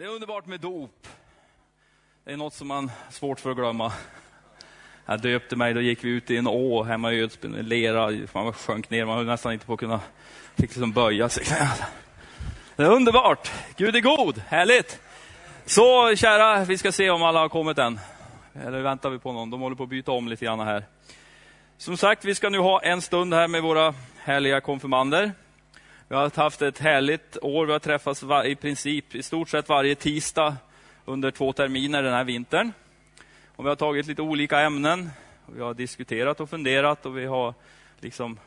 Det 0.00 0.06
är 0.06 0.10
underbart 0.10 0.46
med 0.46 0.60
dop. 0.60 1.06
Det 2.24 2.32
är 2.32 2.36
något 2.36 2.54
som 2.54 2.68
man 2.68 2.88
har 2.88 3.12
svårt 3.12 3.40
för 3.40 3.50
att 3.50 3.56
glömma. 3.56 3.92
Jag 5.06 5.20
döpte 5.20 5.56
mig, 5.56 5.74
då 5.74 5.80
gick 5.80 6.04
vi 6.04 6.08
ut 6.08 6.30
i 6.30 6.36
en 6.36 6.46
å 6.46 6.82
hemma 6.82 7.12
i 7.12 7.20
Ödsbyn, 7.20 7.52
lera, 7.52 8.10
man 8.34 8.52
sjönk 8.52 8.90
ner, 8.90 9.04
man 9.04 9.16
höll 9.16 9.26
nästan 9.26 9.52
inte 9.52 9.66
på 9.66 9.72
att 9.72 9.80
kunna, 9.80 10.00
fick 10.54 10.70
liksom 10.70 10.92
böja 10.92 11.28
sig. 11.28 11.44
Det 12.76 12.82
är 12.82 12.90
underbart! 12.90 13.52
Gud 13.76 13.96
är 13.96 14.00
god, 14.00 14.42
härligt! 14.48 15.00
Så 15.66 16.16
kära, 16.16 16.64
vi 16.64 16.78
ska 16.78 16.92
se 16.92 17.10
om 17.10 17.22
alla 17.22 17.40
har 17.40 17.48
kommit 17.48 17.78
än. 17.78 18.00
Eller 18.54 18.80
väntar 18.80 19.10
vi 19.10 19.18
på 19.18 19.32
någon? 19.32 19.50
De 19.50 19.60
håller 19.60 19.76
på 19.76 19.82
att 19.82 19.88
byta 19.88 20.12
om 20.12 20.28
lite 20.28 20.44
grann 20.44 20.60
här. 20.60 20.84
Som 21.78 21.96
sagt, 21.96 22.24
vi 22.24 22.34
ska 22.34 22.48
nu 22.48 22.58
ha 22.58 22.82
en 22.82 23.02
stund 23.02 23.34
här 23.34 23.48
med 23.48 23.62
våra 23.62 23.94
härliga 24.18 24.60
konfirmander. 24.60 25.32
Vi 26.10 26.16
har 26.16 26.36
haft 26.36 26.62
ett 26.62 26.78
härligt 26.78 27.36
år. 27.42 27.66
Vi 27.66 27.72
har 27.72 27.78
träffats 27.78 28.24
i 28.44 28.54
princip 28.54 29.14
i 29.14 29.22
stort 29.22 29.48
sett 29.48 29.68
varje 29.68 29.94
tisdag 29.94 30.56
under 31.04 31.30
två 31.30 31.52
terminer 31.52 32.02
den 32.02 32.12
här 32.12 32.24
vintern. 32.24 32.72
Och 33.56 33.64
vi 33.64 33.68
har 33.68 33.76
tagit 33.76 34.06
lite 34.06 34.22
olika 34.22 34.60
ämnen. 34.60 35.10
Vi 35.46 35.62
har 35.62 35.74
diskuterat 35.74 36.40
och 36.40 36.50
funderat 36.50 37.06
och 37.06 37.18
vi 37.18 37.26
har 37.26 37.54
liksom 38.00 38.38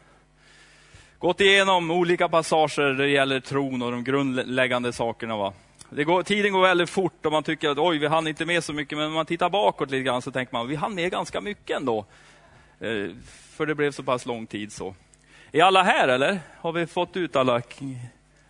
gått 1.17 1.41
igenom 1.41 1.91
olika 1.91 2.29
passager 2.29 2.83
när 2.83 2.93
det 2.93 3.09
gäller 3.09 3.39
tron 3.39 3.81
och 3.81 3.91
de 3.91 4.03
grundläggande 4.03 4.93
sakerna. 4.93 5.37
Va? 5.37 5.53
Det 5.89 6.03
går, 6.03 6.23
tiden 6.23 6.53
går 6.53 6.61
väldigt 6.61 6.89
fort 6.89 7.25
och 7.25 7.31
man 7.31 7.43
tycker 7.43 7.69
att 7.69 7.77
oj, 7.77 7.97
vi 7.97 8.07
hann 8.07 8.27
inte 8.27 8.45
med 8.45 8.63
så 8.63 8.73
mycket. 8.73 8.97
Men 8.97 9.07
om 9.07 9.13
man 9.13 9.25
tittar 9.25 9.49
bakåt 9.49 9.91
lite 9.91 10.03
grann 10.03 10.21
så 10.21 10.31
tänker 10.31 10.53
man 10.53 10.67
vi 10.67 10.75
hann 10.75 10.95
med 10.95 11.11
ganska 11.11 11.41
mycket 11.41 11.77
ändå. 11.77 12.05
Eh, 12.79 13.09
för 13.55 13.65
det 13.65 13.75
blev 13.75 13.91
så 13.91 14.03
pass 14.03 14.25
lång 14.25 14.47
tid 14.47 14.71
så. 14.71 14.95
Är 15.55 15.63
alla 15.63 15.83
här 15.83 16.07
eller? 16.07 16.39
Har 16.57 16.71
vi 16.71 16.87
fått 16.87 17.17
ut 17.17 17.35
alla? 17.35 17.61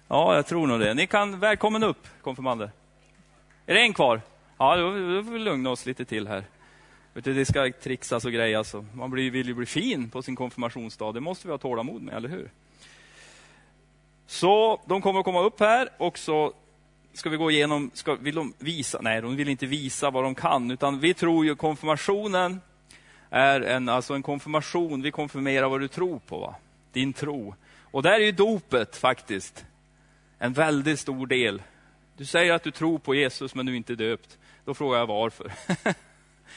Ja, 0.08 0.36
jag 0.36 0.46
tror 0.46 0.68
nog 0.68 0.80
det. 0.80 0.94
Ni 0.94 1.08
kan, 1.08 1.40
välkommen 1.40 1.84
upp 1.84 2.08
konfirmander. 2.22 2.72
Är 3.66 3.74
det 3.74 3.82
en 3.82 3.94
kvar? 3.94 4.22
Ja, 4.58 4.76
då, 4.76 4.90
då 4.90 5.24
får 5.24 5.32
vi 5.32 5.40
lugna 5.40 5.70
oss 5.70 5.86
lite 5.86 6.06
till 6.06 6.28
här. 6.28 6.44
Vet 7.14 7.24
du, 7.24 7.34
det 7.34 7.46
ska 7.46 7.72
trixas 7.84 8.26
och 8.26 8.32
grejas. 8.32 8.76
Man 8.94 9.12
blir, 9.12 9.32
vill 9.32 9.48
ju 9.48 9.54
bli 9.54 9.66
fin 9.66 10.10
på 10.10 10.22
sin 10.22 10.36
konfirmationsdag. 10.36 11.12
Det 11.12 11.20
måste 11.20 11.48
vi 11.48 11.52
ha 11.52 11.58
tålamod 11.58 12.02
med, 12.02 12.16
eller 12.16 12.30
hur? 12.30 12.52
Så 14.28 14.82
de 14.86 15.02
kommer 15.02 15.20
att 15.20 15.26
komma 15.26 15.42
upp 15.42 15.60
här 15.60 15.90
och 15.98 16.18
så 16.18 16.54
ska 17.14 17.30
vi 17.30 17.38
gå 17.38 17.52
igenom, 17.52 17.92
ska, 17.94 18.16
vill 18.16 18.36
de 18.36 18.54
visa? 18.58 19.00
Nej, 19.02 19.22
de 19.22 19.36
vill 19.36 19.50
inte 19.50 19.66
visa 19.66 20.10
vad 20.10 20.24
de 20.24 20.36
kan, 20.36 20.72
utan 20.72 21.00
vi 21.00 21.14
tror 21.14 21.46
ju 21.46 21.56
konfirmationen 21.56 22.62
är 23.30 23.62
en, 23.62 23.90
alltså 23.90 24.14
en 24.14 24.24
konfirmation. 24.24 25.02
Vi 25.02 25.12
konfirmerar 25.12 25.70
vad 25.70 25.80
du 25.80 25.88
tror 25.88 26.20
på. 26.20 26.40
Va? 26.40 26.56
Din 26.94 27.14
tro. 27.14 27.56
Och 27.82 28.04
där 28.04 28.12
är 28.12 28.26
ju 28.26 28.32
dopet 28.32 28.96
faktiskt 28.96 29.66
en 30.40 30.54
väldigt 30.54 31.00
stor 31.00 31.28
del. 31.28 31.62
Du 32.18 32.26
säger 32.26 32.54
att 32.54 32.64
du 32.64 32.72
tror 32.72 33.00
på 33.00 33.16
Jesus 33.16 33.56
men 33.56 33.66
du 33.66 33.72
är 33.72 33.78
inte 33.78 33.96
döpt. 33.96 34.38
Då 34.66 34.74
frågar 34.74 35.00
jag 35.00 35.08
varför. 35.08 35.52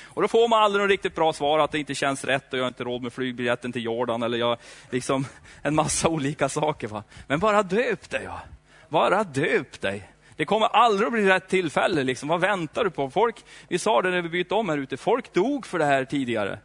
och 0.05 0.23
då 0.23 0.29
får 0.29 0.49
man 0.49 0.63
aldrig 0.63 0.83
något 0.83 0.91
riktigt 0.91 1.15
bra 1.15 1.33
svar 1.33 1.59
att 1.59 1.73
det 1.73 1.79
inte 1.79 1.95
känns 1.95 2.25
rätt 2.25 2.53
och 2.53 2.59
jag 2.59 2.65
har 2.65 2.69
inte 2.69 2.85
råd 2.85 3.03
med 3.03 3.13
flygbiljetten 3.13 3.73
till 3.73 3.85
Jordan 3.85 4.23
eller 4.23 4.39
jag, 4.39 4.59
liksom 4.91 5.27
en 5.63 5.75
massa 5.75 6.09
olika 6.09 6.49
saker. 6.49 6.89
Va? 6.89 7.05
Men 7.27 7.41
bara 7.41 7.63
döp 7.63 8.11
dig. 8.11 8.23
ja. 8.25 8.41
Bara 8.89 9.25
döp 9.25 9.81
dig. 9.81 10.11
Det 10.37 10.45
kommer 10.45 10.67
aldrig 10.67 11.07
att 11.07 11.13
bli 11.13 11.27
rätt 11.27 11.49
tillfälle. 11.49 12.03
Liksom. 12.03 12.29
Vad 12.29 12.41
väntar 12.41 12.85
du 12.85 12.91
på? 12.91 13.11
Folk, 13.11 13.45
vi 13.69 13.79
sa 13.79 14.03
det 14.03 14.11
när 14.11 14.23
vi 14.23 14.29
bytte 14.29 14.55
om 14.55 14.69
här 14.69 14.79
ute, 14.79 14.97
folk 14.97 15.33
dog 15.33 15.67
för 15.67 15.79
det 15.79 15.85
här 15.85 16.05
tidigare. 16.05 16.59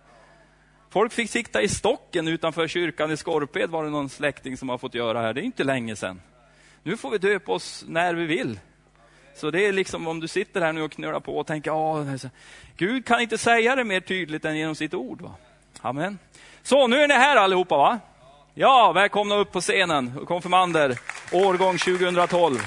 Folk 0.92 1.14
fick 1.14 1.30
sikta 1.30 1.62
i 1.62 1.68
stocken 1.68 2.28
utanför 2.28 2.68
kyrkan 2.68 3.12
i 3.12 3.18
Skorped 3.18 3.70
var 3.70 3.84
det 3.84 3.90
någon 3.90 4.10
släkting 4.10 4.58
som 4.58 4.70
har 4.70 4.78
fått 4.78 4.94
göra 4.94 5.22
här. 5.22 5.34
Det 5.34 5.42
är 5.42 5.44
inte 5.44 5.64
länge 5.64 5.96
sedan. 5.96 6.22
Nu 6.84 6.98
får 6.98 7.12
vi 7.12 7.18
döpa 7.18 7.52
oss 7.52 7.86
när 7.88 8.14
vi 8.14 8.26
vill. 8.26 8.60
Så 9.36 9.52
det 9.52 9.66
är 9.66 9.72
liksom 9.72 10.08
om 10.08 10.20
du 10.20 10.28
sitter 10.28 10.62
här 10.62 10.74
nu 10.74 10.82
och 10.82 10.92
knölar 10.92 11.20
på 11.20 11.38
och 11.38 11.48
tänker, 11.48 11.72
ja, 11.72 12.06
Gud 12.78 13.06
kan 13.06 13.22
inte 13.22 13.38
säga 13.38 13.76
det 13.76 13.84
mer 13.84 14.00
tydligt 14.00 14.46
än 14.46 14.58
genom 14.58 14.76
sitt 14.76 14.94
ord. 14.94 15.22
Va? 15.22 15.36
Amen. 15.82 16.20
Så 16.64 16.88
nu 16.88 16.98
är 16.98 17.08
ni 17.08 17.14
här 17.14 17.36
allihopa 17.36 17.78
va? 17.78 18.00
Ja, 18.54 18.92
välkomna 18.92 19.36
upp 19.36 19.52
på 19.52 19.62
scenen, 19.62 20.26
konfirmander, 20.26 21.00
årgång 21.32 21.78
2012. 21.78 22.60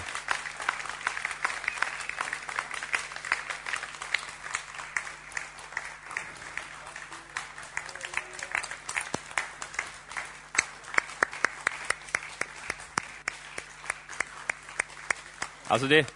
Alltså 15.75 15.89
det... 15.89 16.15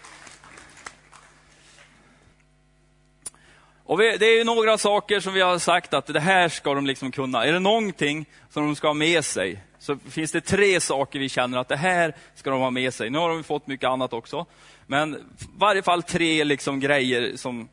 Och 3.84 4.00
vi, 4.00 4.16
det 4.16 4.26
är 4.26 4.44
några 4.44 4.78
saker 4.78 5.20
som 5.20 5.34
vi 5.34 5.40
har 5.40 5.58
sagt 5.58 5.94
att 5.94 6.06
det 6.06 6.20
här 6.20 6.48
ska 6.48 6.74
de 6.74 6.86
liksom 6.86 7.10
kunna. 7.10 7.44
Är 7.44 7.52
det 7.52 7.58
någonting 7.58 8.26
som 8.50 8.66
de 8.66 8.76
ska 8.76 8.86
ha 8.86 8.94
med 8.94 9.24
sig, 9.24 9.62
så 9.78 9.96
finns 9.96 10.32
det 10.32 10.40
tre 10.40 10.80
saker 10.80 11.18
vi 11.18 11.28
känner 11.28 11.58
att 11.58 11.68
det 11.68 11.76
här 11.76 12.14
ska 12.34 12.50
de 12.50 12.60
ha 12.60 12.70
med 12.70 12.94
sig. 12.94 13.10
Nu 13.10 13.18
har 13.18 13.28
de 13.28 13.44
fått 13.44 13.66
mycket 13.66 13.88
annat 13.88 14.12
också. 14.12 14.46
Men 14.86 15.14
i 15.14 15.18
varje 15.56 15.82
fall 15.82 16.02
tre 16.02 16.44
liksom 16.44 16.80
grejer 16.80 17.36
som, 17.36 17.68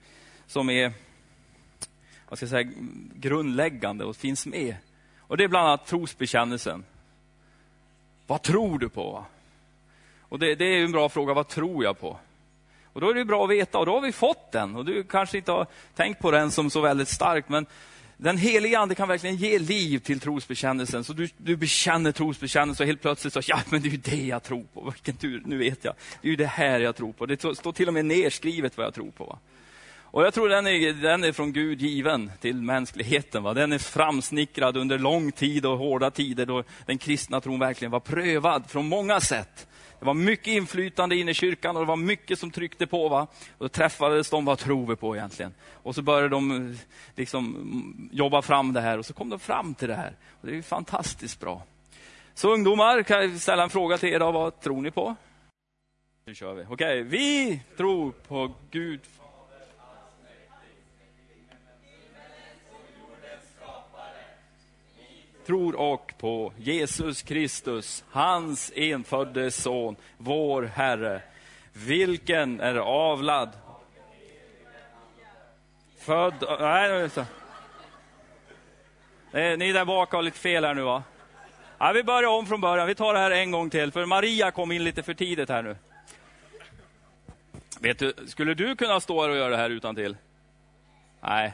som 0.48 0.70
är 0.70 0.94
vad 2.30 2.38
ska 2.38 2.44
jag 2.44 2.50
säga, 2.50 2.72
grundläggande 3.16 4.06
och 4.06 4.16
finns 4.16 4.46
med. 4.46 4.76
Och 5.20 5.38
Det 5.38 5.44
är 5.44 5.48
bland 5.48 5.68
annat 5.68 5.86
trosbekännelsen. 5.86 6.86
Vad 8.28 8.42
tror 8.42 8.80
du 8.80 8.90
på? 8.90 9.26
Och 10.36 10.40
det, 10.40 10.56
det, 10.56 10.66
är 10.66 10.84
en 10.84 10.92
bra 10.92 11.10
fråga, 11.10 11.34
vad 11.34 11.48
tror 11.48 11.84
jag 11.84 12.00
på? 12.00 12.18
Och 12.94 13.02
då 13.02 13.10
är 13.10 13.14
det 13.14 13.26
bra 13.26 13.44
att 13.44 13.50
veta, 13.50 13.78
och 13.78 13.86
då 13.86 13.92
har 13.92 14.02
vi 14.02 14.12
fått 14.12 14.52
den. 14.52 14.76
Och 14.76 14.86
du 14.86 15.04
kanske 15.04 15.38
inte 15.38 15.52
har 15.52 15.68
tänkt 15.96 16.22
på 16.22 16.32
den 16.32 16.52
som 16.52 16.70
så 16.70 16.82
väldigt 16.82 17.08
stark, 17.08 17.50
men 17.50 17.66
den 18.18 18.38
heliga 18.38 18.80
ande 18.80 18.96
kan 18.96 19.08
verkligen 19.08 19.36
ge 19.36 19.60
liv 19.60 20.00
till 20.00 20.20
trosbekännelsen. 20.20 21.04
Så 21.04 21.14
du, 21.14 21.30
du 21.38 21.56
bekänner 21.56 22.12
trosbekännelsen 22.12 22.84
och 22.84 22.88
helt 22.88 23.02
plötsligt 23.02 23.34
så, 23.34 23.42
ja 23.46 23.60
men 23.70 23.82
det 23.82 23.88
är 23.88 23.92
ju 23.92 23.98
det 23.98 24.26
jag 24.26 24.44
tror 24.44 24.64
på. 24.74 24.92
Vilken 24.94 25.16
tur, 25.16 25.44
nu 25.46 25.58
vet 25.58 25.84
jag. 25.84 25.94
Det 26.22 26.28
är 26.28 26.30
ju 26.30 26.36
det 26.36 26.46
här 26.46 26.80
jag 26.80 26.96
tror 26.96 27.14
på. 27.14 27.26
Det 27.26 27.40
står 27.40 27.72
till 27.72 27.88
och 27.88 27.94
med 27.94 28.06
nerskrivet 28.06 28.78
vad 28.78 28.86
jag 28.86 28.94
tror 28.94 29.12
på. 29.12 29.26
Va? 29.26 29.40
Och 29.98 30.26
jag 30.26 30.34
tror 30.34 30.50
den 30.50 30.68
är, 30.68 30.94
den 30.94 31.24
är 31.24 31.32
från 31.32 31.54
Gud 31.54 31.82
given 31.82 32.32
till 32.42 32.56
mänskligheten. 32.56 33.44
Va? 33.44 33.54
Den 33.54 33.72
är 33.72 33.78
framsnickrad 33.78 34.78
under 34.78 35.00
lång 35.00 35.32
tid 35.32 35.66
och 35.66 35.78
hårda 35.78 36.12
tider 36.12 36.46
då 36.46 36.64
den 36.86 36.98
kristna 36.98 37.42
tron 37.42 37.60
verkligen 37.60 37.92
var 37.92 38.00
prövad 38.00 38.64
från 38.70 38.88
många 38.88 39.20
sätt. 39.20 39.68
Det 40.06 40.08
var 40.08 40.14
mycket 40.14 40.48
inflytande 40.48 41.16
inne 41.16 41.32
i 41.32 41.34
kyrkan 41.34 41.76
och 41.76 41.82
det 41.82 41.88
var 41.88 41.96
mycket 41.96 42.40
som 42.40 42.52
tryckte 42.52 42.88
på. 42.88 43.10
Va? 43.10 43.28
Och 43.58 43.66
då 43.66 43.70
träffades 43.70 44.30
de, 44.30 44.46
vad 44.46 44.58
tror 44.58 44.88
vi 44.88 44.96
på 44.96 45.16
egentligen? 45.16 45.54
Och 45.84 45.96
så 45.96 46.02
började 46.02 46.30
de 46.30 46.52
eh, 46.52 46.78
liksom 47.16 47.56
mm, 47.56 48.10
jobba 48.12 48.42
fram 48.42 48.74
det 48.74 48.82
här 48.82 48.98
och 48.98 49.06
så 49.06 49.14
kom 49.14 49.30
de 49.30 49.40
fram 49.40 49.74
till 49.74 49.88
det 49.88 49.96
här. 49.96 50.16
Och 50.42 50.48
det 50.48 50.58
är 50.58 50.62
fantastiskt 50.62 51.40
bra. 51.40 51.64
Så 52.34 52.54
ungdomar, 52.54 53.04
kan 53.04 53.22
jag 53.22 53.42
ställa 53.42 53.64
en 53.64 53.70
fråga 53.70 53.98
till 53.98 54.10
er 54.10 54.20
då, 54.20 54.32
vad 54.32 54.60
tror 54.60 54.82
ni 54.82 54.92
på? 54.92 55.16
Nu 56.26 56.36
kör 56.36 56.54
vi. 56.54 56.64
Okej, 56.64 56.74
okay. 56.74 57.04
vi 57.04 57.60
tror 57.78 58.12
på 58.12 58.52
Gud 58.72 59.02
tror 65.46 65.76
och 65.76 66.14
på 66.18 66.54
Jesus 66.58 67.22
Kristus, 67.22 68.04
hans 68.12 68.72
enfödde 68.76 69.52
son, 69.52 69.96
vår 70.18 70.64
Herre, 70.64 71.22
vilken 71.74 72.60
är 72.60 72.76
avlad, 72.76 73.50
född... 76.00 76.34
Nej, 76.60 77.10
nej, 79.32 79.58
ni 79.58 79.72
där 79.72 79.86
bak 79.86 80.12
har 80.12 80.22
lite 80.22 80.40
fel 80.40 80.66
här 80.66 80.74
nu 80.74 80.82
va? 80.82 81.04
Ja, 81.78 81.92
vi 81.92 82.04
börjar 82.04 82.30
om 82.30 82.46
från 82.46 82.62
början. 82.62 82.88
Vi 82.88 82.96
tar 82.96 83.14
det 83.14 83.20
här 83.20 83.32
en 83.32 83.52
gång 83.52 83.70
till, 83.70 83.92
för 83.92 84.06
Maria 84.06 84.52
kom 84.52 84.72
in 84.72 84.84
lite 84.84 85.04
för 85.04 85.14
tidigt 85.14 85.50
här 85.50 85.64
nu. 85.64 85.76
Vet 87.80 88.00
du, 88.00 88.14
skulle 88.28 88.54
du 88.54 88.76
kunna 88.76 89.00
stå 89.00 89.22
här 89.22 89.30
och 89.30 89.36
göra 89.36 89.50
det 89.50 89.58
här 89.58 89.70
utan 89.70 89.96
till? 89.96 90.18
Nej, 91.22 91.54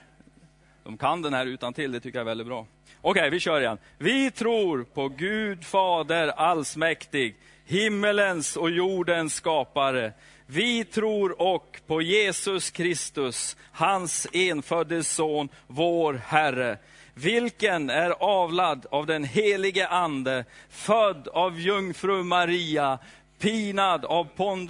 de 0.83 0.98
kan 0.98 1.21
den 1.21 1.33
här 1.33 1.45
utan 1.45 1.74
till. 1.74 1.92
det 1.92 2.00
tycker 2.00 2.19
jag 2.19 2.24
är 2.24 2.25
väldigt 2.25 2.48
bra. 2.48 2.65
Okej, 3.03 3.19
okay, 3.19 3.30
vi 3.30 3.39
kör 3.39 3.62
igen. 3.62 3.77
Vi 3.98 4.31
tror 4.31 4.83
på 4.83 5.07
Gud 5.07 5.65
Fader 5.65 6.27
allsmäktig, 6.27 7.36
himmelens 7.65 8.57
och 8.57 8.71
jordens 8.71 9.36
skapare. 9.36 10.13
Vi 10.45 10.86
tror 10.86 11.42
och 11.42 11.81
på 11.88 12.01
Jesus 12.01 12.71
Kristus, 12.71 13.57
hans 13.71 14.27
enfödde 14.33 15.03
son, 15.03 15.50
vår 15.68 16.21
Herre, 16.25 16.77
vilken 17.13 17.89
är 17.89 18.09
avlad 18.09 18.86
av 18.92 19.06
den 19.06 19.24
helige 19.24 19.88
Ande, 19.88 20.45
född 20.69 21.27
av 21.27 21.59
jungfru 21.59 22.24
Maria, 22.24 23.00
pinad 23.41 24.05
av 24.05 24.27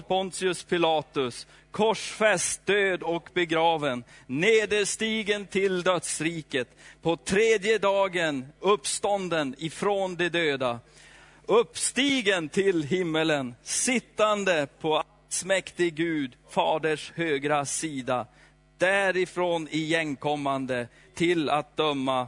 Pontius 0.07 0.63
Pilatus, 0.63 1.47
korsfäst, 1.71 2.65
död 2.65 3.03
och 3.03 3.29
begraven, 3.33 4.03
nederstigen 4.27 5.45
till 5.45 5.83
dödsriket, 5.83 6.67
på 7.01 7.15
tredje 7.15 7.77
dagen 7.77 8.45
uppstånden 8.59 9.55
ifrån 9.57 10.15
de 10.15 10.29
döda, 10.29 10.79
uppstigen 11.45 12.49
till 12.49 12.83
himmelen, 12.83 13.55
sittande 13.63 14.67
på 14.81 15.03
allsmäktig 15.27 15.95
Gud, 15.95 16.31
Faders 16.49 17.11
högra 17.15 17.65
sida, 17.65 18.25
därifrån 18.77 19.67
igenkommande 19.71 20.87
till 21.15 21.49
att 21.49 21.77
döma 21.77 22.27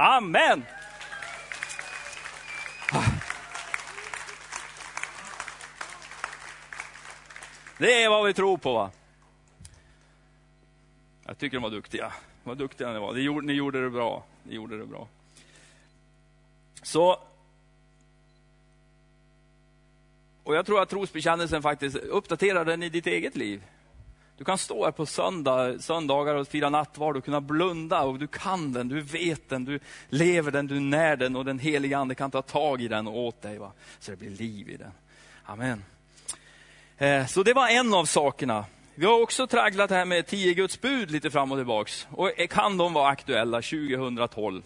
Amen! 0.00 0.64
Det 7.78 8.02
är 8.02 8.08
vad 8.08 8.26
vi 8.26 8.34
tror 8.34 8.58
på. 8.58 8.72
va? 8.72 8.90
Jag 11.26 11.38
tycker 11.38 11.56
de 11.56 11.62
var 11.62 11.70
duktiga. 11.70 12.12
Vad 12.44 12.58
duktiga 12.58 12.92
ni 12.92 12.98
var. 12.98 13.12
Ni 13.12 13.20
gjorde, 13.20 13.46
ni 13.46 13.52
gjorde 13.52 13.82
det 13.82 13.90
bra. 13.90 14.24
Ni 14.42 14.54
gjorde 14.54 14.78
det 14.78 14.86
bra. 14.86 15.08
Så... 16.82 17.22
Och 20.42 20.54
jag 20.54 20.66
tror 20.66 20.82
att 20.82 20.88
trosbekännelsen 20.88 21.62
faktiskt 21.62 21.96
uppdaterar 21.96 22.64
den 22.64 22.82
i 22.82 22.88
ditt 22.88 23.06
eget 23.06 23.36
liv. 23.36 23.62
Du 24.40 24.44
kan 24.44 24.58
stå 24.58 24.84
här 24.84 24.92
på 24.92 25.06
söndag, 25.06 25.82
söndagar 25.82 26.34
och 26.34 26.48
fira 26.48 26.70
nattvard 26.70 27.16
och 27.16 27.24
kunna 27.24 27.40
blunda 27.40 28.02
och 28.02 28.18
du 28.18 28.26
kan 28.26 28.72
den, 28.72 28.88
du 28.88 29.00
vet 29.00 29.48
den, 29.48 29.64
du 29.64 29.80
lever 30.08 30.50
den, 30.50 30.66
du 30.66 30.80
när 30.80 31.16
den 31.16 31.36
och 31.36 31.44
den 31.44 31.58
heliga 31.58 31.98
ande 31.98 32.14
kan 32.14 32.30
ta 32.30 32.42
tag 32.42 32.82
i 32.82 32.88
den 32.88 33.06
och 33.06 33.18
åt 33.18 33.42
dig. 33.42 33.58
Va? 33.58 33.72
Så 33.98 34.10
det 34.10 34.16
blir 34.16 34.30
liv 34.30 34.68
i 34.68 34.76
den. 34.76 34.92
Amen. 35.44 35.84
Eh, 36.98 37.26
så 37.26 37.42
det 37.42 37.52
var 37.52 37.68
en 37.68 37.94
av 37.94 38.04
sakerna. 38.04 38.64
Vi 38.94 39.06
har 39.06 39.22
också 39.22 39.46
tragglat 39.46 39.88
det 39.88 39.96
här 39.96 40.04
med 40.04 40.26
tio 40.26 40.54
Guds 40.54 40.80
bud 40.80 41.10
lite 41.10 41.30
fram 41.30 41.52
och 41.52 41.58
tillbaks. 41.58 42.06
Och 42.10 42.40
eh, 42.40 42.46
kan 42.46 42.76
de 42.76 42.92
vara 42.92 43.08
aktuella 43.08 43.62
2012? 43.62 44.62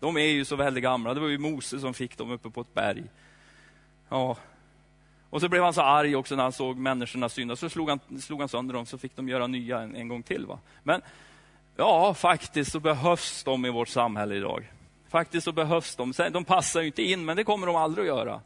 De 0.00 0.16
är 0.16 0.26
ju 0.26 0.44
så 0.44 0.56
väldigt 0.56 0.82
gamla. 0.82 1.14
Det 1.14 1.20
var 1.20 1.28
ju 1.28 1.38
Mose 1.38 1.78
som 1.78 1.94
fick 1.94 2.18
dem 2.18 2.30
uppe 2.30 2.50
på 2.50 2.60
ett 2.60 2.74
berg. 2.74 3.04
Ja. 4.08 4.36
Och 5.34 5.40
så 5.40 5.48
blev 5.48 5.62
han 5.62 5.74
så 5.74 5.80
arg 5.80 6.16
också 6.16 6.36
när 6.36 6.42
han 6.42 6.52
såg 6.52 6.76
människorna 6.76 7.28
synda. 7.28 7.56
Så 7.56 7.68
slog 7.68 7.88
han, 7.88 8.00
slog 8.20 8.40
han 8.40 8.48
sönder 8.48 8.74
dem, 8.74 8.86
så 8.86 8.98
fick 8.98 9.16
de 9.16 9.28
göra 9.28 9.46
nya 9.46 9.80
en, 9.80 9.96
en 9.96 10.08
gång 10.08 10.22
till. 10.22 10.46
Va? 10.46 10.58
Men 10.82 11.02
ja, 11.76 12.14
faktiskt 12.14 12.72
så 12.72 12.80
behövs 12.80 13.44
de 13.44 13.66
i 13.66 13.70
vårt 13.70 13.88
samhälle 13.88 14.34
idag. 14.34 14.72
Faktiskt 15.08 15.44
så 15.44 15.52
behövs 15.52 15.96
de. 15.96 16.12
De 16.32 16.44
passar 16.44 16.80
ju 16.80 16.86
inte 16.86 17.02
in, 17.02 17.24
men 17.24 17.36
det 17.36 17.44
kommer 17.44 17.66
de 17.66 17.76
aldrig 17.76 18.02
att 18.02 18.16
göra. 18.16 18.40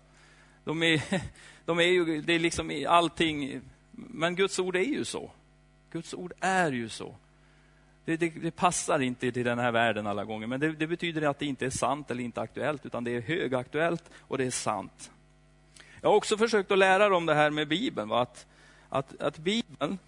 De 0.65 0.83
är, 0.83 1.03
de 1.65 1.79
är 1.79 1.83
ju, 1.83 2.23
det 2.23 2.33
är 2.33 2.39
liksom 2.39 2.87
allting, 2.89 3.61
men 3.91 4.35
Guds 4.35 4.59
ord 4.59 4.77
är 4.77 4.81
ju 4.81 5.05
så. 5.05 5.31
Guds 5.93 6.15
ord 6.15 6.33
är 6.41 6.73
ju 6.73 6.89
så. 6.89 7.15
Det, 8.05 8.17
det, 8.17 8.29
det 8.29 8.51
passar 8.51 9.01
inte 9.01 9.33
till 9.33 9.45
den 9.45 9.59
här 9.59 9.73
världen 9.73 10.07
alla 10.07 10.25
gånger, 10.25 10.47
men 10.47 10.61
det, 10.61 10.73
det, 10.73 10.87
betyder 10.87 11.23
att 11.23 11.39
det 11.39 11.47
inte 11.47 11.67
är 11.67 11.71
sant 11.71 12.11
eller 12.11 12.25
inte 12.25 12.41
aktuellt, 12.41 12.87
utan 12.87 13.05
det 13.05 13.11
är 13.11 13.21
högaktuellt 13.21 14.11
och 14.19 14.39
det 14.39 14.45
är 14.45 14.51
sant. 14.51 15.11
Jag 16.03 16.09
har 16.09 16.17
också 16.17 16.37
försökt 16.37 16.71
att 16.71 16.79
lära 16.79 17.09
dem 17.09 17.27
det 17.27 17.35
här 17.35 17.51
med 17.51 17.69
Bibeln, 17.69 18.09
va? 18.09 18.21
Att, 18.21 18.47
att, 18.89 19.21
att 19.21 19.39
Bibeln, 19.39 19.99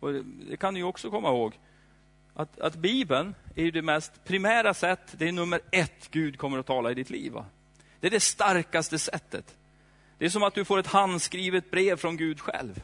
och 0.00 0.12
det 0.50 0.56
kan 0.56 0.74
ni 0.74 0.82
också 0.82 1.10
komma 1.10 1.28
ihåg, 1.28 1.58
att, 2.34 2.60
att 2.60 2.74
Bibeln 2.74 3.34
är 3.54 3.70
det 3.70 3.82
mest 3.82 4.24
primära 4.24 4.74
sätt, 4.74 5.14
det 5.18 5.28
är 5.28 5.32
nummer 5.32 5.60
ett 5.70 6.08
Gud 6.10 6.38
kommer 6.38 6.58
att 6.58 6.66
tala 6.66 6.90
i 6.90 6.94
ditt 6.94 7.10
liv. 7.10 7.32
Va? 7.32 7.44
Det 8.00 8.06
är 8.06 8.10
det 8.10 8.20
starkaste 8.20 8.98
sättet. 8.98 9.56
Det 10.18 10.24
är 10.24 10.28
som 10.28 10.42
att 10.42 10.54
du 10.54 10.64
får 10.64 10.78
ett 10.78 10.86
handskrivet 10.86 11.70
brev 11.70 11.96
från 11.96 12.16
Gud 12.16 12.40
själv. 12.40 12.82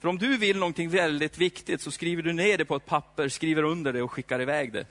För 0.00 0.08
om 0.08 0.18
du 0.18 0.36
vill 0.36 0.58
någonting 0.58 0.88
väldigt 0.88 1.38
viktigt 1.38 1.80
så 1.80 1.90
skriver 1.90 2.22
du 2.22 2.32
ner 2.32 2.58
det 2.58 2.64
på 2.64 2.76
ett 2.76 2.86
papper, 2.86 3.28
skriver 3.28 3.62
under 3.62 3.92
det 3.92 4.02
och 4.02 4.12
skickar 4.12 4.40
iväg 4.40 4.72
det. 4.72 4.86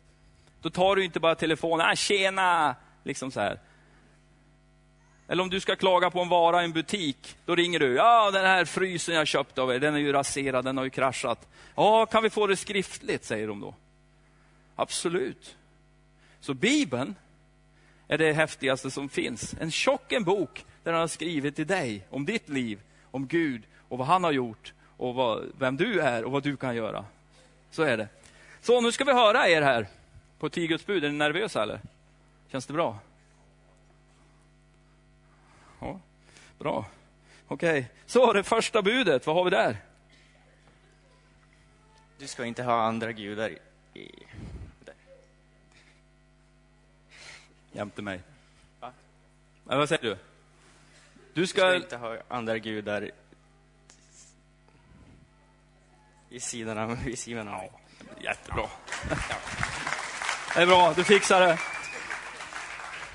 Då 0.61 0.69
tar 0.69 0.95
du 0.95 1.05
inte 1.05 1.19
bara 1.19 1.35
telefonen, 1.35 1.87
ah, 1.89 1.95
tjena, 1.95 2.75
liksom 3.03 3.31
så 3.31 3.39
här. 3.39 3.59
Eller 5.31 5.43
om 5.43 5.49
du 5.49 5.59
ska 5.59 5.75
klaga 5.75 6.09
på 6.09 6.19
en 6.21 6.29
vara 6.29 6.61
i 6.61 6.65
en 6.65 6.71
butik, 6.71 7.35
då 7.45 7.55
ringer 7.55 7.79
du. 7.79 7.95
Ja, 7.95 8.31
den 8.31 8.45
här 8.45 8.65
frysen 8.65 9.15
jag 9.15 9.27
köpte 9.27 9.61
av 9.61 9.71
er, 9.71 9.79
den 9.79 9.95
är 9.95 9.99
ju 9.99 10.11
raserad, 10.11 10.65
den 10.65 10.77
har 10.77 10.83
ju 10.83 10.89
kraschat. 10.89 11.47
Ja, 11.75 12.05
kan 12.05 12.23
vi 12.23 12.29
få 12.29 12.47
det 12.47 12.55
skriftligt, 12.55 13.25
säger 13.25 13.47
de 13.47 13.59
då. 13.59 13.75
Absolut. 14.75 15.55
Så 16.39 16.53
Bibeln 16.53 17.15
är 18.07 18.17
det 18.17 18.33
häftigaste 18.33 18.91
som 18.91 19.09
finns. 19.09 19.55
En 19.59 19.71
tjock 19.71 20.11
en 20.11 20.23
bok 20.23 20.65
där 20.83 20.91
han 20.91 21.01
har 21.01 21.07
skrivit 21.07 21.55
till 21.55 21.67
dig 21.67 22.07
om 22.09 22.25
ditt 22.25 22.49
liv, 22.49 22.79
om 23.11 23.27
Gud 23.27 23.63
och 23.89 23.97
vad 23.97 24.07
han 24.07 24.23
har 24.23 24.31
gjort 24.31 24.73
och 24.97 25.15
vad, 25.15 25.51
vem 25.59 25.77
du 25.77 25.99
är 25.99 26.23
och 26.23 26.31
vad 26.31 26.43
du 26.43 26.57
kan 26.57 26.75
göra. 26.75 27.05
Så 27.71 27.83
är 27.83 27.97
det. 27.97 28.07
Så 28.61 28.81
nu 28.81 28.91
ska 28.91 29.03
vi 29.03 29.13
höra 29.13 29.49
er 29.49 29.61
här 29.61 29.87
på 30.39 30.49
tio 30.49 30.67
Guds 30.67 30.85
bud. 30.85 31.03
Är 31.03 31.09
ni 31.09 31.17
nervösa 31.17 31.63
eller? 31.63 31.79
Känns 32.51 32.65
det 32.65 32.73
bra? 32.73 32.99
Ja, 35.81 35.99
bra. 36.59 36.85
Okej, 37.47 37.79
okay. 37.79 37.85
så 38.05 38.33
det 38.33 38.43
första 38.43 38.81
budet, 38.81 39.27
vad 39.27 39.35
har 39.35 39.43
vi 39.43 39.49
där? 39.49 39.77
Du 42.17 42.27
ska 42.27 42.45
inte 42.45 42.63
ha 42.63 42.81
andra 42.81 43.11
gudar 43.11 43.49
i... 43.93 44.25
Där. 44.85 44.95
Jämte 47.71 48.01
mig. 48.01 48.21
Va? 48.79 48.91
Men 49.63 49.77
vad 49.77 49.89
säger 49.89 50.01
du? 50.01 50.17
Du 51.33 51.47
ska... 51.47 51.61
du 51.61 51.69
ska 51.69 51.75
inte 51.75 51.97
ha 51.97 52.17
andra 52.27 52.57
gudar 52.57 53.11
i 56.29 56.39
sidan 56.39 56.77
av, 56.77 57.03
vid 57.03 57.19
sidan 57.19 57.47
av 57.47 57.57
mig. 57.57 57.71
Jättebra. 58.21 58.69
Ja. 59.09 59.35
Det 60.55 60.61
är 60.61 60.65
bra, 60.65 60.93
du 60.93 61.03
fixar 61.03 61.41
det. 61.41 61.59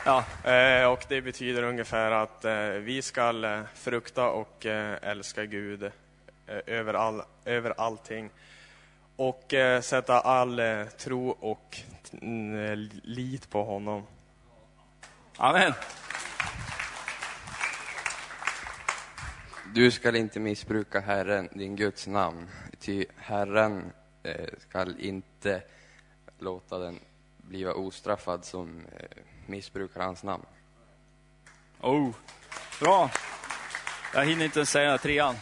Ja, 0.06 0.24
eh, 0.44 0.86
och 0.86 1.04
det 1.08 1.22
betyder 1.22 1.62
ungefär 1.62 2.10
att 2.10 2.44
eh, 2.44 2.68
vi 2.68 3.02
ska 3.02 3.44
eh, 3.44 3.62
frukta 3.74 4.30
och 4.30 4.66
älska 4.66 5.44
Gud 5.44 5.90
över, 6.46 6.94
all, 6.94 7.22
över 7.44 7.74
allting. 7.76 8.30
Och 9.16 9.54
sätta 9.82 10.20
all 10.20 10.60
tro 10.98 11.28
och 11.28 11.78
lit 13.02 13.50
på 13.50 13.64
honom. 13.64 14.02
Amen. 15.36 15.72
Du 19.74 19.90
skall 19.90 20.16
inte 20.16 20.40
missbruka 20.40 21.00
Herren, 21.00 21.48
din 21.52 21.76
Guds 21.76 22.06
namn, 22.06 22.48
ty 22.78 23.04
Herren 23.16 23.92
skall 24.58 25.00
inte 25.00 25.62
låta 26.38 26.78
den 26.78 27.00
bliva 27.36 27.72
ostraffad 27.72 28.44
som 28.44 28.86
eh, 28.98 29.22
missbrukar 29.48 30.00
hans 30.00 30.22
namn. 30.22 30.44
Oh, 31.80 32.14
bra. 32.80 33.10
Jag 34.14 34.24
hinner 34.24 34.44
inte 34.44 34.58
ens 34.58 34.70
säga 34.70 34.98
trean. 34.98 35.34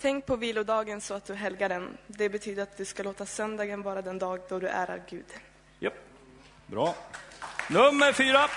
Tänk 0.00 0.26
på 0.26 0.36
vilodagen 0.36 1.00
så 1.00 1.14
att 1.14 1.24
du 1.24 1.34
helgar 1.34 1.68
den. 1.68 1.98
Det 2.06 2.28
betyder 2.28 2.62
att 2.62 2.76
du 2.76 2.84
ska 2.84 3.02
låta 3.02 3.26
söndagen 3.26 3.82
vara 3.82 4.02
den 4.02 4.18
dag 4.18 4.40
då 4.48 4.58
du 4.58 4.68
ärar 4.68 5.02
Gud. 5.08 5.24
Japp, 5.78 5.94
bra. 6.66 6.94
Nummer 7.70 8.12
fyra. 8.12 8.48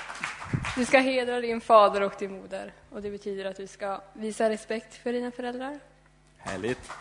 Du 0.75 0.86
ska 0.86 1.00
hedra 1.00 1.41
din 1.41 1.62
fader 1.62 2.01
och 2.01 2.13
din 2.19 2.31
moder. 2.31 2.74
Och 2.89 3.01
Det 3.01 3.12
betyder 3.12 3.45
att 3.45 3.57
du 3.57 3.67
ska 3.67 4.01
visa 4.13 4.50
respekt 4.50 4.95
för 4.95 5.13
dina 5.13 5.31
föräldrar. 5.31 5.79
Härligt. 6.38 6.91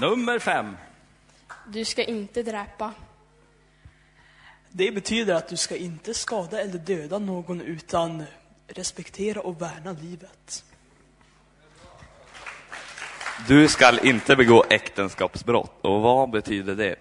Nummer 0.00 0.38
fem. 0.38 0.76
Du 1.66 1.84
ska 1.84 2.02
inte 2.02 2.42
dräpa. 2.42 2.92
Det 4.74 4.92
betyder 4.92 5.34
att 5.34 5.48
du 5.48 5.56
ska 5.56 5.76
inte 5.76 6.14
skada 6.14 6.60
eller 6.60 6.78
döda 6.78 7.18
någon 7.18 7.60
utan 7.60 8.24
respektera 8.66 9.40
och 9.40 9.62
värna 9.62 9.92
livet. 9.92 10.64
Du 13.48 13.68
ska 13.68 14.00
inte 14.00 14.36
begå 14.36 14.64
äktenskapsbrott. 14.70 15.84
Och 15.84 16.02
vad 16.02 16.30
betyder 16.30 16.74
det? 16.74 16.96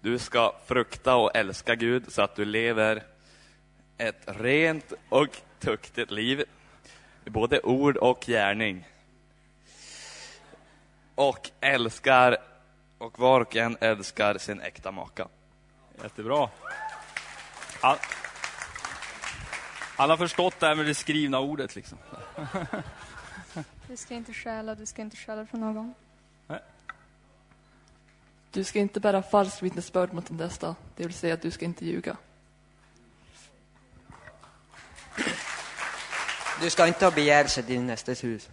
Du 0.00 0.18
ska 0.18 0.54
frukta 0.66 1.14
och 1.16 1.36
älska 1.36 1.74
Gud 1.74 2.12
så 2.12 2.22
att 2.22 2.36
du 2.36 2.44
lever 2.44 3.02
ett 3.98 4.22
rent 4.26 4.92
och 5.08 5.40
tuktigt 5.60 6.10
liv 6.10 6.44
i 7.24 7.30
både 7.30 7.60
ord 7.60 7.96
och 7.96 8.24
gärning. 8.26 8.88
Och 11.14 11.50
älskar, 11.60 12.36
och 12.98 13.18
var 13.18 13.40
och 13.40 13.56
en 13.56 13.76
älskar 13.80 14.38
sin 14.38 14.60
äkta 14.60 14.90
maka. 14.90 15.28
Jättebra. 16.02 16.48
Han, 17.86 17.96
han 19.96 20.10
har 20.10 20.16
förstått 20.16 20.60
det 20.60 20.66
här 20.66 20.74
med 20.74 20.86
det 20.86 20.94
skrivna 20.94 21.38
ordet. 21.38 21.76
Liksom. 21.76 21.98
Du 23.88 23.96
ska 23.96 24.14
inte 24.14 24.32
stjäla, 24.32 24.74
du 24.74 24.86
ska 24.86 25.02
inte 25.02 25.16
stjäla 25.16 25.46
från 25.46 25.60
någon. 25.60 25.94
Nej. 26.46 26.60
Du 28.50 28.64
ska 28.64 28.78
inte 28.78 29.00
bära 29.00 29.22
falskt 29.22 29.62
vittnesbörd 29.62 30.12
mot 30.12 30.26
din 30.26 30.36
nästa, 30.36 30.76
det 30.96 31.04
vill 31.04 31.14
säga 31.14 31.34
att 31.34 31.42
du 31.42 31.50
ska 31.50 31.64
inte 31.64 31.86
ljuga. 31.86 32.16
Du 36.60 36.70
ska 36.70 36.86
inte 36.86 37.04
ha 37.04 37.10
begärelse 37.10 37.62
till 37.62 37.74
din 37.74 37.86
nästes 37.86 38.24
hus. 38.24 38.48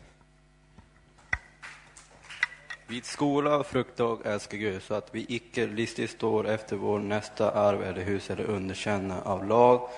Vid 2.94 3.06
skola 3.06 3.58
och 3.58 3.66
frukta 3.68 4.06
och 4.06 4.26
älska 4.26 4.58
Gud 4.58 4.84
så 4.84 4.94
att 4.94 5.16
vi 5.16 5.26
icke 5.30 5.68
listigt 5.68 6.12
står 6.12 6.48
efter 6.48 6.76
vår 6.76 7.00
nästa 7.00 7.52
arv 7.52 7.84
eller 7.84 8.02
hus 8.02 8.30
eller 8.30 8.44
underkänna 8.44 9.22
av 9.22 9.48
lag 9.48 9.90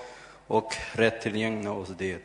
och 0.46 0.76
rätt 0.92 1.20
tillgängna 1.20 1.72
oss 1.72 1.88
det, 1.98 2.18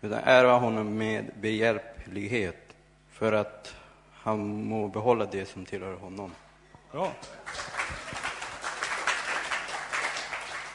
utan 0.00 0.18
ärva 0.24 0.58
honom 0.58 0.98
med 0.98 1.30
behjälplighet 1.40 2.74
för 3.12 3.32
att 3.32 3.74
han 4.12 4.64
må 4.64 4.88
behålla 4.88 5.26
det 5.26 5.48
som 5.48 5.64
tillhör 5.64 5.94
honom. 5.94 6.32
Bra. 6.92 7.12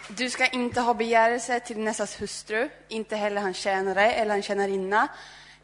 Du 0.07 0.29
ska 0.29 0.47
inte 0.47 0.81
ha 0.81 0.93
begärelse 0.93 1.59
till 1.59 1.79
nästas 1.79 2.21
hustru, 2.21 2.69
inte 2.87 3.15
heller 3.15 3.41
hans 3.41 3.57
tjänare 3.57 4.11
eller 4.11 4.31
hans 4.31 4.45
tjänarinna, 4.45 5.07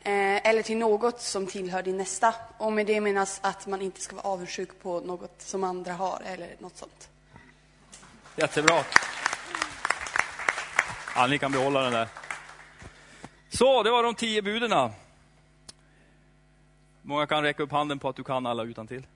Eh, 0.07 0.49
eller 0.49 0.63
till 0.63 0.77
något 0.77 1.21
som 1.21 1.47
tillhör 1.47 1.83
din 1.83 1.97
nästa. 1.97 2.33
Och 2.57 2.73
med 2.73 2.87
det 2.87 3.01
menas 3.01 3.39
att 3.43 3.67
man 3.67 3.81
inte 3.81 4.01
ska 4.01 4.15
vara 4.15 4.27
avundsjuk 4.27 4.79
på 4.81 4.99
något 4.99 5.41
som 5.41 5.63
andra 5.63 5.93
har, 5.93 6.21
eller 6.25 6.55
något 6.59 6.77
sånt. 6.77 7.09
Jättebra. 8.35 8.83
Ja, 11.15 11.27
ni 11.27 11.37
kan 11.37 11.51
behålla 11.51 11.81
den 11.81 11.91
där. 11.91 12.07
Så, 13.49 13.83
det 13.83 13.91
var 13.91 14.03
de 14.03 14.15
tio 14.15 14.41
buden. 14.41 14.91
Många 17.01 17.27
kan 17.27 17.43
räcka 17.43 17.63
upp 17.63 17.71
handen 17.71 17.99
på 17.99 18.09
att 18.09 18.15
du 18.15 18.23
kan 18.23 18.45
alla 18.45 18.63
utan 18.63 18.87
till. 18.87 19.07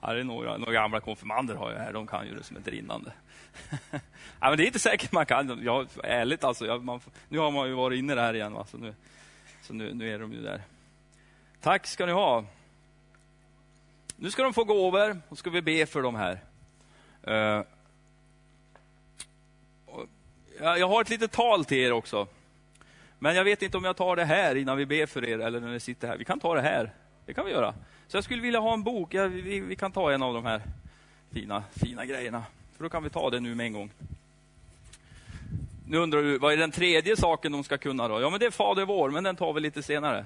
Ja, 0.00 0.12
det 0.14 0.20
är 0.20 0.24
några, 0.24 0.56
några 0.56 0.72
gamla 0.72 1.00
konfirmander 1.00 1.54
har 1.54 1.72
jag 1.72 1.78
här, 1.78 1.92
de 1.92 2.06
kan 2.06 2.26
ju 2.26 2.34
det 2.34 2.42
som 2.42 2.56
ett 2.56 2.68
rinnande. 2.68 3.12
ja, 4.40 4.48
men 4.48 4.56
det 4.56 4.64
är 4.64 4.66
inte 4.66 4.78
säkert 4.78 5.12
man 5.12 5.26
kan. 5.26 5.60
Ja, 5.64 5.86
ärligt 6.04 6.44
alltså, 6.44 6.66
jag, 6.66 6.84
man, 6.84 7.00
nu 7.28 7.38
har 7.38 7.50
man 7.50 7.68
ju 7.68 7.74
varit 7.74 7.98
inne 7.98 8.14
där 8.14 8.34
igen, 8.34 8.52
va? 8.52 8.66
så, 8.70 8.76
nu, 8.76 8.94
så 9.62 9.74
nu, 9.74 9.94
nu 9.94 10.14
är 10.14 10.18
de 10.18 10.32
ju 10.32 10.42
där. 10.42 10.62
Tack 11.60 11.86
ska 11.86 12.06
ni 12.06 12.12
ha. 12.12 12.44
Nu 14.16 14.30
ska 14.30 14.42
de 14.42 14.54
få 14.54 14.64
gå 14.64 14.88
över 14.88 15.20
och 15.28 15.38
ska 15.38 15.50
vi 15.50 15.62
be 15.62 15.86
för 15.86 16.02
dem 16.02 16.14
här. 16.14 16.40
Uh, 17.28 17.64
jag 20.60 20.88
har 20.88 21.00
ett 21.00 21.10
litet 21.10 21.32
tal 21.32 21.64
till 21.64 21.78
er 21.78 21.92
också. 21.92 22.26
Men 23.18 23.36
jag 23.36 23.44
vet 23.44 23.62
inte 23.62 23.76
om 23.76 23.84
jag 23.84 23.96
tar 23.96 24.16
det 24.16 24.24
här 24.24 24.54
innan 24.54 24.76
vi 24.76 24.86
ber 24.86 25.06
för 25.06 25.24
er 25.24 25.38
eller 25.38 25.60
när 25.60 25.68
ni 25.68 25.80
sitter 25.80 26.08
här. 26.08 26.16
Vi 26.16 26.24
kan 26.24 26.40
ta 26.40 26.54
det 26.54 26.60
här. 26.60 26.94
Det 27.26 27.34
kan 27.34 27.44
vi 27.44 27.52
göra. 27.52 27.74
Så 28.08 28.16
jag 28.16 28.24
skulle 28.24 28.42
vilja 28.42 28.60
ha 28.60 28.74
en 28.74 28.82
bok. 28.82 29.14
Ja, 29.14 29.26
vi, 29.26 29.60
vi, 29.60 29.76
kan 29.76 29.92
ta 29.92 30.12
en 30.12 30.22
av 30.22 30.34
de 30.34 30.44
här 30.44 30.62
fina, 31.32 31.64
fina 31.70 32.04
grejerna. 32.04 32.44
För 32.76 32.84
då 32.84 32.90
kan 32.90 33.02
vi 33.02 33.10
ta 33.10 33.30
det 33.30 33.40
nu 33.40 33.54
med 33.54 33.66
en 33.66 33.72
gång. 33.72 33.90
Nu 35.86 35.98
undrar 35.98 36.22
du, 36.22 36.38
vad 36.38 36.52
är 36.52 36.56
den 36.56 36.70
tredje 36.70 37.16
saken 37.16 37.52
de 37.52 37.64
ska 37.64 37.78
kunna 37.78 38.08
då? 38.08 38.20
Ja, 38.20 38.30
men 38.30 38.40
det 38.40 38.46
är 38.46 38.50
Fader 38.50 38.84
vår, 38.84 39.10
men 39.10 39.24
den 39.24 39.36
tar 39.36 39.52
vi 39.52 39.60
lite 39.60 39.82
senare. 39.82 40.24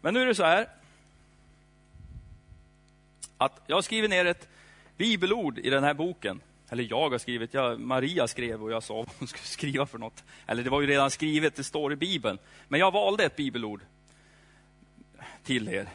Men 0.00 0.14
nu 0.14 0.22
är 0.22 0.26
det 0.26 0.34
så 0.34 0.44
här. 0.44 0.68
Att 3.36 3.62
jag 3.66 3.76
har 3.76 3.82
skrivit 3.82 4.10
ner 4.10 4.24
ett 4.24 4.48
bibelord 4.96 5.58
i 5.58 5.70
den 5.70 5.84
här 5.84 5.94
boken. 5.94 6.40
Eller 6.68 6.86
jag 6.90 7.10
har 7.10 7.18
skrivit, 7.18 7.54
jag, 7.54 7.80
Maria 7.80 8.28
skrev 8.28 8.62
och 8.62 8.72
jag 8.72 8.82
sa 8.82 8.94
vad 8.96 9.08
hon 9.18 9.28
skulle 9.28 9.44
skriva 9.44 9.86
för 9.86 9.98
något. 9.98 10.24
Eller 10.46 10.62
det 10.62 10.70
var 10.70 10.80
ju 10.80 10.86
redan 10.86 11.10
skrivet, 11.10 11.56
det 11.56 11.64
står 11.64 11.92
i 11.92 11.96
Bibeln. 11.96 12.38
Men 12.68 12.80
jag 12.80 12.90
valde 12.90 13.24
ett 13.24 13.36
bibelord 13.36 13.80
till 15.44 15.68
er. 15.68 15.88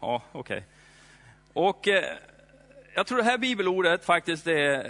Ja, 0.00 0.22
okej. 0.32 0.56
Okay. 0.56 0.62
Och 1.52 1.88
eh, 1.88 2.16
jag 2.94 3.06
tror 3.06 3.18
det 3.18 3.24
här 3.24 3.38
bibelordet 3.38 4.04
faktiskt 4.04 4.46
är, 4.46 4.84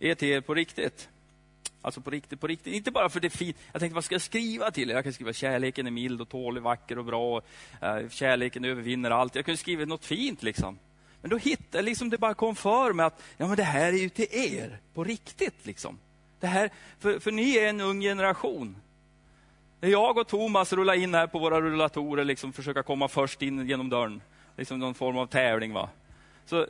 eh, 0.00 0.10
är 0.10 0.14
till 0.14 0.28
er 0.28 0.40
på 0.40 0.54
riktigt. 0.54 1.08
Alltså 1.82 2.00
på 2.00 2.10
riktigt, 2.10 2.40
på 2.40 2.46
riktigt. 2.46 2.74
Inte 2.74 2.90
bara 2.90 3.08
för 3.08 3.20
det 3.20 3.26
är 3.26 3.36
fint. 3.36 3.56
Jag 3.72 3.80
tänkte, 3.80 3.94
vad 3.94 4.04
ska 4.04 4.14
jag 4.14 4.22
skriva 4.22 4.70
till 4.70 4.90
er? 4.90 4.94
Jag 4.94 5.04
kan 5.04 5.12
skriva 5.12 5.32
kärleken 5.32 5.86
är 5.86 5.90
mild 5.90 6.20
och 6.20 6.28
tålig, 6.28 6.62
vacker 6.62 6.98
och 6.98 7.04
bra. 7.04 7.42
Eh, 7.82 8.08
kärleken 8.10 8.64
övervinner 8.64 9.10
allt. 9.10 9.34
Jag 9.34 9.44
kunde 9.44 9.58
skriva 9.58 9.84
något 9.84 10.04
fint 10.04 10.42
liksom. 10.42 10.78
Men 11.20 11.30
då 11.30 11.36
hittade 11.36 11.82
liksom 11.82 12.10
det 12.10 12.18
bara 12.18 12.34
kom 12.34 12.56
för 12.56 12.92
mig 12.92 13.06
att 13.06 13.22
ja, 13.36 13.46
men 13.46 13.56
det 13.56 13.62
här 13.62 13.92
är 13.92 13.98
ju 13.98 14.08
till 14.08 14.28
er, 14.30 14.78
på 14.94 15.04
riktigt. 15.04 15.66
liksom. 15.66 15.98
Det 16.40 16.46
här, 16.46 16.70
för, 16.98 17.18
för 17.18 17.32
ni 17.32 17.56
är 17.56 17.68
en 17.68 17.80
ung 17.80 18.00
generation. 18.00 18.76
När 19.80 19.88
jag 19.88 20.18
och 20.18 20.28
Thomas 20.28 20.72
rullar 20.72 20.94
in 20.94 21.14
här 21.14 21.26
på 21.26 21.38
våra 21.38 21.60
rullatorer, 21.60 22.24
liksom 22.24 22.52
försöka 22.52 22.82
komma 22.82 23.08
först 23.08 23.42
in 23.42 23.68
genom 23.68 23.88
dörren. 23.88 24.22
Liksom 24.56 24.78
någon 24.78 24.94
form 24.94 25.18
av 25.18 25.26
tävling. 25.26 25.72
va. 25.72 25.88
Så, 26.46 26.66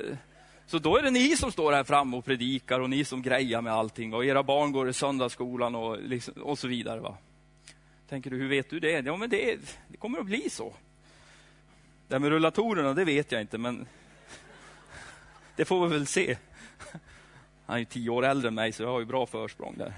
så 0.67 0.79
då 0.79 0.97
är 0.97 1.03
det 1.03 1.11
ni 1.11 1.37
som 1.37 1.53
står 1.53 1.73
här 1.73 1.85
framme 1.85 2.17
och 2.17 2.25
predikar 2.25 2.81
och 2.81 2.91
ni 2.91 3.05
som 3.05 3.23
grejar 3.23 3.63
med 3.63 3.73
allting. 3.73 4.15
Och 4.15 4.25
era 4.25 4.43
barn 4.43 4.73
går 4.73 4.89
i 4.89 4.93
söndagsskolan 4.93 5.75
och, 5.75 6.03
liksom, 6.03 6.35
och 6.35 6.59
så 6.59 6.69
vidare. 6.69 7.01
Va? 7.01 7.17
Tänker 8.09 8.31
du, 8.31 8.37
hur 8.37 8.49
vet 8.49 8.71
du 8.71 8.81
det? 8.81 9.07
Ja, 9.07 9.17
men 9.17 9.31
det, 9.31 9.59
det 9.89 9.97
kommer 9.97 10.19
att 10.19 10.27
bli 10.27 10.51
så. 10.51 10.73
Det 12.09 12.15
här 12.15 12.21
med 12.21 12.31
rullatorerna, 12.31 12.95
det 12.95 13.05
vet 13.05 13.33
jag 13.33 13.41
inte, 13.41 13.59
men 13.59 13.87
det 15.57 15.65
får 15.65 15.87
vi 15.87 15.95
väl 15.95 16.07
se. 16.07 16.37
Han 17.67 17.77
är 17.77 17.79
ju 17.79 17.85
tio 17.85 18.11
år 18.11 18.25
äldre 18.25 18.49
än 18.49 18.55
mig, 18.55 18.73
så 18.73 18.83
jag 18.83 18.91
har 18.91 19.01
ju 19.01 19.07
bra 19.07 19.27
försprång 19.27 19.75
där. 19.79 19.93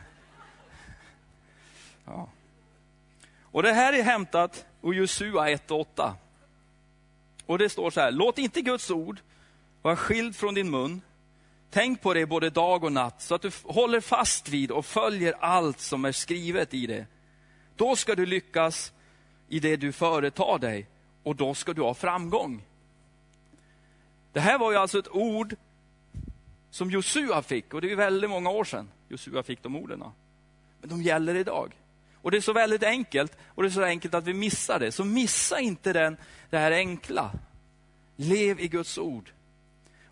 Ja. 2.04 2.28
Och 3.52 3.62
Det 3.62 3.72
här 3.72 3.92
är 3.92 4.02
hämtat 4.02 4.66
ur 4.82 4.92
Josua 4.92 5.48
1.8. 5.48 6.12
Och 7.46 7.58
det 7.58 7.68
står 7.68 7.90
så 7.90 8.00
här, 8.00 8.10
låt 8.10 8.38
inte 8.38 8.62
Guds 8.62 8.90
ord 8.90 9.20
vara 9.82 9.96
skild 9.96 10.36
från 10.36 10.54
din 10.54 10.70
mun. 10.70 11.00
Tänk 11.70 12.02
på 12.02 12.14
det 12.14 12.26
både 12.26 12.50
dag 12.50 12.84
och 12.84 12.92
natt, 12.92 13.22
så 13.22 13.34
att 13.34 13.42
du 13.42 13.50
håller 13.64 14.00
fast 14.00 14.48
vid 14.48 14.70
och 14.70 14.86
följer 14.86 15.34
allt 15.40 15.80
som 15.80 16.04
är 16.04 16.12
skrivet 16.12 16.74
i 16.74 16.86
det. 16.86 17.06
Då 17.76 17.96
ska 17.96 18.14
du 18.14 18.26
lyckas 18.26 18.92
i 19.48 19.60
det 19.60 19.76
du 19.76 19.92
företar 19.92 20.58
dig 20.58 20.86
och 21.22 21.36
då 21.36 21.54
ska 21.54 21.72
du 21.72 21.82
ha 21.82 21.94
framgång. 21.94 22.62
Det 24.32 24.40
här 24.40 24.58
var 24.58 24.72
ju 24.72 24.76
alltså 24.76 24.98
ett 24.98 25.08
ord 25.08 25.56
som 26.70 26.90
Josua 26.90 27.42
fick, 27.42 27.74
och 27.74 27.80
det 27.80 27.92
är 27.92 27.96
väldigt 27.96 28.30
många 28.30 28.50
år 28.50 28.64
sedan 28.64 28.90
Josua 29.08 29.42
fick 29.42 29.62
de 29.62 29.76
orden. 29.76 30.04
Men 30.80 30.90
de 30.90 31.02
gäller 31.02 31.34
idag. 31.34 31.79
Och 32.22 32.30
det 32.30 32.36
är 32.36 32.40
så 32.40 32.52
väldigt 32.52 32.82
enkelt, 32.82 33.36
och 33.46 33.62
det 33.62 33.68
är 33.68 33.70
så 33.70 33.82
enkelt 33.82 34.14
att 34.14 34.26
vi 34.26 34.34
missar 34.34 34.78
det. 34.78 34.92
Så 34.92 35.04
missa 35.04 35.60
inte 35.60 35.92
den, 35.92 36.16
det 36.50 36.58
här 36.58 36.72
enkla. 36.72 37.30
Lev 38.16 38.60
i 38.60 38.68
Guds 38.68 38.98
ord. 38.98 39.30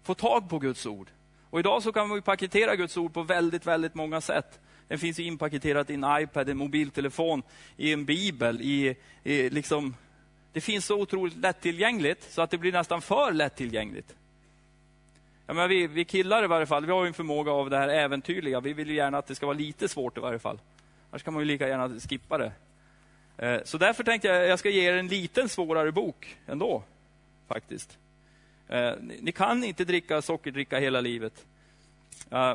Få 0.02 0.14
tag 0.14 0.48
på 0.50 0.58
Guds 0.58 0.86
ord. 0.86 1.08
Och 1.50 1.60
idag 1.60 1.82
så 1.82 1.92
kan 1.92 2.14
vi 2.14 2.20
paketera 2.20 2.76
Guds 2.76 2.96
ord 2.96 3.14
på 3.14 3.22
väldigt, 3.22 3.66
väldigt 3.66 3.94
många 3.94 4.20
sätt. 4.20 4.60
Den 4.88 4.98
finns 4.98 5.18
inpaketerat 5.18 5.90
i 5.90 5.94
en 5.94 6.06
iPad, 6.22 6.48
en 6.48 6.56
mobiltelefon, 6.56 7.42
i 7.76 7.92
en 7.92 8.04
bibel, 8.04 8.60
i, 8.60 8.96
i 9.24 9.50
liksom... 9.50 9.94
Det 10.52 10.60
finns 10.60 10.86
så 10.86 11.00
otroligt 11.00 11.36
lättillgängligt 11.36 12.32
så 12.32 12.42
att 12.42 12.50
det 12.50 12.58
blir 12.58 12.72
nästan 12.72 13.02
för 13.02 13.32
lättillgängligt. 13.32 14.14
Ja, 15.46 15.54
men 15.54 15.68
vi, 15.68 15.86
vi 15.86 16.04
killar 16.04 16.44
i 16.44 16.46
varje 16.46 16.66
fall, 16.66 16.86
vi 16.86 16.92
har 16.92 17.06
en 17.06 17.14
förmåga 17.14 17.52
av 17.52 17.70
det 17.70 17.78
här 17.78 17.88
äventyrliga. 17.88 18.60
Vi 18.60 18.72
vill 18.72 18.90
gärna 18.90 19.18
att 19.18 19.26
det 19.26 19.34
ska 19.34 19.46
vara 19.46 19.56
lite 19.56 19.88
svårt 19.88 20.18
i 20.18 20.20
varje 20.20 20.38
fall. 20.38 20.58
Annars 21.10 21.22
kan 21.22 21.34
man 21.34 21.42
ju 21.42 21.46
lika 21.46 21.68
gärna 21.68 22.00
skippa 22.00 22.38
det. 22.38 22.52
Eh, 23.38 23.60
så 23.64 23.78
därför 23.78 24.04
tänkte 24.04 24.28
jag 24.28 24.42
att 24.42 24.48
jag 24.48 24.58
ska 24.58 24.70
ge 24.70 24.88
er 24.88 24.96
en 24.96 25.08
liten 25.08 25.48
svårare 25.48 25.92
bok 25.92 26.36
ändå, 26.46 26.82
faktiskt. 27.48 27.98
Eh, 28.68 28.92
ni 29.20 29.32
kan 29.32 29.64
inte 29.64 29.84
dricka 29.84 30.22
sockerdricka 30.22 30.78
hela 30.78 31.00
livet. 31.00 31.46
Eh, 32.30 32.54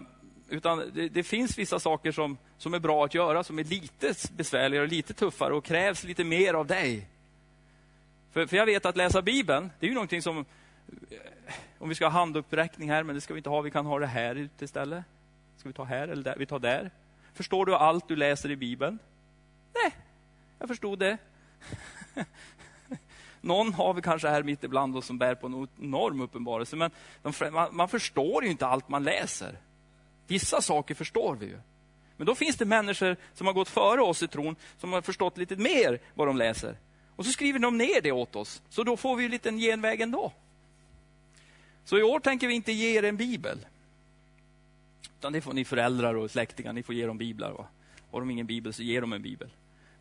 utan 0.49 0.91
det, 0.93 1.09
det, 1.09 1.23
finns 1.23 1.57
vissa 1.57 1.79
saker 1.79 2.11
som, 2.11 2.37
som 2.57 2.73
är 2.73 2.79
bra 2.79 3.05
att 3.05 3.13
göra, 3.13 3.43
som 3.43 3.59
är 3.59 3.63
lite 3.63 4.13
besvärligare 4.37 4.83
och 4.83 4.91
lite 4.91 5.13
tuffare 5.13 5.53
och 5.53 5.65
krävs 5.65 6.03
lite 6.03 6.23
mer 6.23 6.53
av 6.53 6.67
dig. 6.67 7.07
För, 8.31 8.45
för 8.45 8.57
jag 8.57 8.65
vet 8.65 8.85
att 8.85 8.97
läsa 8.97 9.21
Bibeln, 9.21 9.71
det 9.79 9.85
är 9.85 9.87
ju 9.87 9.93
någonting 9.93 10.21
som... 10.21 10.45
Om 11.79 11.89
vi 11.89 11.95
ska 11.95 12.05
ha 12.05 12.11
handuppräckning 12.11 12.89
här, 12.89 13.03
men 13.03 13.15
det 13.15 13.21
ska 13.21 13.33
vi 13.33 13.37
inte 13.37 13.49
ha. 13.49 13.61
Vi 13.61 13.71
kan 13.71 13.85
ha 13.85 13.99
det 13.99 14.07
här 14.07 14.35
ute 14.35 14.65
istället. 14.65 15.03
Ska 15.57 15.69
vi 15.69 15.73
ta 15.73 15.83
här 15.83 16.07
eller 16.07 16.23
där? 16.23 16.35
Vi 16.37 16.45
tar 16.45 16.59
där. 16.59 16.91
Förstår 17.33 17.65
du 17.65 17.75
allt 17.75 18.07
du 18.07 18.15
läser 18.15 18.51
i 18.51 18.55
Bibeln? 18.55 18.99
Nej, 19.73 19.95
jag 20.59 20.67
förstod 20.67 20.99
det. 20.99 21.17
Någon 23.41 23.73
har 23.73 23.93
vi 23.93 24.01
kanske 24.01 24.27
här 24.27 24.43
mitt 24.43 24.63
ibland 24.63 24.97
oss 24.97 25.05
som 25.05 25.17
bär 25.17 25.35
på 25.35 25.47
en 25.47 25.67
enorm 25.81 26.21
uppenbarelse, 26.21 26.75
men 26.75 26.91
de, 27.21 27.33
man, 27.51 27.75
man, 27.75 27.89
förstår 27.89 28.43
ju 28.43 28.51
inte 28.51 28.67
allt 28.67 28.89
man 28.89 29.03
läser. 29.03 29.57
Vissa 30.27 30.61
saker 30.61 30.95
förstår 30.95 31.35
vi 31.35 31.45
ju. 31.45 31.59
Men 32.17 32.27
då 32.27 32.35
finns 32.35 32.55
det 32.55 32.65
människor 32.65 33.15
som 33.33 33.47
har 33.47 33.53
gått 33.53 33.69
före 33.69 34.01
oss 34.01 34.23
i 34.23 34.27
tron, 34.27 34.55
som 34.77 34.93
har 34.93 35.01
förstått 35.01 35.37
lite 35.37 35.55
mer 35.55 35.99
vad 36.13 36.27
de 36.27 36.37
läser. 36.37 36.77
Och 37.15 37.25
så 37.25 37.31
skriver 37.31 37.59
de 37.59 37.77
ner 37.77 38.01
det 38.01 38.11
åt 38.11 38.35
oss, 38.35 38.61
så 38.69 38.83
då 38.83 38.97
får 38.97 39.15
vi 39.15 39.25
en 39.25 39.31
liten 39.31 39.57
genväg 39.57 40.01
ändå. 40.01 40.31
Så 41.85 41.97
i 41.97 42.03
år 42.03 42.19
tänker 42.19 42.47
vi 42.47 42.53
inte 42.53 42.71
ge 42.71 42.97
er 42.97 43.03
en 43.03 43.17
bibel. 43.17 43.65
Utan 45.19 45.33
det 45.33 45.41
får 45.41 45.53
ni 45.53 45.65
föräldrar 45.65 46.15
och 46.15 46.31
släktingar, 46.31 46.73
ni 46.73 46.83
får 46.83 46.95
ge 46.95 47.05
dem 47.05 47.17
biblar. 47.17 47.51
Va? 47.51 47.67
Har 48.11 48.19
de 48.19 48.31
ingen 48.31 48.45
bibel 48.45 48.73
så 48.73 48.83
ge 48.83 48.99
dem 48.99 49.13
en 49.13 49.21
bibel. 49.21 49.49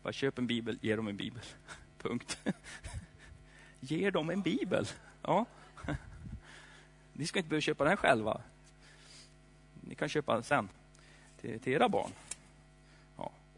Bara 0.03 0.13
köp 0.13 0.37
en 0.37 0.47
bibel, 0.47 0.77
ge 0.81 0.95
dem 0.95 1.07
en 1.07 1.17
bibel. 1.17 1.41
Punkt. 1.97 2.37
Ge 3.79 4.09
dem 4.09 4.29
en 4.29 4.41
bibel. 4.41 4.87
Ja. 5.21 5.45
Ni 7.13 7.27
ska 7.27 7.39
inte 7.39 7.49
behöva 7.49 7.61
köpa 7.61 7.83
den 7.83 7.97
själva. 7.97 8.41
Ni 9.81 9.95
kan 9.95 10.09
köpa 10.09 10.33
den 10.33 10.43
sen 10.43 10.69
till, 11.41 11.59
till 11.59 11.73
era 11.73 11.89
barn. 11.89 12.11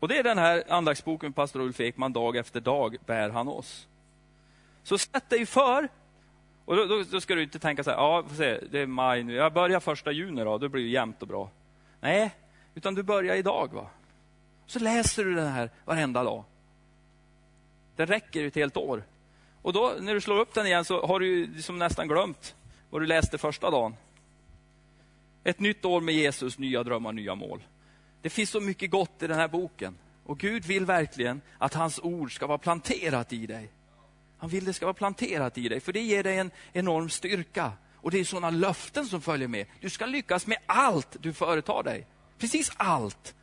Och 0.06 0.08
det 0.08 0.18
är 0.18 0.24
den 0.24 0.38
här 0.38 0.64
andaktsboken 0.70 1.34
pastor 1.34 1.60
Ulf 1.60 1.80
Ekman, 1.80 2.14
Dag 2.14 2.36
efter 2.36 2.62
dag 2.62 2.98
bär 3.06 3.30
han 3.30 3.48
oss. 3.48 3.88
Så 4.84 4.98
sätt 4.98 5.30
dig 5.30 5.46
för. 5.46 5.90
Och 6.66 6.76
då, 6.76 6.86
då, 6.86 7.04
då 7.12 7.22
ska 7.22 7.36
du 7.36 7.44
inte 7.44 7.60
tänka 7.60 7.84
så 7.84 7.90
här, 7.90 7.98
ja, 7.98 8.24
får 8.28 8.36
se, 8.36 8.60
det 8.72 8.80
är 8.80 8.88
maj 8.88 9.24
nu, 9.24 9.34
jag 9.34 9.54
börjar 9.54 9.80
första 9.80 10.12
juni 10.12 10.44
då, 10.44 10.58
då 10.58 10.70
blir 10.70 10.84
det 10.84 10.90
jämnt 10.90 11.22
och 11.22 11.28
bra. 11.28 11.50
Nej, 12.02 12.36
utan 12.76 12.96
du 12.96 13.04
börjar 13.04 13.36
idag. 13.36 13.74
va. 13.74 13.88
Så 14.66 14.80
läser 14.80 15.24
du 15.26 15.36
den 15.36 15.52
här 15.52 15.70
varenda 15.86 16.24
dag. 16.24 16.44
Den 17.96 18.08
räcker 18.08 18.48
ett 18.48 18.56
helt 18.56 18.78
år. 18.78 19.04
Och 19.62 19.74
då 19.74 19.94
när 20.00 20.14
du 20.14 20.22
slår 20.22 20.40
upp 20.40 20.54
den 20.54 20.66
igen 20.66 20.86
så 20.86 21.06
har 21.06 21.20
du 21.20 21.48
liksom 21.48 21.80
nästan 21.80 22.08
glömt 22.08 22.56
vad 22.90 23.02
du 23.02 23.06
läste 23.06 23.38
första 23.38 23.72
dagen. 23.72 23.96
Ett 25.44 25.60
nytt 25.60 25.86
år 25.86 26.02
med 26.02 26.16
Jesus, 26.16 26.58
nya 26.58 26.84
drömmar, 26.84 27.12
nya 27.12 27.36
mål. 27.36 27.64
Det 28.22 28.30
finns 28.30 28.50
så 28.50 28.62
mycket 28.62 28.92
gott 28.92 29.24
i 29.24 29.28
den 29.28 29.38
här 29.38 29.48
boken. 29.48 29.98
Och 30.26 30.40
Gud 30.40 30.66
vill 30.66 30.86
verkligen 30.86 31.42
att 31.58 31.74
hans 31.74 32.00
ord 32.00 32.36
ska 32.36 32.48
vara 32.48 32.58
planterat 32.58 33.34
i 33.34 33.46
dig. 33.46 33.70
Han 34.46 34.50
vill 34.50 34.66
det 34.66 34.74
ska 34.74 34.86
vara 34.86 34.94
planterat 34.94 35.58
i 35.58 35.70
dig, 35.70 35.80
för 35.80 35.94
det 35.94 36.00
ger 36.00 36.24
dig 36.24 36.38
en 36.38 36.52
enorm 36.74 37.10
styrka. 37.10 37.72
Och 37.96 38.12
det 38.12 38.20
är 38.20 38.24
sådana 38.24 38.50
löften 38.50 39.06
som 39.06 39.22
följer 39.22 39.48
med. 39.48 39.66
Du 39.82 39.90
ska 39.90 40.06
lyckas 40.06 40.48
med 40.48 40.58
allt 40.66 41.18
du 41.20 41.34
företar 41.34 41.84
dig. 41.84 42.08
Precis 42.38 42.72
allt. 42.78 43.36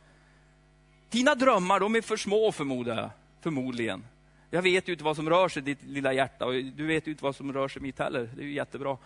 Dina 1.09 1.35
drömmar, 1.35 1.79
de 1.79 1.95
är 1.95 2.01
för 2.01 2.17
små 2.17 2.51
förmodar 2.51 2.95
jag. 2.95 3.09
Förmodligen. 3.41 4.05
Jag 4.49 4.61
vet 4.61 4.87
ju 4.87 4.91
inte 4.91 5.03
vad 5.03 5.15
som 5.15 5.29
rör 5.29 5.49
sig 5.49 5.61
i 5.61 5.65
ditt 5.65 5.83
lilla 5.83 6.13
hjärta 6.13 6.45
och 6.45 6.53
du 6.53 6.85
vet 6.85 7.07
ju 7.07 7.11
inte 7.11 7.23
vad 7.23 7.35
som 7.35 7.53
rör 7.53 7.67
sig 7.67 7.79
i 7.79 7.83
mitt 7.83 7.99
heller. 7.99 8.29
Det 8.35 8.41
är 8.41 8.45
ju 8.45 8.53
jättebra. 8.53 8.97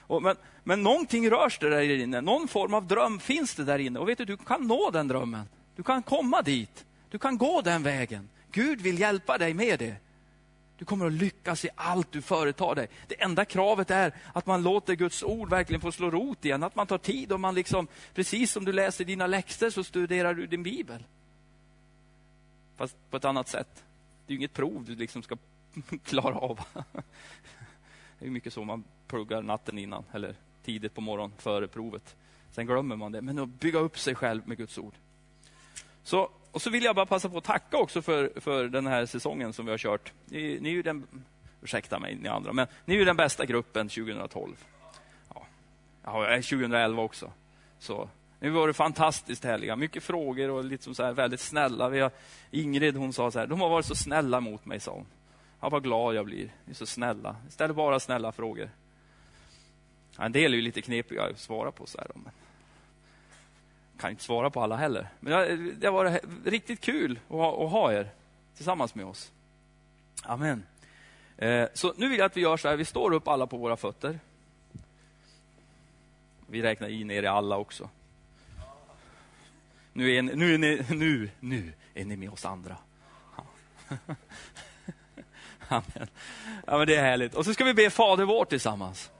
Och 0.00 0.22
men, 0.22 0.36
men 0.64 0.82
någonting 0.82 1.30
rörs 1.30 1.58
det 1.58 1.70
där 1.70 2.00
inne. 2.00 2.20
Någon 2.20 2.48
form 2.48 2.74
av 2.74 2.86
dröm 2.86 3.18
finns 3.20 3.54
det 3.54 3.64
där 3.64 3.78
inne. 3.78 3.98
Och 3.98 4.08
vet 4.08 4.18
du, 4.18 4.24
du 4.24 4.36
kan 4.36 4.66
nå 4.66 4.90
den 4.90 5.08
drömmen. 5.08 5.48
Du 5.76 5.82
kan 5.82 6.02
komma 6.02 6.42
dit. 6.42 6.84
Du 7.10 7.18
kan 7.18 7.38
gå 7.38 7.60
den 7.60 7.82
vägen. 7.82 8.28
Gud 8.52 8.80
vill 8.80 9.00
hjälpa 9.00 9.38
dig 9.38 9.54
med 9.54 9.78
det. 9.78 10.05
Du 10.78 10.84
kommer 10.84 11.06
att 11.06 11.12
lyckas 11.12 11.64
i 11.64 11.68
allt 11.74 12.12
du 12.12 12.22
företar 12.22 12.74
dig. 12.74 12.88
Det 13.06 13.22
enda 13.22 13.44
kravet 13.44 13.90
är 13.90 14.14
att 14.32 14.46
man 14.46 14.62
låter 14.62 14.94
Guds 14.94 15.22
ord 15.22 15.50
verkligen 15.50 15.80
få 15.80 15.92
slå 15.92 16.10
rot 16.10 16.44
igen. 16.44 16.62
Att 16.62 16.74
man 16.74 16.86
tar 16.86 16.98
tid 16.98 17.32
och 17.32 17.40
man 17.40 17.54
liksom, 17.54 17.86
precis 18.14 18.52
som 18.52 18.64
du 18.64 18.72
läser 18.72 19.04
dina 19.04 19.26
läxor 19.26 19.70
så 19.70 19.84
studerar 19.84 20.34
du 20.34 20.46
din 20.46 20.62
bibel. 20.62 21.04
Fast 22.76 22.96
på 23.10 23.16
ett 23.16 23.24
annat 23.24 23.48
sätt. 23.48 23.84
Det 24.26 24.32
är 24.32 24.36
inget 24.36 24.52
prov 24.52 24.84
du 24.84 24.94
liksom 24.94 25.22
ska 25.22 25.36
klara 26.04 26.34
av. 26.34 26.60
Det 28.18 28.26
är 28.26 28.30
mycket 28.30 28.52
så 28.52 28.64
man 28.64 28.84
pluggar 29.06 29.42
natten 29.42 29.78
innan 29.78 30.04
eller 30.12 30.34
tidigt 30.64 30.94
på 30.94 31.00
morgonen 31.00 31.36
före 31.38 31.68
provet. 31.68 32.16
Sen 32.52 32.66
glömmer 32.66 32.96
man 32.96 33.12
det. 33.12 33.22
Men 33.22 33.38
att 33.38 33.48
bygga 33.48 33.78
upp 33.78 33.98
sig 33.98 34.14
själv 34.14 34.48
med 34.48 34.56
Guds 34.56 34.78
ord. 34.78 34.94
Så, 36.02 36.30
och 36.56 36.62
så 36.62 36.70
vill 36.70 36.84
jag 36.84 36.96
bara 36.96 37.06
passa 37.06 37.28
på 37.28 37.38
att 37.38 37.44
tacka 37.44 37.76
också 37.76 38.02
för, 38.02 38.32
för 38.36 38.68
den 38.68 38.86
här 38.86 39.06
säsongen 39.06 39.52
som 39.52 39.64
vi 39.64 39.70
har 39.70 39.78
kört. 39.78 40.12
Ni, 40.24 40.58
ni 40.60 40.68
är 40.68 40.72
ju 40.72 40.82
den, 40.82 41.06
ursäkta 41.62 41.98
mig 41.98 42.14
ni 42.14 42.28
andra, 42.28 42.52
men 42.52 42.66
ni 42.84 42.94
är 42.94 42.98
ju 42.98 43.04
den 43.04 43.16
bästa 43.16 43.46
gruppen 43.46 43.88
2012. 43.88 44.56
Ja, 45.34 45.46
ja 46.04 46.24
2011 46.36 47.02
också. 47.02 47.32
Så 47.78 48.08
ni 48.40 48.48
har 48.48 48.54
varit 48.54 48.76
fantastiskt 48.76 49.44
härliga. 49.44 49.74
Liksom. 49.74 49.80
Mycket 49.80 50.02
frågor 50.02 50.50
och 50.50 50.64
liksom 50.64 50.94
så 50.94 51.04
här 51.04 51.12
väldigt 51.12 51.40
snälla. 51.40 51.88
Vi 51.88 52.00
har, 52.00 52.10
Ingrid 52.50 52.96
hon 52.96 53.12
sa 53.12 53.30
så 53.30 53.38
här, 53.38 53.46
de 53.46 53.60
har 53.60 53.68
varit 53.68 53.86
så 53.86 53.94
snälla 53.94 54.40
mot 54.40 54.64
mig, 54.64 54.80
sa 54.80 54.92
hon. 54.92 55.06
Ja, 55.60 55.68
vad 55.68 55.82
glad 55.82 56.14
jag 56.14 56.24
blir. 56.24 56.50
Ni 56.64 56.70
är 56.70 56.74
så 56.74 56.86
snälla. 56.86 57.36
Ställer 57.48 57.74
bara 57.74 58.00
snälla 58.00 58.32
frågor. 58.32 58.70
Ja, 60.16 60.24
en 60.24 60.32
del 60.32 60.52
är 60.52 60.56
ju 60.56 60.62
lite 60.62 60.82
knepiga 60.82 61.22
att 61.22 61.38
svara 61.38 61.72
på. 61.72 61.86
så 61.86 61.98
här. 61.98 62.10
Men 62.14 62.32
kan 63.98 64.10
inte 64.10 64.22
svara 64.22 64.50
på 64.50 64.62
alla 64.62 64.76
heller. 64.76 65.08
Men 65.20 65.32
det 65.80 65.86
har 65.86 65.92
varit 65.92 66.24
riktigt 66.44 66.80
kul 66.80 67.20
att 67.28 67.36
ha, 67.36 67.64
att 67.64 67.70
ha 67.70 67.92
er 67.92 68.10
tillsammans 68.56 68.94
med 68.94 69.06
oss. 69.06 69.32
Amen. 70.22 70.62
Eh, 71.36 71.68
så 71.74 71.94
nu 71.96 72.08
vill 72.08 72.18
jag 72.18 72.26
att 72.26 72.36
vi 72.36 72.40
gör 72.40 72.56
så 72.56 72.68
här, 72.68 72.76
vi 72.76 72.84
står 72.84 73.12
upp 73.12 73.28
alla 73.28 73.46
på 73.46 73.56
våra 73.56 73.76
fötter. 73.76 74.18
Vi 76.46 76.62
räknar 76.62 76.88
in 76.88 77.10
er 77.10 77.22
i 77.22 77.26
alla 77.26 77.56
också. 77.56 77.90
Nu 79.92 80.14
är, 80.14 80.22
ni, 80.22 80.34
nu, 80.34 80.54
är 80.54 80.58
ni, 80.58 80.84
nu, 80.90 81.30
nu 81.40 81.72
är 81.94 82.04
ni 82.04 82.16
med 82.16 82.30
oss 82.30 82.44
andra. 82.44 82.76
Ja. 83.36 83.44
Amen. 85.68 86.08
Ja, 86.66 86.78
men 86.78 86.86
det 86.86 86.96
är 86.96 87.02
härligt. 87.02 87.34
Och 87.34 87.44
så 87.44 87.54
ska 87.54 87.64
vi 87.64 87.74
be 87.74 87.90
Fader 87.90 88.24
vår 88.24 88.44
tillsammans. 88.44 89.10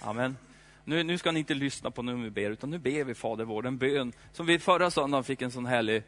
Amen. 0.00 0.36
Nu, 0.84 1.02
nu 1.02 1.18
ska 1.18 1.32
ni 1.32 1.38
inte 1.38 1.54
lyssna 1.54 1.90
på 1.90 2.02
när 2.02 2.14
vi 2.14 2.30
ber, 2.30 2.50
utan 2.50 2.70
nu 2.70 2.78
ber 2.78 3.04
vi 3.04 3.14
Fader 3.14 3.44
vår, 3.44 3.66
en 3.66 3.78
bön 3.78 4.12
som 4.32 4.46
vi 4.46 4.58
förra 4.58 4.90
söndagen 4.90 5.24
fick 5.24 5.42
en 5.42 5.50
sån 5.50 5.66
härlig 5.66 6.02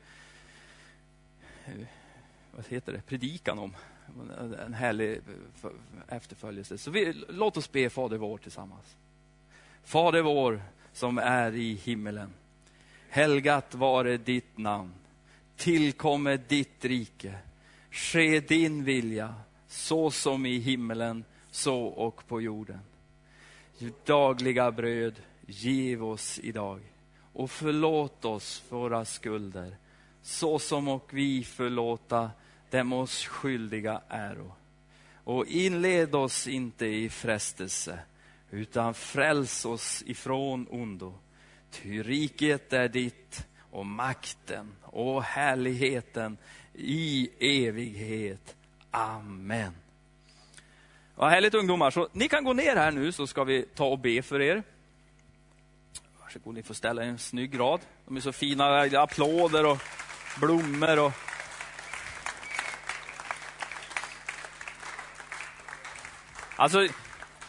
eh, 1.66 1.72
vad 2.56 2.66
heter 2.68 2.92
det, 2.92 3.00
predikan 3.00 3.58
om. 3.58 3.76
En 4.66 4.74
härlig 4.74 5.12
eh, 5.16 5.70
efterföljelse. 6.16 6.78
Så 6.78 6.90
vi, 6.90 7.12
låt 7.28 7.56
oss 7.56 7.72
be 7.72 7.90
Fader 7.90 8.16
vår 8.16 8.38
tillsammans. 8.38 8.96
Fader 9.84 10.22
vår 10.22 10.62
som 10.92 11.18
är 11.18 11.54
i 11.54 11.74
himmelen. 11.74 12.32
Helgat 13.08 13.74
vare 13.74 14.16
ditt 14.16 14.58
namn. 14.58 14.92
Tillkomme 15.56 16.36
ditt 16.36 16.84
rike. 16.84 17.34
Ske 17.90 18.40
din 18.40 18.84
vilja, 18.84 19.34
så 19.68 20.10
som 20.10 20.46
i 20.46 20.58
himmelen, 20.58 21.24
så 21.50 21.84
och 21.84 22.26
på 22.28 22.40
jorden. 22.40 22.80
Dagliga 24.04 24.72
bröd 24.72 25.14
giv 25.46 26.04
oss 26.04 26.40
idag 26.42 26.80
och 27.32 27.50
förlåt 27.50 28.24
oss 28.24 28.62
våra 28.68 29.04
skulder, 29.04 29.76
så 30.22 30.58
som 30.58 30.88
och 30.88 31.14
vi 31.14 31.44
förlåta 31.44 32.30
dem 32.70 32.92
oss 32.92 33.26
skyldiga 33.26 34.00
äro. 34.08 34.52
Och 35.24 35.46
inled 35.46 36.14
oss 36.14 36.48
inte 36.48 36.86
i 36.86 37.08
frestelse, 37.08 37.98
utan 38.50 38.94
fräls 38.94 39.64
oss 39.64 40.02
ifrån 40.06 40.66
ondo. 40.70 41.14
Ty 41.70 42.02
riket 42.02 42.72
är 42.72 42.88
ditt 42.88 43.46
och 43.58 43.86
makten 43.86 44.72
och 44.82 45.22
härligheten 45.22 46.38
i 46.74 47.30
evighet. 47.66 48.56
Amen. 48.90 49.72
Vad 51.18 51.30
härligt 51.30 51.54
ungdomar. 51.54 51.90
Så 51.90 52.08
ni 52.12 52.28
kan 52.28 52.44
gå 52.44 52.52
ner 52.52 52.76
här 52.76 52.90
nu 52.90 53.12
så 53.12 53.26
ska 53.26 53.44
vi 53.44 53.62
ta 53.62 53.84
och 53.84 53.98
be 53.98 54.22
för 54.22 54.40
er. 54.40 54.62
Varsågod, 56.20 56.54
ni 56.54 56.62
får 56.62 56.74
ställa 56.74 57.04
er 57.04 57.08
en 57.08 57.18
snygg 57.18 57.58
rad. 57.58 57.80
De 58.04 58.16
är 58.16 58.20
så 58.20 58.32
fina, 58.32 58.80
applåder 58.80 59.66
och 59.66 59.78
blommor. 60.40 60.98
Och... 60.98 61.12
Alltså, 66.56 66.88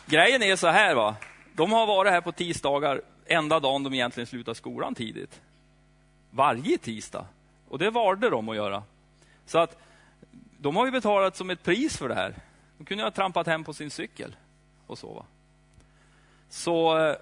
grejen 0.05 0.43
är 0.43 0.55
så 0.55 0.67
här 0.67 0.95
va. 0.95 1.15
De 1.53 1.71
har 1.71 1.87
varit 1.87 2.11
här 2.11 2.21
på 2.21 2.31
tisdagar 2.31 3.01
enda 3.25 3.59
dagen 3.59 3.83
de 3.83 3.93
egentligen 3.93 4.27
slutar 4.27 4.53
skolan 4.53 4.95
tidigt. 4.95 5.41
Varje 6.31 6.77
tisdag. 6.77 7.25
Och 7.69 7.79
det 7.79 7.89
valde 7.89 8.29
de 8.29 8.49
att 8.49 8.55
göra. 8.55 8.83
Så 9.45 9.59
att 9.59 9.77
de 10.57 10.75
har 10.75 10.85
ju 10.85 10.91
betalat 10.91 11.35
som 11.35 11.49
ett 11.49 11.63
pris 11.63 11.97
för 11.97 12.09
det 12.09 12.15
här. 12.15 12.35
Hon 12.77 12.85
kunde 12.85 13.03
ha 13.03 13.11
trampat 13.11 13.47
hem 13.47 13.63
på 13.63 13.73
sin 13.73 13.89
cykel 13.89 14.35
och 14.87 14.97
sova. 14.97 15.25
Så 16.49 16.97
eh, 16.97 17.15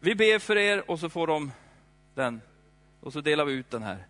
vi 0.00 0.14
ber 0.14 0.38
för 0.38 0.56
er 0.56 0.90
och 0.90 1.00
så 1.00 1.08
får 1.08 1.26
de 1.26 1.52
den. 2.14 2.40
Och 3.00 3.12
så 3.12 3.20
delar 3.20 3.44
vi 3.44 3.52
ut 3.52 3.70
den 3.70 3.82
här. 3.82 4.06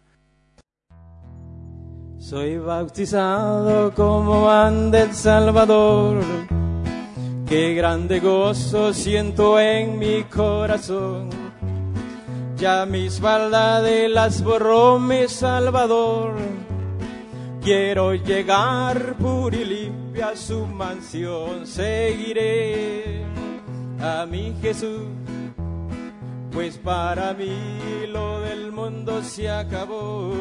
Soy 2.20 2.58
bautizado 2.58 3.90
como 3.90 4.40
van 4.40 4.90
del 4.90 5.14
Salvador. 5.14 6.24
Qué 7.48 7.74
grande 7.74 8.20
gozo 8.20 8.94
siento 8.94 9.58
en 9.58 9.98
mi 9.98 10.22
corazón. 10.22 11.30
Ya 12.58 12.86
mis 12.86 13.20
maldades 13.20 14.10
las 14.10 14.42
borró 14.42 14.98
mi 14.98 15.28
Salvador. 15.28 16.34
Quiero 17.62 18.14
llegar 18.14 19.16
puro 19.18 19.56
y 19.56 19.64
limpio 19.64 20.03
a 20.22 20.36
su 20.36 20.66
mansión. 20.66 21.66
Seguiré 21.66 23.24
a 24.00 24.26
mi 24.26 24.54
Jesús, 24.60 25.08
pues 26.52 26.78
para 26.78 27.34
mí 27.34 28.06
lo 28.08 28.40
del 28.40 28.70
mundo 28.72 29.22
se 29.22 29.50
acabó. 29.50 30.32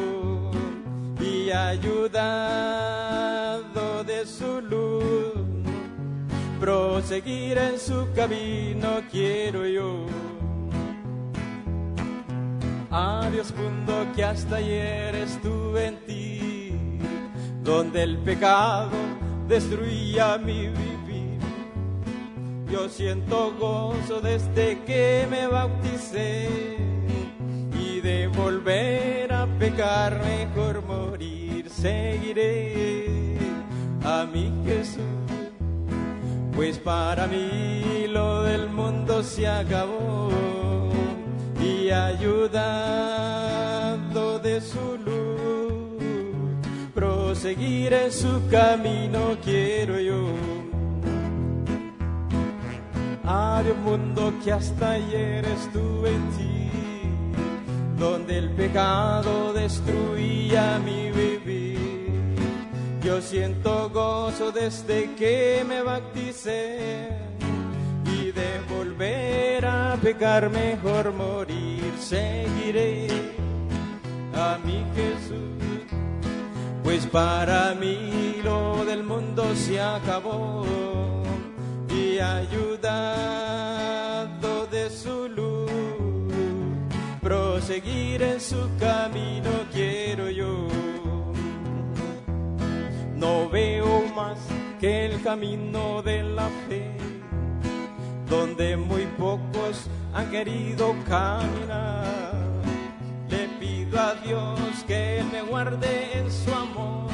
Y 1.20 1.50
ayudado 1.50 2.84
de 4.04 4.26
su 4.26 4.60
luz, 4.60 5.34
proseguir 6.60 7.58
en 7.58 7.78
su 7.78 8.08
camino 8.14 9.00
quiero 9.10 9.66
yo. 9.66 10.06
Adiós 12.90 13.52
mundo 13.56 14.06
que 14.14 14.22
hasta 14.22 14.56
ayer 14.56 15.14
estuve 15.16 15.86
en 15.86 15.96
ti, 16.06 16.72
donde 17.64 18.04
el 18.04 18.18
pecado 18.18 18.90
destruía 19.48 20.38
mi 20.38 20.68
vivir. 20.68 21.38
Yo 22.70 22.88
siento 22.88 23.52
gozo 23.58 24.20
desde 24.20 24.80
que 24.84 25.26
me 25.30 25.46
bauticé 25.46 26.48
y 27.78 28.00
de 28.00 28.26
volver 28.28 29.32
a 29.32 29.46
pecar 29.58 30.20
mejor 30.24 30.84
morir, 30.84 31.70
seguiré 31.70 33.38
a 34.04 34.26
mi 34.32 34.52
Jesús. 34.64 35.02
Pues 36.54 36.78
para 36.78 37.26
mí 37.26 38.06
lo 38.08 38.42
del 38.44 38.68
mundo 38.68 39.22
se 39.22 39.46
acabó 39.48 40.30
y 41.60 41.90
ayudando 41.90 43.24
de 44.38 44.60
su 44.60 44.98
luz, 44.98 45.63
proseguir 47.44 47.92
en 47.92 48.10
su 48.10 48.40
camino 48.50 49.36
quiero 49.44 50.00
yo. 50.00 50.28
Adiós 53.22 53.76
mundo 53.84 54.32
que 54.42 54.50
hasta 54.50 54.92
ayer 54.92 55.44
estuve 55.44 56.08
en 56.14 56.30
ti, 56.38 56.70
donde 57.98 58.38
el 58.38 58.48
pecado 58.50 59.52
destruía 59.52 60.78
mi 60.78 61.10
vivir. 61.10 62.08
Yo 63.02 63.20
siento 63.20 63.90
gozo 63.90 64.50
desde 64.50 65.14
que 65.14 65.66
me 65.68 65.82
bauticé 65.82 67.10
y 68.06 68.30
de 68.30 68.60
volver 68.74 69.66
a 69.66 69.98
pecar 70.02 70.48
mejor 70.48 71.12
morir. 71.12 71.92
Seguiré 72.00 73.08
a 74.34 74.58
mi 74.64 74.82
Jesús, 74.96 75.63
pues 76.94 77.06
para 77.06 77.74
mí 77.74 78.36
lo 78.44 78.84
del 78.84 79.02
mundo 79.02 79.52
se 79.56 79.80
acabó 79.80 80.64
y 81.90 82.20
ayudado 82.20 83.48
de 84.68 84.88
su 84.90 85.28
luz, 85.28 85.72
proseguir 87.20 88.22
en 88.22 88.40
su 88.40 88.70
camino 88.78 89.50
quiero 89.72 90.30
yo. 90.30 90.68
No 93.16 93.48
veo 93.50 94.04
más 94.14 94.38
que 94.78 95.06
el 95.06 95.20
camino 95.20 96.00
de 96.00 96.22
la 96.22 96.48
fe, 96.68 96.96
donde 98.30 98.76
muy 98.76 99.06
pocos 99.18 99.88
han 100.12 100.30
querido 100.30 100.94
caminar. 101.08 102.33
Pido 103.94 104.06
a 104.06 104.14
Dios 104.14 104.58
que 104.88 105.22
me 105.30 105.42
guarde 105.42 106.18
en 106.18 106.28
su 106.28 106.52
amor 106.52 107.12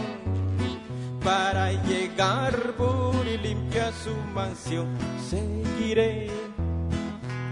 para 1.23 1.73
llegar 1.73 2.57
puro 2.73 3.23
y 3.27 3.37
limpio 3.37 3.85
a 3.85 3.93
su 3.93 4.15
mansión. 4.35 4.89
Seguiré 5.29 6.31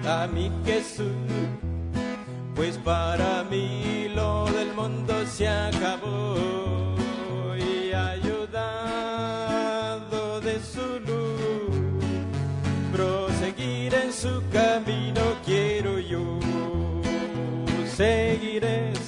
a 0.07 0.27
mi 0.33 0.51
Jesús, 0.65 1.05
pues 2.55 2.79
para 2.79 3.45
mí 3.51 4.09
lo 4.15 4.47
del 4.47 4.73
mundo 4.73 5.13
se 5.27 5.47
acabó 5.47 6.35
y 7.59 7.93
ayudado 7.93 8.81
de 10.41 10.59
su 10.61 11.01
luz, 11.01 11.77
proseguir 12.93 13.93
en 13.93 14.11
su 14.11 14.43
camino 14.51 15.21
quiero 15.45 15.99
yo. 15.99 16.39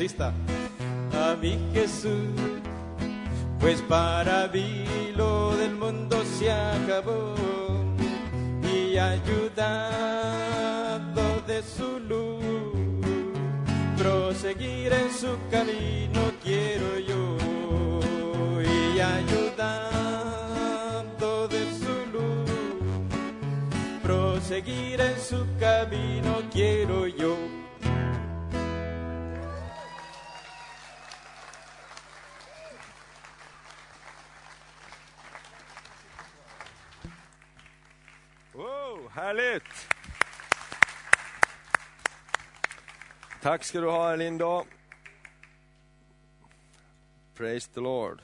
A 0.02 1.36
mi 1.40 1.58
Jesús 1.74 2.50
pues 3.60 3.82
para 3.82 4.48
mí 4.48 5.12
lo 5.14 5.54
del 5.56 5.76
mundo 5.76 6.24
se 6.38 6.50
acabó. 6.50 7.34
Y 8.62 8.96
ayudado 8.96 9.90
de 11.46 11.62
su 11.62 12.00
luz, 12.00 12.42
proseguir 13.98 14.92
en 14.92 15.12
su 15.12 15.36
camino 15.50 16.32
quiero 16.42 16.98
yo. 16.98 17.36
Y 18.62 18.98
ayudando 19.00 20.48
de 21.48 21.66
su 21.78 22.06
luz, 22.10 22.50
proseguir 24.02 25.00
en 25.00 25.20
su 25.20 25.46
camino 25.58 26.40
quiero 26.50 27.06
yo. 27.06 27.59
Härligt! 39.14 39.88
Tack 43.42 43.64
ska 43.64 43.80
du 43.80 43.90
ha 43.90 44.16
Linda. 44.16 44.64
Praise 47.36 47.70
the 47.74 47.80
Lord. 47.80 48.20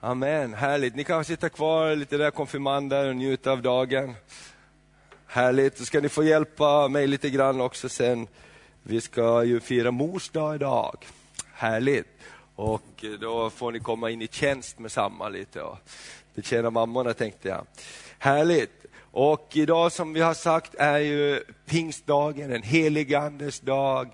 Amen, 0.00 0.54
härligt. 0.54 0.94
Ni 0.94 1.04
kan 1.04 1.24
sitta 1.24 1.48
kvar 1.48 1.96
lite 1.96 2.16
där 2.16 2.30
konfirmander 2.30 3.08
och 3.08 3.16
njuta 3.16 3.52
av 3.52 3.62
dagen. 3.62 4.14
Härligt, 5.26 5.78
så 5.78 5.84
ska 5.84 6.00
ni 6.00 6.08
få 6.08 6.24
hjälpa 6.24 6.88
mig 6.88 7.06
lite 7.06 7.30
grann 7.30 7.60
också 7.60 7.88
sen. 7.88 8.26
Vi 8.82 9.00
ska 9.00 9.44
ju 9.44 9.60
fira 9.60 9.90
mors 9.90 10.28
dag 10.28 10.54
idag. 10.54 11.06
Härligt. 11.52 12.08
Och 12.54 13.04
då 13.20 13.50
får 13.50 13.72
ni 13.72 13.80
komma 13.80 14.10
in 14.10 14.22
i 14.22 14.28
tjänst 14.28 14.78
med 14.78 14.92
samma 14.92 15.28
lite 15.28 15.62
och 15.62 15.78
betjäna 16.34 16.70
mammorna 16.70 17.14
tänkte 17.14 17.48
jag. 17.48 17.66
Härligt. 18.18 18.84
Och 19.10 19.48
idag 19.52 19.92
som 19.92 20.12
vi 20.12 20.20
har 20.20 20.34
sagt 20.34 20.74
är 20.78 20.98
ju 20.98 21.40
pingstdagen, 21.66 22.52
en 22.52 22.62
helig 22.62 23.14
andes 23.14 23.60
dag, 23.60 24.08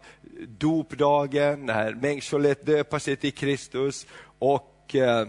dopdagen, 0.58 1.66
när 1.66 1.94
människor 1.94 2.38
lät 2.38 2.66
döpa 2.66 3.00
sig 3.00 3.16
till 3.16 3.32
Kristus 3.32 4.06
och 4.38 4.94
eh, 4.94 5.26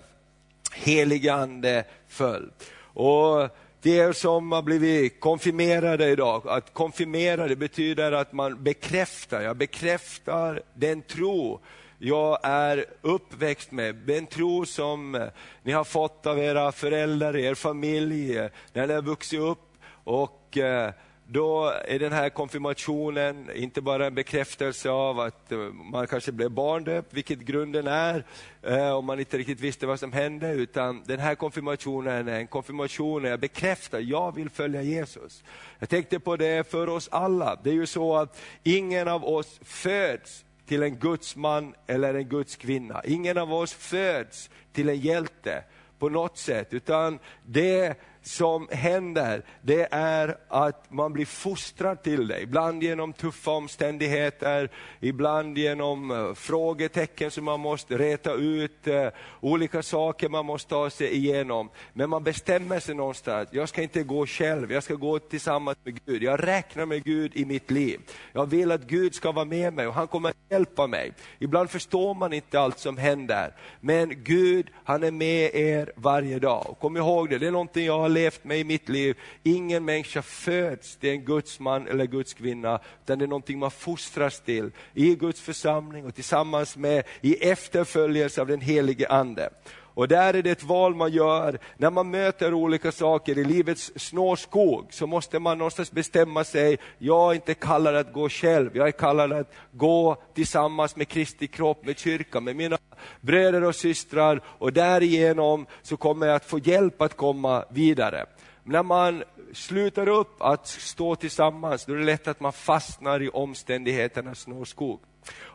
helig 0.73 1.27
ande 1.27 1.84
föll. 2.07 2.51
Och 2.93 3.49
det 3.81 3.99
är 3.99 4.13
som 4.13 4.51
har 4.51 4.62
blivit 4.62 5.19
konfirmerade 5.19 6.10
idag, 6.10 6.47
att 6.47 6.73
konfirmera 6.73 7.47
det 7.47 7.55
betyder 7.55 8.12
att 8.12 8.34
man 8.34 8.63
bekräftar, 8.63 9.41
jag 9.41 9.57
bekräftar 9.57 10.62
den 10.73 11.01
tro 11.01 11.60
jag 12.03 12.39
är 12.43 12.85
uppväxt 13.01 13.71
med, 13.71 13.95
den 13.95 14.27
tro 14.27 14.65
som 14.65 15.29
ni 15.63 15.71
har 15.71 15.83
fått 15.83 16.25
av 16.25 16.39
era 16.39 16.71
föräldrar, 16.71 17.35
er 17.35 17.55
familj, 17.55 18.35
när 18.73 18.87
ni 18.87 18.93
har 18.93 19.01
vuxit 19.01 19.39
upp. 19.39 19.77
Och 20.03 20.57
eh, 20.57 20.91
då 21.27 21.73
är 21.85 21.99
den 21.99 22.11
här 22.11 22.29
konfirmationen 22.29 23.49
inte 23.55 23.81
bara 23.81 24.05
en 24.05 24.15
bekräftelse 24.15 24.89
av 24.89 25.19
att 25.19 25.51
eh, 25.51 25.57
man 25.91 26.07
kanske 26.07 26.31
blev 26.31 26.51
barndöpt, 26.51 27.13
vilket 27.13 27.39
grunden 27.39 27.87
är, 27.87 28.25
eh, 28.61 28.91
om 28.91 29.05
man 29.05 29.19
inte 29.19 29.37
riktigt 29.37 29.59
visste 29.59 29.87
vad 29.87 29.99
som 29.99 30.13
hände, 30.13 30.53
utan 30.53 31.03
den 31.05 31.19
här 31.19 31.35
konfirmationen 31.35 32.27
är 32.27 32.39
en 32.39 32.47
konfirmation 32.47 33.23
där 33.23 33.29
jag 33.29 33.39
bekräftar, 33.39 33.99
jag 33.99 34.35
vill 34.35 34.49
följa 34.49 34.81
Jesus. 34.81 35.43
Jag 35.79 35.89
tänkte 35.89 36.19
på 36.19 36.37
det 36.37 36.71
för 36.71 36.89
oss 36.89 37.09
alla, 37.11 37.59
det 37.63 37.69
är 37.69 37.73
ju 37.73 37.85
så 37.85 38.15
att 38.17 38.41
ingen 38.63 39.07
av 39.07 39.25
oss 39.25 39.59
föds 39.63 40.45
till 40.65 40.84
en 40.84 40.95
Guds 40.95 41.36
man 41.36 41.76
eller 41.88 42.13
en 42.13 42.30
Guds 42.30 42.56
kvinna. 42.56 43.02
Ingen 43.06 43.38
av 43.38 43.54
oss 43.54 43.74
föds 43.74 44.50
till 44.71 44.89
en 44.89 45.00
hjälte 45.00 45.63
på 46.00 46.10
något 46.10 46.38
sätt, 46.38 46.74
utan 46.74 47.19
det 47.45 47.97
som 48.23 48.67
händer, 48.71 49.43
det 49.62 49.88
är 49.91 50.38
att 50.47 50.91
man 50.91 51.13
blir 51.13 51.25
fostrad 51.25 52.03
till 52.03 52.27
det. 52.27 52.41
Ibland 52.41 52.84
genom 52.84 53.13
tuffa 53.13 53.51
omständigheter, 53.51 54.69
ibland 54.99 55.57
genom 55.57 56.12
eh, 56.12 56.34
frågetecken 56.34 57.31
som 57.31 57.45
man 57.45 57.60
måste 57.60 57.97
reta 57.97 58.34
ut, 58.34 58.88
eh, 58.88 59.07
olika 59.39 59.84
saker 59.84 60.29
man 60.29 60.45
måste 60.45 60.69
ta 60.69 60.89
sig 60.89 61.15
igenom. 61.15 61.69
Men 61.93 62.10
man 62.10 62.23
bestämmer 62.23 62.79
sig 62.79 62.95
någonstans, 62.95 63.49
jag 63.51 63.69
ska 63.69 63.81
inte 63.81 64.03
gå 64.03 64.25
själv, 64.25 64.71
jag 64.71 64.84
ska 64.84 64.95
gå 64.95 65.19
tillsammans 65.19 65.77
med 65.84 65.99
Gud. 66.05 66.23
Jag 66.23 66.47
räknar 66.47 66.86
med 66.86 67.03
Gud 67.03 67.31
i 67.36 67.45
mitt 67.45 67.71
liv. 67.71 67.99
Jag 68.34 68.45
vill 68.45 68.71
att 68.71 68.81
Gud 68.81 69.15
ska 69.15 69.31
vara 69.31 69.45
med 69.45 69.73
mig 69.73 69.88
och 69.88 69.93
han 69.93 70.07
kommer 70.07 70.34
hjälpa 70.49 70.88
mig. 70.88 71.13
Ibland 71.39 71.69
förstår 71.69 72.13
man 72.13 72.34
inte 72.34 72.60
allt 72.60 72.79
som 72.79 72.97
händer, 72.97 73.53
men 73.79 74.23
Gud 74.23 74.67
han 74.84 75.03
är 75.03 75.12
med 75.12 75.55
er 75.55 75.91
varje 75.95 76.39
dag. 76.39 76.65
Och 76.69 76.79
kom 76.79 76.97
ihåg 76.97 77.29
det, 77.29 77.38
det 77.38 77.47
är 77.47 77.51
någonting 77.51 77.86
jag 77.86 77.99
har 77.99 78.10
levt 78.13 78.43
med 78.43 78.60
i 78.60 78.63
mitt 78.63 78.89
liv. 78.89 79.17
Ingen 79.43 79.86
människa 79.86 80.21
föds 80.21 80.95
till 80.95 81.10
en 81.10 81.26
Guds 81.26 81.60
man 81.60 81.88
eller 81.88 82.06
Guds 82.06 82.34
kvinna, 82.34 82.80
utan 83.04 83.19
det 83.19 83.26
är 83.26 83.28
någonting 83.28 83.60
man 83.60 83.71
fostras 83.71 84.39
till 84.39 84.71
i 84.93 85.15
Guds 85.15 85.41
församling 85.41 86.06
och 86.06 86.15
tillsammans 86.15 86.78
med 86.78 87.04
i 87.21 87.36
efterföljelse 87.36 88.41
av 88.41 88.47
den 88.47 88.62
helige 88.62 89.08
Ande. 89.08 89.50
Och 89.93 90.08
där 90.08 90.34
är 90.34 90.41
det 90.43 90.51
ett 90.51 90.63
val 90.63 90.95
man 90.95 91.12
gör, 91.12 91.60
när 91.77 91.89
man 91.89 92.12
möter 92.12 92.54
olika 92.54 92.91
saker 92.91 93.38
i 93.38 93.43
livets 93.43 93.91
snårskog, 93.95 94.88
så 94.89 95.08
måste 95.08 95.39
man 95.39 95.58
någonstans 95.58 95.91
bestämma 95.91 96.43
sig, 96.43 96.77
jag 96.97 97.32
är 97.32 97.36
inte 97.36 97.54
kallad 97.54 97.95
att 97.95 98.13
gå 98.13 98.30
själv, 98.30 98.77
jag 98.77 98.88
är 98.88 98.91
kallad 98.91 99.34
att 99.34 99.54
gå 99.71 100.17
tillsammans 100.34 100.95
med 100.95 101.08
Kristi 101.08 101.47
kropp, 101.47 101.86
med 101.86 101.99
kyrkan, 101.99 102.43
med 102.43 102.56
mina 102.56 102.77
bröder 103.21 103.63
och 103.63 103.75
systrar, 103.75 104.41
och 104.45 104.73
därigenom 104.73 105.65
så 105.82 105.97
kommer 105.97 106.27
jag 106.27 106.36
att 106.36 106.45
få 106.45 106.60
hjälp 106.60 107.01
att 107.01 107.17
komma 107.17 107.65
vidare. 107.69 108.25
När 108.63 108.84
man 108.84 109.23
slutar 109.54 110.08
upp 110.08 110.41
att 110.41 110.67
stå 110.67 111.15
tillsammans, 111.15 111.86
då 111.86 111.93
är 111.93 111.97
det 111.97 112.04
lätt 112.04 112.27
att 112.27 112.39
man 112.39 112.54
fastnar 112.54 113.21
i 113.21 113.30
omständigheternas 113.30 114.39
snårskog. 114.39 114.99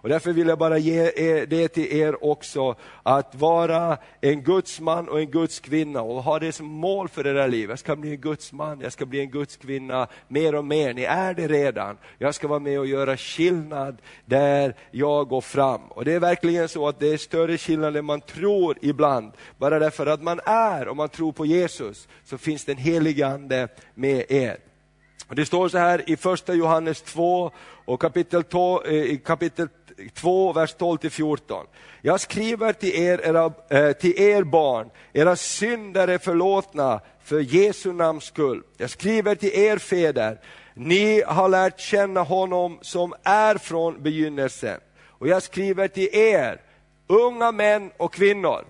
Och 0.06 0.08
därför 0.08 0.32
vill 0.32 0.48
jag 0.48 0.58
bara 0.58 0.78
ge 0.78 1.12
er, 1.16 1.46
det 1.46 1.68
till 1.68 1.92
er 1.92 2.24
också, 2.24 2.74
att 3.02 3.34
vara 3.34 3.98
en 4.20 4.42
Gudsman 4.42 5.08
och 5.08 5.20
en 5.20 5.30
Gudskvinna 5.30 6.02
och 6.02 6.22
ha 6.22 6.38
det 6.38 6.52
som 6.52 6.66
mål 6.66 7.08
för 7.08 7.26
era 7.26 7.46
liv. 7.46 7.70
Jag 7.70 7.78
ska 7.78 7.96
bli 7.96 8.10
en 8.10 8.20
Gudsman, 8.20 8.80
jag 8.80 8.92
ska 8.92 9.06
bli 9.06 9.20
en 9.20 9.30
Gudskvinna, 9.30 10.08
mer 10.28 10.54
och 10.54 10.64
mer. 10.64 10.94
Ni 10.94 11.02
är 11.02 11.34
det 11.34 11.48
redan. 11.48 11.98
Jag 12.18 12.34
ska 12.34 12.48
vara 12.48 12.58
med 12.58 12.78
och 12.78 12.86
göra 12.86 13.16
skillnad 13.16 14.02
där 14.24 14.74
jag 14.90 15.28
går 15.28 15.40
fram. 15.40 15.80
Och 15.88 16.04
det 16.04 16.12
är 16.12 16.20
verkligen 16.20 16.68
så 16.68 16.88
att 16.88 17.00
det 17.00 17.12
är 17.12 17.16
större 17.16 17.58
skillnad 17.58 17.96
än 17.96 18.04
man 18.04 18.20
tror 18.20 18.78
ibland. 18.82 19.32
Bara 19.58 19.78
därför 19.78 20.06
att 20.06 20.22
man 20.22 20.40
är, 20.44 20.88
och 20.88 20.96
man 20.96 21.08
tror 21.08 21.32
på 21.32 21.46
Jesus, 21.46 22.08
så 22.24 22.38
finns 22.38 22.64
den 22.64 22.76
Helige 22.76 23.26
ande 23.26 23.68
med 23.94 24.24
er. 24.28 24.56
Och 25.28 25.34
det 25.34 25.46
står 25.46 25.68
så 25.68 25.78
här 25.78 26.10
i 26.10 26.16
första 26.16 26.54
Johannes 26.54 27.02
2 27.02 27.50
och 27.84 28.00
kapitel 28.00 28.44
2, 28.44 28.82
eh, 28.82 28.94
i 28.94 29.22
kapitel 29.24 29.68
2, 30.14 30.52
vers 30.52 30.74
12 30.74 30.98
till 30.98 31.10
14. 31.10 31.66
Jag 32.02 32.20
skriver 32.20 32.72
till 32.72 32.94
er, 32.94 33.20
era, 33.24 33.52
eh, 33.70 33.92
till 33.92 34.20
er 34.20 34.42
barn, 34.42 34.90
era 35.12 35.36
synder 35.36 36.08
är 36.08 36.18
förlåtna 36.18 37.00
för 37.24 37.40
Jesu 37.40 37.92
namns 37.92 38.24
skull. 38.24 38.62
Jag 38.76 38.90
skriver 38.90 39.34
till 39.34 39.54
er 39.54 39.78
fäder, 39.78 40.40
ni 40.74 41.22
har 41.26 41.48
lärt 41.48 41.80
känna 41.80 42.22
honom 42.22 42.78
som 42.82 43.14
är 43.22 43.58
från 43.58 44.02
begynnelsen. 44.02 44.80
Och 45.06 45.28
jag 45.28 45.42
skriver 45.42 45.88
till 45.88 46.08
er, 46.12 46.60
unga 47.06 47.52
män 47.52 47.90
och 47.96 48.14
kvinnor, 48.14 48.64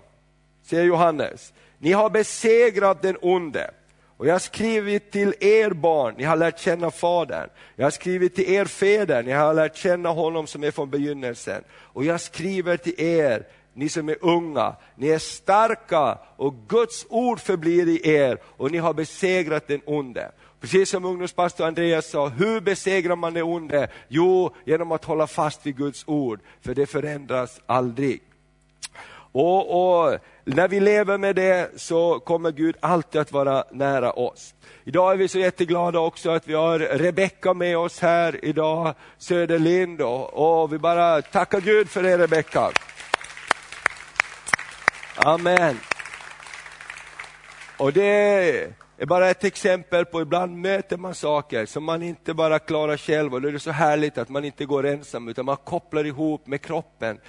säger 0.63 0.83
Johannes, 0.83 1.53
ni 1.77 1.91
har 1.91 2.09
besegrat 2.09 3.01
den 3.01 3.17
onde. 3.21 3.71
Och 4.17 4.27
jag 4.27 4.33
har 4.33 4.39
skrivit 4.39 5.11
till 5.11 5.33
er 5.39 5.69
barn, 5.69 6.15
ni 6.17 6.23
har 6.23 6.35
lärt 6.35 6.59
känna 6.59 6.91
Fadern. 6.91 7.49
Jag 7.75 7.85
har 7.85 7.91
skrivit 7.91 8.35
till 8.35 8.49
er 8.49 8.65
fäder, 8.65 9.23
ni 9.23 9.31
har 9.31 9.53
lärt 9.53 9.75
känna 9.75 10.09
honom 10.09 10.47
som 10.47 10.63
är 10.63 10.71
från 10.71 10.89
begynnelsen. 10.89 11.63
Och 11.71 12.05
jag 12.05 12.21
skriver 12.21 12.77
till 12.77 13.01
er, 13.01 13.47
ni 13.73 13.89
som 13.89 14.09
är 14.09 14.17
unga, 14.21 14.75
ni 14.95 15.07
är 15.07 15.19
starka 15.19 16.17
och 16.35 16.53
Guds 16.67 17.05
ord 17.09 17.39
förblir 17.39 17.87
i 17.87 18.09
er 18.09 18.37
och 18.43 18.71
ni 18.71 18.77
har 18.77 18.93
besegrat 18.93 19.67
den 19.67 19.81
onde. 19.85 20.31
Precis 20.59 20.89
som 20.89 21.05
ungdomspastor 21.05 21.65
Andreas 21.65 22.09
sa, 22.09 22.27
hur 22.27 22.61
besegrar 22.61 23.15
man 23.15 23.33
den 23.33 23.43
onde? 23.43 23.87
Jo, 24.07 24.55
genom 24.65 24.91
att 24.91 25.05
hålla 25.05 25.27
fast 25.27 25.65
vid 25.65 25.77
Guds 25.77 26.03
ord, 26.07 26.39
för 26.61 26.75
det 26.75 26.85
förändras 26.85 27.61
aldrig. 27.65 28.21
Och, 29.31 30.03
och, 30.03 30.19
när 30.43 30.67
vi 30.67 30.79
lever 30.79 31.17
med 31.17 31.35
det 31.35 31.71
så 31.75 32.19
kommer 32.19 32.51
Gud 32.51 32.75
alltid 32.79 33.21
att 33.21 33.31
vara 33.31 33.63
nära 33.71 34.11
oss. 34.11 34.55
Idag 34.83 35.13
är 35.13 35.17
vi 35.17 35.27
så 35.27 35.39
jätteglada 35.39 35.99
också 35.99 36.29
att 36.29 36.47
vi 36.47 36.53
har 36.53 36.79
Rebecka 36.79 37.53
med 37.53 37.77
oss 37.77 37.99
här 37.99 38.45
idag, 38.45 38.95
Söderlind, 39.17 40.01
och, 40.01 40.61
och 40.61 40.73
vi 40.73 40.77
bara 40.77 41.21
tackar 41.21 41.61
Gud 41.61 41.89
för 41.89 42.03
det 42.03 42.17
Rebecka. 42.17 42.71
Amen. 45.15 45.77
Och 47.77 47.93
det 47.93 48.73
är 48.97 49.05
bara 49.05 49.29
ett 49.29 49.43
exempel 49.43 50.05
på, 50.05 50.21
ibland 50.21 50.57
möter 50.57 50.97
man 50.97 51.15
saker 51.15 51.65
som 51.65 51.83
man 51.83 52.03
inte 52.03 52.33
bara 52.33 52.59
klarar 52.59 52.97
själv 52.97 53.33
och 53.33 53.41
då 53.41 53.47
är 53.47 53.51
det 53.51 53.59
så 53.59 53.71
härligt 53.71 54.17
att 54.17 54.29
man 54.29 54.45
inte 54.45 54.65
går 54.65 54.85
ensam 54.85 55.27
utan 55.27 55.45
man 55.45 55.57
kopplar 55.57 56.05
ihop 56.05 56.47
med 56.47 56.61
kroppen 56.61 57.19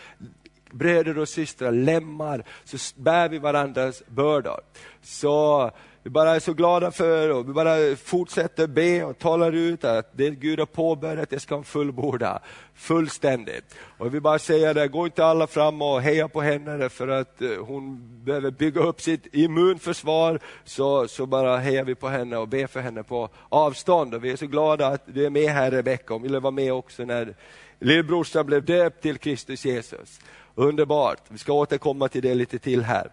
bröder 0.71 1.19
och 1.19 1.29
systrar, 1.29 1.73
lemmar, 1.73 2.45
så 2.65 2.77
bär 2.97 3.29
vi 3.29 3.39
varandras 3.39 4.03
bördor. 4.07 4.61
Så 5.03 5.71
vi 6.09 6.11
bara 6.11 6.37
är 6.37 6.41
så 6.41 6.53
glada 6.53 6.91
för 6.91 7.31
och 7.31 7.49
vi 7.49 7.53
bara 7.53 7.97
fortsätter 7.97 8.67
be 8.67 9.05
och 9.05 9.19
talar 9.19 9.53
ut 9.53 9.85
att 9.85 10.11
det 10.13 10.31
Gud 10.31 10.59
har 10.59 10.67
påbörjat, 10.67 11.31
det 11.31 11.41
ska 11.41 11.55
han 11.55 11.65
fullborda 11.65 12.43
fullständigt. 12.75 13.75
Och 13.99 14.15
vi 14.15 14.21
bara 14.21 14.39
säger 14.39 14.75
det, 14.75 14.89
gå 14.89 15.07
inte 15.07 15.25
alla 15.25 15.47
fram 15.47 15.83
och 15.83 16.03
heja 16.03 16.29
på 16.29 16.41
henne 16.41 16.89
för 16.89 17.09
att 17.09 17.43
eh, 17.43 17.51
hon 17.61 18.01
behöver 18.25 18.51
bygga 18.51 18.81
upp 18.81 19.01
sitt 19.01 19.35
immunförsvar, 19.35 20.41
så, 20.65 21.09
så 21.09 21.27
bara 21.27 21.57
hejar 21.57 21.85
vi 21.85 21.95
på 21.95 22.09
henne 22.09 22.37
och 22.37 22.49
ber 22.49 22.67
för 22.67 22.81
henne 22.81 23.03
på 23.03 23.29
avstånd. 23.49 24.15
Och 24.15 24.25
vi 24.25 24.31
är 24.31 24.37
så 24.37 24.47
glada 24.47 24.87
att 24.87 25.03
du 25.07 25.27
är 25.27 25.31
med 25.31 25.51
här 25.51 25.71
Rebecka 25.71 26.15
och 26.15 26.25
ville 26.25 26.41
vara 26.41 26.51
med 26.51 26.73
också 26.73 27.05
när 27.05 27.35
lillbrorsan 27.79 28.47
blev 28.47 28.65
döpt 28.65 29.03
till 29.03 29.19
Kristus 29.19 29.65
Jesus. 29.65 30.21
Underbart, 30.59 31.19
vi 31.29 31.39
ska 31.39 31.53
återkomma 31.53 32.09
till 32.09 32.23
det 32.23 32.35
lite 32.35 32.59
till 32.59 32.83
här. 32.83 33.11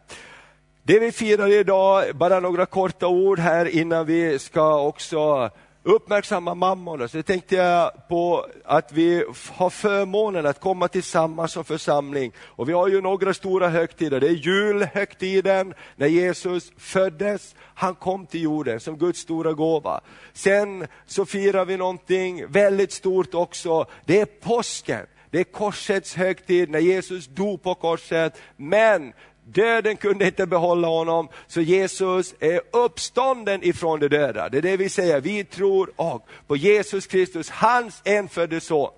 Det 0.83 0.99
vi 0.99 1.11
firar 1.11 1.47
idag, 1.47 2.15
bara 2.15 2.39
några 2.39 2.65
korta 2.65 3.07
ord 3.07 3.39
här 3.39 3.65
innan 3.65 4.05
vi 4.05 4.39
ska 4.39 4.81
också 4.81 5.49
uppmärksamma 5.83 6.55
mammorna. 6.55 7.07
Så 7.07 7.23
tänkte 7.23 7.55
jag 7.55 8.07
på 8.07 8.45
att 8.63 8.91
vi 8.91 9.25
har 9.53 9.69
förmånen 9.69 10.45
att 10.45 10.59
komma 10.59 10.87
tillsammans 10.87 11.51
som 11.51 11.63
församling. 11.63 12.31
Och 12.39 12.69
vi 12.69 12.73
har 12.73 12.87
ju 12.87 13.01
några 13.01 13.33
stora 13.33 13.69
högtider. 13.69 14.19
Det 14.19 14.27
är 14.27 14.31
julhögtiden, 14.31 15.73
när 15.95 16.07
Jesus 16.07 16.71
föddes. 16.77 17.55
Han 17.75 17.95
kom 17.95 18.25
till 18.25 18.41
jorden 18.41 18.79
som 18.79 18.97
Guds 18.97 19.19
stora 19.19 19.53
gåva. 19.53 20.01
Sen 20.33 20.87
så 21.05 21.25
firar 21.25 21.65
vi 21.65 21.77
någonting 21.77 22.47
väldigt 22.47 22.91
stort 22.91 23.33
också. 23.33 23.85
Det 24.05 24.19
är 24.19 24.25
påsken. 24.25 25.05
Det 25.35 25.39
är 25.39 25.43
korsets 25.43 26.15
högtid 26.15 26.69
när 26.69 26.79
Jesus 26.79 27.27
dog 27.27 27.63
på 27.63 27.75
korset. 27.75 28.41
Men 28.57 29.13
Döden 29.43 29.97
kunde 29.97 30.25
inte 30.25 30.45
behålla 30.45 30.87
honom, 30.87 31.29
så 31.47 31.61
Jesus 31.61 32.35
är 32.39 32.61
uppstånden 32.71 33.63
ifrån 33.63 33.99
de 33.99 34.07
döda. 34.07 34.49
Det 34.49 34.57
är 34.57 34.61
det 34.61 34.77
vi 34.77 34.89
säger, 34.89 35.21
vi 35.21 35.43
tror 35.43 35.91
och 35.95 36.27
på 36.47 36.55
Jesus 36.55 37.07
Kristus, 37.07 37.49
hans 37.49 38.01
enfödde 38.05 38.59
son. 38.59 38.91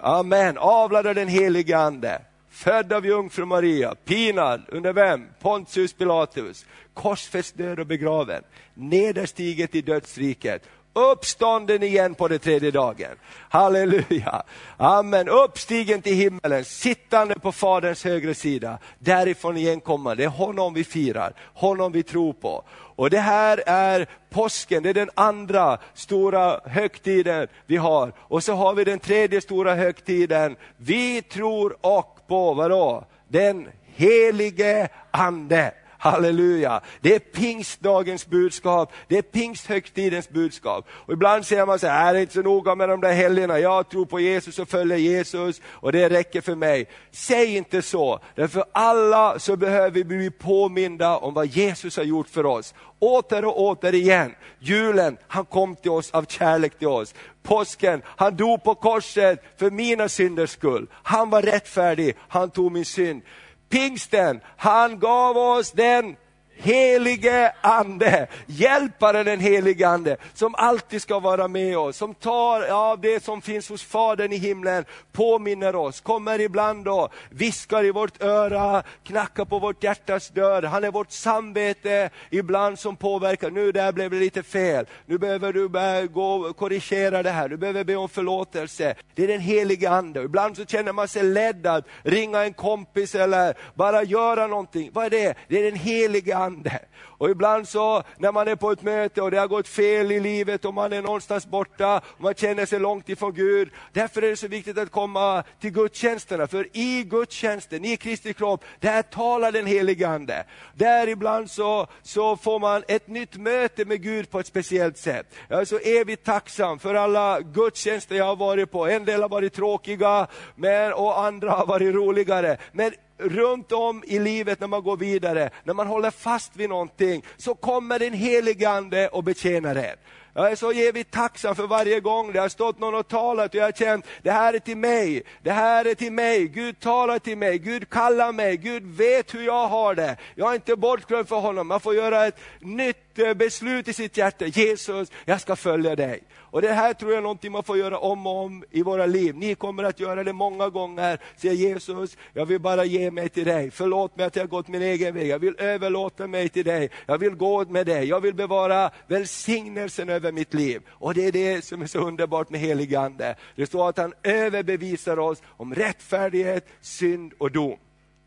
Amen, 0.00 0.58
avlad 0.58 1.06
av 1.06 1.14
den 1.14 1.28
helige 1.28 1.78
Ande, 1.78 2.22
född 2.50 2.92
av 2.92 3.06
jungfru 3.06 3.44
Maria, 3.44 3.94
pinad 3.94 4.62
under 4.68 4.92
vem? 4.92 5.26
Pontius 5.40 5.92
Pilatus, 5.92 6.66
korsfäst, 6.94 7.56
död 7.56 7.80
och 7.80 7.86
begraven, 7.86 8.42
nederstiget 8.74 9.74
i 9.74 9.80
dödsriket, 9.80 10.62
uppstånden 10.96 11.82
igen 11.82 12.14
på 12.14 12.28
den 12.28 12.38
tredje 12.38 12.70
dagen. 12.70 13.10
Halleluja! 13.48 14.42
Amen. 14.76 15.28
Uppstigen 15.28 16.02
till 16.02 16.14
himmelen, 16.14 16.64
sittande 16.64 17.34
på 17.38 17.52
Faderns 17.52 18.04
högra 18.04 18.34
sida, 18.34 18.78
därifrån 18.98 19.56
igenkommande. 19.56 20.22
Det 20.22 20.26
är 20.26 20.28
honom 20.28 20.74
vi 20.74 20.84
firar, 20.84 21.32
honom 21.54 21.92
vi 21.92 22.02
tror 22.02 22.32
på. 22.32 22.64
Och 22.72 23.10
det 23.10 23.18
här 23.18 23.62
är 23.66 24.06
påsken, 24.30 24.82
det 24.82 24.88
är 24.88 24.94
den 24.94 25.10
andra 25.14 25.78
stora 25.94 26.60
högtiden 26.64 27.48
vi 27.66 27.76
har. 27.76 28.12
Och 28.18 28.42
så 28.42 28.52
har 28.54 28.74
vi 28.74 28.84
den 28.84 28.98
tredje 28.98 29.40
stora 29.40 29.74
högtiden. 29.74 30.56
Vi 30.76 31.22
tror 31.22 31.76
och 31.80 32.18
på 32.26 32.54
vadå? 32.54 33.04
Den 33.28 33.68
helige 33.94 34.88
Ande. 35.10 35.72
Halleluja! 35.98 36.80
Det 37.00 37.14
är 37.14 37.18
pingstdagens 37.18 38.26
budskap, 38.26 38.92
det 39.08 39.18
är 39.18 39.22
pingsthögtidens 39.22 40.28
budskap. 40.28 40.86
Och 40.90 41.12
ibland 41.12 41.46
säger 41.46 41.66
man 41.66 41.78
så 41.78 41.86
här, 41.86 42.14
är 42.14 42.18
inte 42.20 42.34
så 42.34 42.42
noga 42.42 42.74
med 42.74 42.88
de 42.88 43.00
där 43.00 43.12
helgerna, 43.12 43.58
jag 43.58 43.88
tror 43.88 44.06
på 44.06 44.20
Jesus 44.20 44.58
och 44.58 44.68
följer 44.68 44.98
Jesus 44.98 45.60
och 45.66 45.92
det 45.92 46.08
räcker 46.08 46.40
för 46.40 46.54
mig. 46.54 46.88
Säg 47.10 47.56
inte 47.56 47.82
så, 47.82 48.20
därför 48.34 48.64
alla 48.72 49.38
så 49.38 49.56
behöver 49.56 49.90
vi 49.90 50.04
bli 50.04 50.30
påminda 50.30 51.16
om 51.16 51.34
vad 51.34 51.46
Jesus 51.46 51.96
har 51.96 52.04
gjort 52.04 52.28
för 52.28 52.46
oss. 52.46 52.74
Åter 52.98 53.44
och 53.44 53.60
åter 53.60 53.94
igen. 53.94 54.34
Julen, 54.58 55.16
han 55.28 55.44
kom 55.44 55.76
till 55.76 55.90
oss 55.90 56.10
av 56.10 56.24
kärlek 56.24 56.78
till 56.78 56.88
oss. 56.88 57.14
Påsken, 57.42 58.02
han 58.04 58.36
dog 58.36 58.64
på 58.64 58.74
korset 58.74 59.44
för 59.56 59.70
mina 59.70 60.08
synders 60.08 60.50
skull. 60.50 60.86
Han 60.92 61.30
var 61.30 61.42
rättfärdig, 61.42 62.16
han 62.28 62.50
tog 62.50 62.72
min 62.72 62.84
synd 62.84 63.22
pingsten, 63.68 64.40
han 64.56 64.98
gav 64.98 65.36
oss 65.36 65.70
den 65.72 66.16
helige 66.56 67.52
ande, 67.60 68.26
hjälparen 68.46 69.26
den 69.26 69.40
helige 69.40 69.88
ande, 69.88 70.16
som 70.34 70.54
alltid 70.54 71.02
ska 71.02 71.18
vara 71.18 71.48
med 71.48 71.78
oss, 71.78 71.96
som 71.96 72.14
tar 72.14 72.68
av 72.70 73.00
det 73.00 73.24
som 73.24 73.42
finns 73.42 73.68
hos 73.68 73.82
Fadern 73.82 74.32
i 74.32 74.36
himlen, 74.36 74.84
påminner 75.12 75.76
oss, 75.76 76.00
kommer 76.00 76.40
ibland 76.40 76.88
och 76.88 77.12
viskar 77.30 77.84
i 77.84 77.90
vårt 77.90 78.22
öra, 78.22 78.82
knackar 79.04 79.44
på 79.44 79.58
vårt 79.58 79.84
hjärtas 79.84 80.28
dörr. 80.28 80.62
Han 80.62 80.84
är 80.84 80.90
vårt 80.90 81.10
samvete 81.10 82.10
ibland 82.30 82.78
som 82.78 82.96
påverkar, 82.96 83.50
nu 83.50 83.72
där 83.72 83.92
blev 83.92 84.10
det 84.10 84.16
lite 84.16 84.42
fel, 84.42 84.86
nu 85.06 85.18
behöver 85.18 85.52
du 85.52 85.68
gå 86.08 86.34
och 86.34 86.56
korrigera 86.56 87.22
det 87.22 87.30
här, 87.30 87.48
du 87.48 87.56
behöver 87.56 87.84
be 87.84 87.96
om 87.96 88.08
förlåtelse. 88.08 88.94
Det 89.14 89.24
är 89.24 89.28
den 89.28 89.40
helige 89.40 89.90
ande. 89.90 90.22
Ibland 90.22 90.56
så 90.56 90.64
känner 90.64 90.92
man 90.92 91.08
sig 91.08 91.22
ledd 91.22 91.66
att 91.66 91.84
ringa 92.02 92.44
en 92.44 92.52
kompis 92.52 93.14
eller 93.14 93.54
bara 93.74 94.02
göra 94.02 94.46
någonting. 94.46 94.90
Vad 94.92 95.06
är 95.06 95.10
det? 95.10 95.34
Det 95.48 95.58
är 95.58 95.70
den 95.70 95.80
helige 95.80 96.36
ande 96.36 96.45
ande. 96.46 96.78
Och 97.18 97.30
ibland 97.30 97.68
så 97.68 98.02
när 98.18 98.32
man 98.32 98.48
är 98.48 98.56
på 98.56 98.70
ett 98.70 98.82
möte 98.82 99.22
och 99.22 99.30
det 99.30 99.38
har 99.38 99.48
gått 99.48 99.68
fel 99.68 100.12
i 100.12 100.20
livet 100.20 100.64
och 100.64 100.74
man 100.74 100.92
är 100.92 101.02
någonstans 101.02 101.46
borta 101.46 102.00
och 102.06 102.20
man 102.20 102.34
känner 102.34 102.66
sig 102.66 102.80
långt 102.80 103.08
ifrån 103.08 103.34
Gud. 103.34 103.70
Därför 103.92 104.22
är 104.22 104.30
det 104.30 104.36
så 104.36 104.48
viktigt 104.48 104.78
att 104.78 104.90
komma 104.90 105.44
till 105.60 105.70
gudstjänsterna. 105.70 106.46
För 106.46 106.68
i 106.72 107.02
gudstjänsten, 107.02 107.84
i 107.84 107.96
Kristi 107.96 108.34
kropp, 108.34 108.64
där 108.80 109.02
talar 109.02 109.52
den 109.52 109.66
helige 109.66 110.08
Ande. 110.08 110.44
Där 110.74 111.08
ibland 111.08 111.50
så, 111.50 111.86
så 112.02 112.36
får 112.36 112.58
man 112.58 112.82
ett 112.88 113.08
nytt 113.08 113.36
möte 113.36 113.84
med 113.84 114.02
Gud 114.02 114.30
på 114.30 114.40
ett 114.40 114.46
speciellt 114.46 114.98
sätt. 114.98 115.26
Jag 115.48 115.60
är 115.60 115.64
så 115.64 115.78
evigt 115.78 116.24
tacksam 116.24 116.78
för 116.78 116.94
alla 116.94 117.40
gudstjänster 117.40 118.16
jag 118.16 118.24
har 118.24 118.36
varit 118.36 118.70
på. 118.70 118.86
En 118.86 119.04
del 119.04 119.22
har 119.22 119.28
varit 119.28 119.54
tråkiga 119.54 120.26
men, 120.54 120.92
och 120.92 121.20
andra 121.20 121.50
har 121.50 121.66
varit 121.66 121.94
roligare. 121.94 122.56
Men 122.72 122.92
runt 123.18 123.72
om 123.72 124.04
i 124.06 124.18
livet 124.18 124.60
när 124.60 124.66
man 124.66 124.82
går 124.82 124.96
vidare, 124.96 125.50
när 125.64 125.74
man 125.74 125.86
håller 125.86 126.10
fast 126.10 126.56
vid 126.56 126.68
någonting, 126.68 127.24
så 127.36 127.54
kommer 127.54 127.98
den 127.98 128.12
helige 128.12 128.68
Ande 128.68 129.08
och 129.08 129.24
betjänar 129.24 129.78
er. 129.78 129.96
Jag 130.34 130.50
är 130.50 130.56
så 130.56 130.72
evigt 130.72 131.10
tacksam 131.10 131.56
för 131.56 131.66
varje 131.66 132.00
gång 132.00 132.32
det 132.32 132.40
har 132.40 132.48
stått 132.48 132.78
någon 132.78 132.94
och 132.94 133.08
talat 133.08 133.48
och 133.50 133.54
jag 133.54 133.64
har 133.64 133.72
känt, 133.72 134.06
det 134.22 134.30
här 134.30 134.54
är 134.54 134.58
till 134.58 134.76
mig, 134.76 135.22
det 135.42 135.50
här 135.50 135.84
är 135.84 135.94
till 135.94 136.12
mig, 136.12 136.48
Gud 136.48 136.80
talar 136.80 137.18
till 137.18 137.38
mig, 137.38 137.58
Gud 137.58 137.90
kallar 137.90 138.32
mig, 138.32 138.56
Gud 138.56 138.86
vet 138.86 139.34
hur 139.34 139.42
jag 139.42 139.68
har 139.68 139.94
det. 139.94 140.16
Jag 140.34 140.50
är 140.50 140.54
inte 140.54 140.76
bortglömd 140.76 141.28
för 141.28 141.36
honom, 141.36 141.66
man 141.66 141.80
får 141.80 141.94
göra 141.94 142.26
ett 142.26 142.38
nytt 142.60 143.18
eh, 143.18 143.34
beslut 143.34 143.88
i 143.88 143.92
sitt 143.92 144.16
hjärta. 144.16 144.46
Jesus, 144.46 145.08
jag 145.24 145.40
ska 145.40 145.56
följa 145.56 145.96
dig. 145.96 146.22
Och 146.56 146.62
det 146.62 146.72
här 146.72 146.94
tror 146.94 147.10
jag 147.10 147.18
är 147.18 147.22
någonting 147.22 147.52
man 147.52 147.62
får 147.62 147.78
göra 147.78 147.98
om 147.98 148.26
och 148.26 148.44
om 148.44 148.64
i 148.70 148.82
våra 148.82 149.06
liv. 149.06 149.36
Ni 149.36 149.54
kommer 149.54 149.84
att 149.84 150.00
göra 150.00 150.24
det 150.24 150.32
många 150.32 150.68
gånger. 150.68 151.20
Säga 151.36 151.52
Jesus, 151.52 152.16
jag 152.32 152.46
vill 152.46 152.60
bara 152.60 152.84
ge 152.84 153.10
mig 153.10 153.28
till 153.28 153.44
dig. 153.44 153.70
Förlåt 153.70 154.16
mig 154.16 154.26
att 154.26 154.36
jag 154.36 154.42
har 154.42 154.48
gått 154.48 154.68
min 154.68 154.82
egen 154.82 155.14
väg. 155.14 155.26
Jag 155.26 155.38
vill 155.38 155.54
överlåta 155.58 156.26
mig 156.26 156.48
till 156.48 156.64
dig. 156.64 156.90
Jag 157.06 157.18
vill 157.18 157.34
gå 157.34 157.64
med 157.64 157.86
dig. 157.86 158.04
Jag 158.04 158.20
vill 158.20 158.34
bevara 158.34 158.90
välsignelsen 159.06 160.08
över 160.08 160.32
mitt 160.32 160.54
liv. 160.54 160.82
Och 160.88 161.14
det 161.14 161.26
är 161.26 161.32
det 161.32 161.64
som 161.64 161.82
är 161.82 161.86
så 161.86 161.98
underbart 161.98 162.50
med 162.50 162.60
helig 162.60 162.94
Ande. 162.94 163.36
Det 163.56 163.66
står 163.66 163.88
att 163.88 163.98
han 163.98 164.12
överbevisar 164.22 165.18
oss 165.18 165.42
om 165.46 165.74
rättfärdighet, 165.74 166.66
synd 166.80 167.32
och 167.38 167.52
dom. 167.52 167.78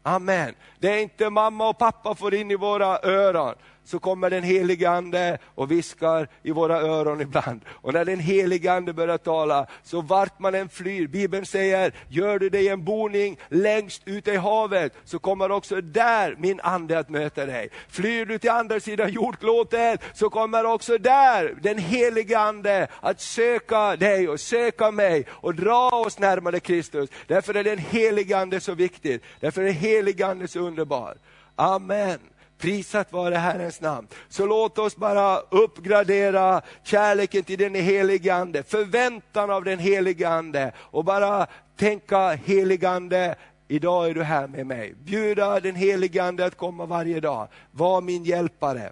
Amen. 0.03 0.55
Det 0.79 0.89
är 0.89 1.01
inte 1.01 1.29
mamma 1.29 1.69
och 1.69 1.77
pappa 1.77 2.15
får 2.15 2.33
in 2.33 2.51
i 2.51 2.55
våra 2.55 2.99
öron 2.99 3.55
så 3.89 3.99
kommer 3.99 4.29
den 4.29 4.43
helige 4.43 4.89
Ande 4.89 5.37
och 5.55 5.71
viskar 5.71 6.27
i 6.43 6.51
våra 6.51 6.81
öron 6.81 7.21
ibland. 7.21 7.61
Och 7.69 7.93
när 7.93 8.05
den 8.05 8.19
helige 8.19 8.73
Ande 8.73 8.93
börjar 8.93 9.17
tala, 9.17 9.67
så 9.83 10.01
vart 10.01 10.39
man 10.39 10.55
än 10.55 10.69
flyr, 10.69 11.07
Bibeln 11.07 11.45
säger, 11.45 11.93
gör 12.07 12.39
du 12.39 12.49
dig 12.49 12.67
en 12.67 12.83
boning 12.83 13.37
längst 13.49 14.01
ute 14.05 14.31
i 14.31 14.35
havet, 14.35 14.93
så 15.05 15.19
kommer 15.19 15.51
också 15.51 15.81
där 15.81 16.35
min 16.39 16.59
Ande 16.59 16.99
att 16.99 17.09
möta 17.09 17.45
dig. 17.45 17.69
Flyr 17.87 18.25
du 18.25 18.39
till 18.39 18.49
andra 18.49 18.79
sidan 18.79 19.11
jordklotet, 19.11 20.01
så 20.13 20.29
kommer 20.29 20.65
också 20.65 20.97
där 20.97 21.55
den 21.61 21.77
helige 21.77 22.39
Ande 22.39 22.87
att 22.99 23.21
söka 23.21 23.95
dig 23.95 24.29
och 24.29 24.39
söka 24.39 24.91
mig 24.91 25.25
och 25.29 25.55
dra 25.55 25.89
oss 25.89 26.19
närmare 26.19 26.59
Kristus. 26.59 27.09
Därför 27.27 27.53
är 27.53 27.63
den 27.63 27.77
helige 27.77 28.37
Ande 28.37 28.59
så 28.59 28.73
viktig, 28.73 29.21
därför 29.39 29.61
är 29.61 29.65
den 29.65 29.73
helige 29.73 30.27
Ande 30.27 30.47
så 30.47 30.59
underbar. 30.59 31.17
Amen. 31.55 32.19
Prisat 32.59 33.13
vare 33.13 33.35
Herrens 33.35 33.81
namn. 33.81 34.07
Så 34.29 34.45
låt 34.45 34.77
oss 34.77 34.95
bara 34.95 35.39
uppgradera 35.39 36.61
kärleken 36.83 37.43
till 37.43 37.59
den 37.59 37.75
helige 37.75 38.35
Ande, 38.35 38.63
förväntan 38.63 39.51
av 39.51 39.63
den 39.63 39.79
helige 39.79 40.29
Ande 40.29 40.71
och 40.77 41.05
bara 41.05 41.47
tänka 41.77 42.29
heligande, 42.29 43.35
idag 43.67 44.09
är 44.09 44.13
du 44.13 44.23
här 44.23 44.47
med 44.47 44.67
mig. 44.67 44.93
Bjuda 44.93 45.59
den 45.59 45.75
helige 45.75 46.23
Ande 46.23 46.45
att 46.45 46.57
komma 46.57 46.85
varje 46.85 47.19
dag, 47.19 47.47
var 47.71 48.01
min 48.01 48.23
hjälpare. 48.23 48.91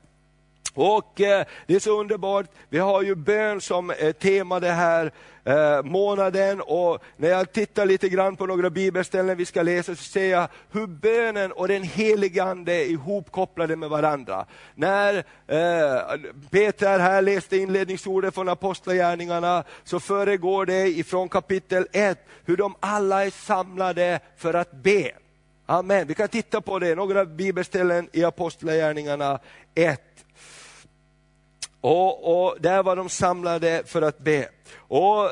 Och 0.77 1.21
eh, 1.21 1.45
det 1.65 1.75
är 1.75 1.79
så 1.79 1.99
underbart, 1.99 2.45
vi 2.69 2.79
har 2.79 3.01
ju 3.01 3.15
bön 3.15 3.61
som 3.61 3.91
eh, 3.91 4.11
tema 4.11 4.59
det 4.59 4.71
här 4.71 5.11
eh, 5.43 5.83
månaden 5.83 6.61
och 6.61 7.03
när 7.15 7.29
jag 7.29 7.51
tittar 7.51 7.85
lite 7.85 8.09
grann 8.09 8.35
på 8.35 8.45
några 8.45 8.69
bibelställen 8.69 9.37
vi 9.37 9.45
ska 9.45 9.61
läsa 9.61 9.95
så 9.95 10.03
ser 10.03 10.31
jag 10.31 10.47
hur 10.71 10.87
bönen 10.87 11.51
och 11.51 11.67
den 11.67 11.83
helige 11.83 12.43
Ande 12.43 12.73
är 12.73 12.85
ihopkopplade 12.85 13.75
med 13.75 13.89
varandra. 13.89 14.45
När 14.75 15.17
eh, 15.47 16.19
Peter 16.49 16.99
här 16.99 17.21
läste 17.21 17.57
inledningsordet 17.57 18.33
från 18.33 18.49
Apostlagärningarna 18.49 19.63
så 19.83 19.99
föregår 19.99 20.65
det 20.65 20.87
ifrån 20.87 21.29
kapitel 21.29 21.87
1 21.91 22.27
hur 22.45 22.57
de 22.57 22.75
alla 22.79 23.25
är 23.25 23.29
samlade 23.29 24.19
för 24.37 24.53
att 24.53 24.71
be. 24.71 25.11
Amen. 25.65 26.07
Vi 26.07 26.13
kan 26.13 26.27
titta 26.27 26.61
på 26.61 26.79
det, 26.79 26.95
några 26.95 27.25
bibelställen 27.25 28.09
i 28.11 28.23
Apostlagärningarna 28.23 29.39
1. 29.75 30.01
Och, 31.87 32.47
och 32.47 32.57
där 32.59 32.83
var 32.83 32.95
de 32.95 33.09
samlade 33.09 33.83
för 33.85 34.01
att 34.01 34.19
be. 34.19 34.49
Och 34.77 35.29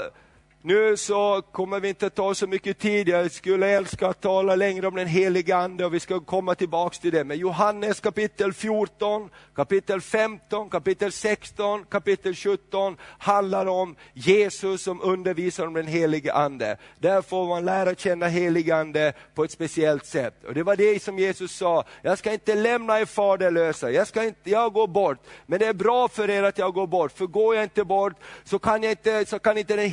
nu 0.65 0.97
så 0.97 1.41
kommer 1.51 1.79
vi 1.79 1.89
inte 1.89 2.09
ta 2.09 2.35
så 2.35 2.47
mycket 2.47 2.79
tid, 2.79 3.09
jag 3.09 3.31
skulle 3.31 3.67
älska 3.67 4.07
att 4.07 4.21
tala 4.21 4.55
längre 4.55 4.87
om 4.87 4.95
den 4.95 5.07
heliga 5.07 5.57
Ande 5.57 5.85
och 5.85 5.93
vi 5.93 5.99
ska 5.99 6.19
komma 6.19 6.55
tillbaks 6.55 6.99
till 6.99 7.11
det. 7.11 7.23
Men 7.23 7.37
Johannes 7.37 7.99
kapitel 7.99 8.53
14, 8.53 9.29
kapitel 9.55 10.01
15, 10.01 10.69
kapitel 10.69 11.11
16, 11.11 11.85
kapitel 11.85 12.35
17 12.35 12.97
handlar 13.17 13.65
om 13.65 13.95
Jesus 14.13 14.83
som 14.83 15.01
undervisar 15.01 15.67
om 15.67 15.73
den 15.73 15.87
heliga 15.87 16.33
Ande. 16.33 16.77
Där 16.99 17.21
får 17.21 17.47
man 17.47 17.65
lära 17.65 17.95
känna 17.95 18.27
helige 18.27 18.75
Ande 18.75 19.13
på 19.35 19.43
ett 19.43 19.51
speciellt 19.51 20.05
sätt. 20.05 20.43
Och 20.43 20.53
det 20.53 20.63
var 20.63 20.75
det 20.75 21.03
som 21.03 21.19
Jesus 21.19 21.51
sa, 21.51 21.83
jag 22.01 22.17
ska 22.17 22.33
inte 22.33 22.55
lämna 22.55 22.99
er 22.99 23.05
faderlösa, 23.05 23.91
jag, 23.91 24.07
ska 24.07 24.23
inte, 24.23 24.49
jag 24.49 24.73
går 24.73 24.87
bort. 24.87 25.17
Men 25.45 25.59
det 25.59 25.65
är 25.65 25.73
bra 25.73 26.07
för 26.07 26.29
er 26.29 26.43
att 26.43 26.57
jag 26.57 26.73
går 26.73 26.87
bort, 26.87 27.11
för 27.11 27.25
går 27.25 27.55
jag 27.55 27.63
inte 27.63 27.83
bort 27.83 28.13
så 28.43 28.59
kan, 28.59 28.83
jag 28.83 28.91
inte, 28.91 29.25
så 29.25 29.39
kan 29.39 29.57
inte 29.57 29.75
den 29.75 29.89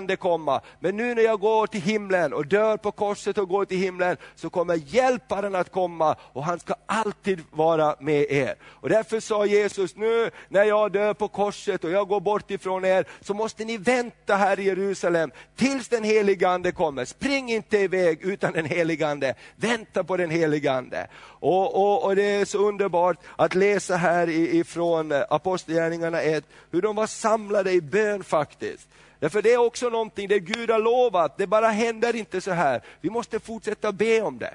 kan 0.00 0.04
Ande 0.04 0.16
komma. 0.16 0.60
Men 0.80 0.96
nu 0.96 1.14
när 1.14 1.22
jag 1.22 1.40
går 1.40 1.66
till 1.66 1.80
himlen 1.80 2.32
och 2.32 2.46
dör 2.46 2.76
på 2.76 2.92
korset 2.92 3.38
och 3.38 3.48
går 3.48 3.64
till 3.64 3.78
himlen, 3.78 4.16
så 4.36 4.50
kommer 4.50 4.74
hjälparen 4.74 5.54
att 5.54 5.70
komma 5.70 6.16
och 6.34 6.44
han 6.44 6.58
ska 6.58 6.74
alltid 6.86 7.40
vara 7.50 7.96
med 8.00 8.30
er. 8.30 8.54
Och 8.82 8.88
därför 8.88 9.20
sa 9.20 9.46
Jesus, 9.46 9.96
nu 9.96 10.30
när 10.48 10.64
jag 10.64 10.92
dör 10.92 11.14
på 11.14 11.28
korset 11.28 11.84
och 11.84 11.90
jag 11.90 12.08
går 12.08 12.20
bort 12.20 12.50
ifrån 12.50 12.84
er, 12.84 13.04
så 13.20 13.34
måste 13.34 13.64
ni 13.64 13.76
vänta 13.76 14.36
här 14.36 14.60
i 14.60 14.64
Jerusalem 14.64 15.30
tills 15.56 15.88
den 15.88 16.04
helige 16.04 16.48
Ande 16.48 16.72
kommer. 16.72 17.04
Spring 17.04 17.50
inte 17.50 17.78
iväg 17.78 18.22
utan 18.22 18.52
den 18.52 18.66
helige 18.66 19.08
Ande. 19.08 19.34
Vänta 19.56 20.04
på 20.04 20.16
den 20.16 20.30
helige 20.30 20.72
Ande. 20.72 21.08
Och, 21.40 21.74
och, 21.74 22.04
och, 22.04 22.16
det 22.16 22.22
är 22.22 22.44
så 22.44 22.58
underbart 22.58 23.18
att 23.36 23.54
läsa 23.54 23.96
här 23.96 24.28
ifrån 24.30 25.12
Apostlagärningarna 25.30 26.22
1, 26.22 26.44
hur 26.70 26.82
de 26.82 26.96
var 26.96 27.06
samlade 27.06 27.72
i 27.72 27.80
bön 27.80 28.24
faktiskt. 28.24 28.88
Därför 29.20 29.42
det 29.42 29.52
är 29.52 29.58
också 29.58 29.88
någonting 29.88 30.28
det 30.28 30.40
Gud 30.40 30.70
har 30.70 30.78
lovat, 30.78 31.38
det 31.38 31.46
bara 31.46 31.68
händer 31.68 32.16
inte 32.16 32.40
så 32.40 32.50
här. 32.50 32.82
Vi 33.00 33.10
måste 33.10 33.40
fortsätta 33.40 33.92
be 33.92 34.22
om 34.22 34.38
det. 34.38 34.54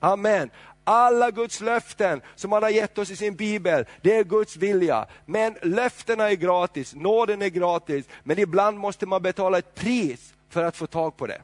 Amen. 0.00 0.50
Alla 0.84 1.30
Guds 1.30 1.60
löften 1.60 2.20
som 2.34 2.52
han 2.52 2.62
har 2.62 2.70
gett 2.70 2.98
oss 2.98 3.10
i 3.10 3.16
sin 3.16 3.34
bibel, 3.34 3.86
det 4.02 4.16
är 4.16 4.24
Guds 4.24 4.56
vilja. 4.56 5.06
Men 5.24 5.56
löftena 5.62 6.30
är 6.30 6.34
gratis, 6.34 6.94
nåden 6.94 7.42
är 7.42 7.48
gratis, 7.48 8.06
men 8.22 8.38
ibland 8.38 8.78
måste 8.78 9.06
man 9.06 9.22
betala 9.22 9.58
ett 9.58 9.74
pris 9.74 10.34
för 10.48 10.64
att 10.64 10.76
få 10.76 10.86
tag 10.86 11.16
på 11.16 11.26
det. 11.26 11.42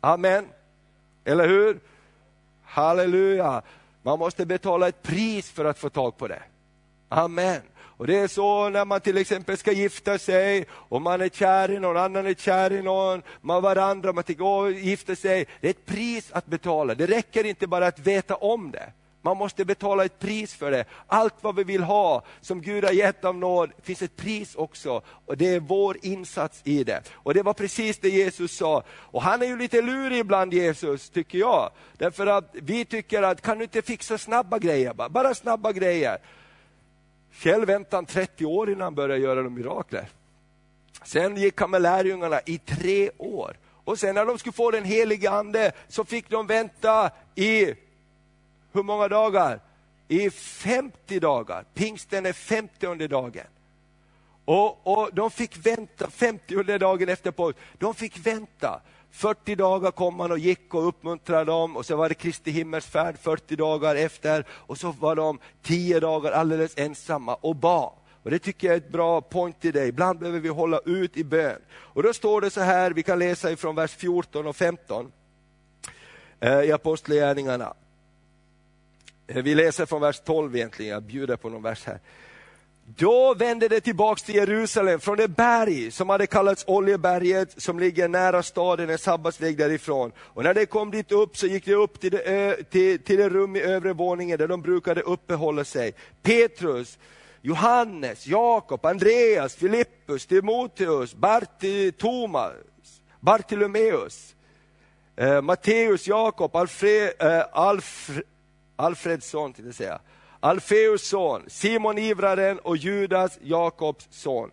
Amen. 0.00 0.46
Eller 1.24 1.48
hur? 1.48 1.80
Halleluja. 2.64 3.62
Man 4.02 4.18
måste 4.18 4.46
betala 4.46 4.88
ett 4.88 5.02
pris 5.02 5.50
för 5.50 5.64
att 5.64 5.78
få 5.78 5.90
tag 5.90 6.16
på 6.16 6.28
det. 6.28 6.42
Amen. 7.08 7.60
Och 7.96 8.06
det 8.06 8.18
är 8.18 8.28
så 8.28 8.68
när 8.68 8.84
man 8.84 9.00
till 9.00 9.18
exempel 9.18 9.56
ska 9.56 9.72
gifta 9.72 10.18
sig, 10.18 10.66
och 10.70 11.02
man 11.02 11.20
är 11.20 11.28
kär 11.28 11.70
i 11.70 11.78
någon, 11.78 11.96
annan 11.96 12.26
är 12.26 12.34
kär 12.34 12.72
i 12.72 12.82
någon, 12.82 13.22
man 13.40 13.62
varandra, 13.62 14.12
man 14.12 14.24
tänker 14.24 14.44
åh, 14.44 14.70
gifta 14.70 15.16
sig. 15.16 15.46
Det 15.60 15.66
är 15.66 15.70
ett 15.70 15.86
pris 15.86 16.32
att 16.32 16.46
betala. 16.46 16.94
Det 16.94 17.06
räcker 17.06 17.44
inte 17.44 17.66
bara 17.66 17.86
att 17.86 17.98
veta 17.98 18.34
om 18.34 18.70
det. 18.70 18.92
Man 19.24 19.36
måste 19.36 19.64
betala 19.64 20.04
ett 20.04 20.18
pris 20.18 20.54
för 20.54 20.70
det. 20.70 20.84
Allt 21.06 21.34
vad 21.40 21.56
vi 21.56 21.64
vill 21.64 21.82
ha, 21.82 22.22
som 22.40 22.62
Gud 22.62 22.84
har 22.84 22.92
gett 22.92 23.24
av 23.24 23.36
nåd, 23.36 23.70
finns 23.82 24.02
ett 24.02 24.16
pris 24.16 24.54
också. 24.54 25.02
Och 25.26 25.36
det 25.36 25.54
är 25.54 25.60
vår 25.60 25.96
insats 26.02 26.60
i 26.64 26.84
det. 26.84 27.02
Och 27.14 27.34
det 27.34 27.42
var 27.42 27.52
precis 27.52 27.98
det 27.98 28.08
Jesus 28.08 28.56
sa. 28.56 28.82
Och 28.88 29.22
han 29.22 29.42
är 29.42 29.46
ju 29.46 29.58
lite 29.58 29.82
lurig 29.82 30.18
ibland 30.18 30.54
Jesus, 30.54 31.10
tycker 31.10 31.38
jag. 31.38 31.70
Därför 31.98 32.26
att 32.26 32.50
vi 32.52 32.84
tycker 32.84 33.22
att, 33.22 33.42
kan 33.42 33.58
du 33.58 33.64
inte 33.64 33.82
fixa 33.82 34.18
snabba 34.18 34.58
grejer? 34.58 35.08
Bara 35.08 35.34
snabba 35.34 35.72
grejer. 35.72 36.18
Själv 37.38 37.66
väntade 37.66 37.96
han 37.96 38.06
30 38.06 38.44
år 38.44 38.70
innan 38.70 38.80
han 38.80 38.94
började 38.94 39.20
göra 39.20 39.42
de 39.42 39.54
mirakler. 39.54 40.08
Sen 41.04 41.36
gick 41.36 41.60
han 41.60 41.70
med 41.70 41.82
lärjungarna 41.82 42.40
i 42.46 42.58
tre 42.58 43.10
år. 43.18 43.56
Och 43.84 43.98
sen 43.98 44.14
när 44.14 44.24
de 44.24 44.38
skulle 44.38 44.52
få 44.52 44.70
den 44.70 44.84
helige 44.84 45.30
ande 45.30 45.72
så 45.88 46.04
fick 46.04 46.30
de 46.30 46.46
vänta 46.46 47.10
i, 47.34 47.74
hur 48.72 48.82
många 48.82 49.08
dagar? 49.08 49.60
I 50.08 50.30
50 50.30 51.20
dagar. 51.20 51.64
Pingsten 51.74 52.26
är 52.26 52.32
50 52.32 53.08
dagen. 53.08 53.46
Och, 54.44 54.86
och 54.86 55.10
de 55.12 55.30
fick 55.30 55.66
vänta, 55.66 56.10
50 56.10 56.78
dagen 56.78 57.08
efter 57.08 57.30
påsk, 57.30 57.58
de 57.78 57.94
fick 57.94 58.26
vänta. 58.26 58.80
40 59.14 59.54
dagar 59.54 59.90
kom 59.90 60.20
han 60.20 60.32
och 60.32 60.38
gick 60.38 60.74
och 60.74 60.88
uppmuntrade 60.88 61.44
dem 61.44 61.76
och 61.76 61.86
så 61.86 61.96
var 61.96 62.08
det 62.08 62.14
Kristi 62.14 62.50
himmelsfärd 62.50 63.18
40 63.18 63.56
dagar 63.56 63.96
efter 63.96 64.46
och 64.50 64.78
så 64.78 64.92
var 64.92 65.16
de 65.16 65.38
10 65.62 66.00
dagar 66.00 66.32
alldeles 66.32 66.72
ensamma 66.76 67.34
och 67.34 67.56
bad. 67.56 67.92
Och 68.22 68.30
Det 68.30 68.38
tycker 68.38 68.66
jag 68.66 68.74
är 68.74 68.78
ett 68.78 68.92
bra 68.92 69.20
point 69.20 69.60
till 69.60 69.72
dig. 69.72 69.88
Ibland 69.88 70.18
behöver 70.18 70.40
vi 70.40 70.48
hålla 70.48 70.80
ut 70.84 71.16
i 71.16 71.24
bön. 71.24 71.60
Och 71.72 72.02
då 72.02 72.12
står 72.12 72.40
det 72.40 72.50
så 72.50 72.60
här, 72.60 72.90
vi 72.90 73.02
kan 73.02 73.18
läsa 73.18 73.50
ifrån 73.50 73.74
vers 73.74 73.94
14 73.94 74.46
och 74.46 74.56
15 74.56 75.12
eh, 76.40 76.60
i 76.60 76.72
Apostlagärningarna. 76.72 77.74
Eh, 79.26 79.42
vi 79.42 79.54
läser 79.54 79.86
från 79.86 80.00
vers 80.00 80.20
12 80.24 80.56
egentligen, 80.56 80.92
jag 80.92 81.02
bjuder 81.02 81.36
på 81.36 81.48
någon 81.48 81.62
vers 81.62 81.84
här. 81.84 82.00
Då 82.86 83.34
vände 83.34 83.68
det 83.68 83.80
tillbaks 83.80 84.22
till 84.22 84.34
Jerusalem 84.34 85.00
från 85.00 85.16
det 85.16 85.28
berg 85.28 85.90
som 85.90 86.08
hade 86.08 86.26
kallats 86.26 86.64
Oljeberget 86.66 87.62
som 87.62 87.78
ligger 87.78 88.08
nära 88.08 88.42
staden, 88.42 88.90
en 88.90 88.98
sabbatsväg 88.98 89.58
därifrån. 89.58 90.12
Och 90.18 90.44
när 90.44 90.54
det 90.54 90.66
kom 90.66 90.90
dit 90.90 91.12
upp 91.12 91.36
så 91.36 91.46
gick 91.46 91.64
det 91.64 91.74
upp 91.74 92.00
till 92.00 92.10
det, 92.10 92.22
ö, 92.22 92.56
till, 92.70 92.98
till 92.98 93.16
det 93.16 93.28
rum 93.28 93.56
i 93.56 93.60
övre 93.60 93.92
våningen 93.92 94.38
där 94.38 94.48
de 94.48 94.62
brukade 94.62 95.00
uppehålla 95.00 95.64
sig. 95.64 95.94
Petrus, 96.22 96.98
Johannes, 97.42 98.26
Jakob, 98.26 98.86
Andreas, 98.86 99.54
Filippus, 99.54 100.26
Timoteus, 100.26 101.14
Barti, 101.14 101.92
Thomas, 101.92 102.52
Bartolomeus, 103.20 104.34
eh, 105.16 105.42
Matteus, 105.42 106.06
Jakob, 106.08 106.56
Alfred, 106.56 107.12
eh, 107.18 107.42
Alf, 107.52 108.10
Alfredsson, 108.76 109.52
till 109.52 109.68
att 109.68 109.74
säga. 109.74 110.00
Alfeus 110.44 111.08
son, 111.08 111.42
Simon 111.46 111.98
Ivraren 111.98 112.58
och 112.58 112.76
Judas, 112.76 113.38
Jakobs 113.42 114.08
son. 114.10 114.50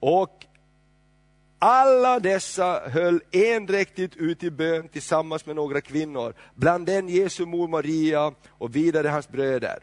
Och 0.00 0.46
alla 1.58 2.20
dessa 2.20 2.80
höll 2.88 3.20
endräktigt 3.32 4.16
ut 4.16 4.42
i 4.42 4.50
bön 4.50 4.88
tillsammans 4.88 5.46
med 5.46 5.56
några 5.56 5.80
kvinnor, 5.80 6.34
bland 6.54 6.86
den 6.86 7.08
Jesu 7.08 7.46
mor 7.46 7.68
Maria 7.68 8.34
och 8.48 8.76
vidare 8.76 9.08
hans 9.08 9.28
bröder. 9.28 9.78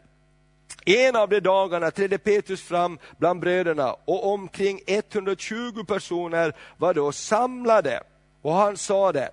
En 0.84 1.16
av 1.16 1.28
de 1.28 1.40
dagarna 1.40 1.90
trädde 1.90 2.18
Petrus 2.18 2.62
fram 2.62 2.98
bland 3.18 3.40
bröderna 3.40 3.92
och 3.92 4.32
omkring 4.32 4.80
120 4.86 5.84
personer 5.86 6.56
var 6.78 6.94
då 6.94 7.12
samlade. 7.12 8.02
Och 8.42 8.52
han 8.52 8.76
sa 8.76 9.12
det, 9.12 9.30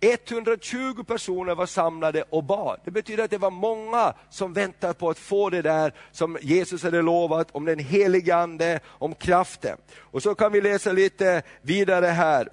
120 0.00 1.04
personer 1.06 1.54
var 1.54 1.66
samlade 1.66 2.24
och 2.30 2.44
bad. 2.44 2.80
Det 2.84 2.90
betyder 2.90 3.24
att 3.24 3.30
det 3.30 3.38
var 3.38 3.50
många 3.50 4.14
som 4.30 4.52
väntade 4.52 4.94
på 4.94 5.10
att 5.10 5.18
få 5.18 5.50
det 5.50 5.62
där 5.62 5.92
som 6.12 6.38
Jesus 6.42 6.82
hade 6.82 7.02
lovat 7.02 7.48
om 7.52 7.64
den 7.64 7.78
helige 7.78 8.36
Ande, 8.36 8.80
om 8.86 9.14
kraften. 9.14 9.76
Och 9.98 10.22
så 10.22 10.34
kan 10.34 10.52
vi 10.52 10.60
läsa 10.60 10.92
lite 10.92 11.42
vidare 11.62 12.06
här, 12.06 12.48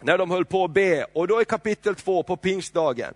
när 0.00 0.18
de 0.18 0.30
höll 0.30 0.44
på 0.44 0.64
att 0.64 0.70
be. 0.70 1.06
Och 1.12 1.28
då 1.28 1.42
i 1.42 1.44
kapitel 1.44 1.94
2 1.94 2.22
på 2.22 2.36
pingstdagen, 2.36 3.14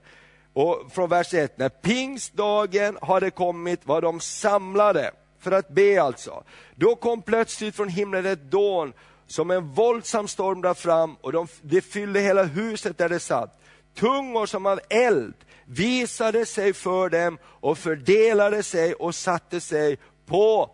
och 0.53 0.93
från 0.93 1.09
vers 1.09 1.35
1, 1.35 1.59
när 1.59 1.69
pingstdagen 1.69 2.99
hade 3.03 3.31
kommit 3.31 3.87
var 3.87 4.01
de 4.01 4.21
samlade 4.21 5.11
för 5.41 5.53
att 5.53 5.69
be 5.69 6.03
alltså. 6.03 6.45
Då 6.75 6.97
kom 6.97 7.23
plötsligt 7.23 7.77
från 7.77 7.89
himlen 7.89 8.27
ett 8.27 8.51
dån 8.51 8.93
som 9.27 9.51
en 9.51 9.69
våldsam 9.69 10.29
storm 10.29 10.61
där 10.61 10.75
fram 10.75 11.17
och 11.21 11.33
de, 11.33 11.49
det 11.63 11.81
fyllde 11.81 12.21
hela 12.21 12.43
huset 12.43 12.99
där 12.99 13.09
det 13.09 13.21
satt. 13.21 13.61
Tungor 13.95 14.47
som 14.47 14.67
av 14.67 14.81
eld 14.91 15.35
visade 15.65 16.47
sig 16.47 16.73
för 16.73 17.09
dem 17.09 17.39
och 17.45 17.79
fördelade 17.79 18.63
sig 18.63 18.95
och 18.95 19.15
satte 19.15 19.61
sig 19.61 19.99
på 20.27 20.71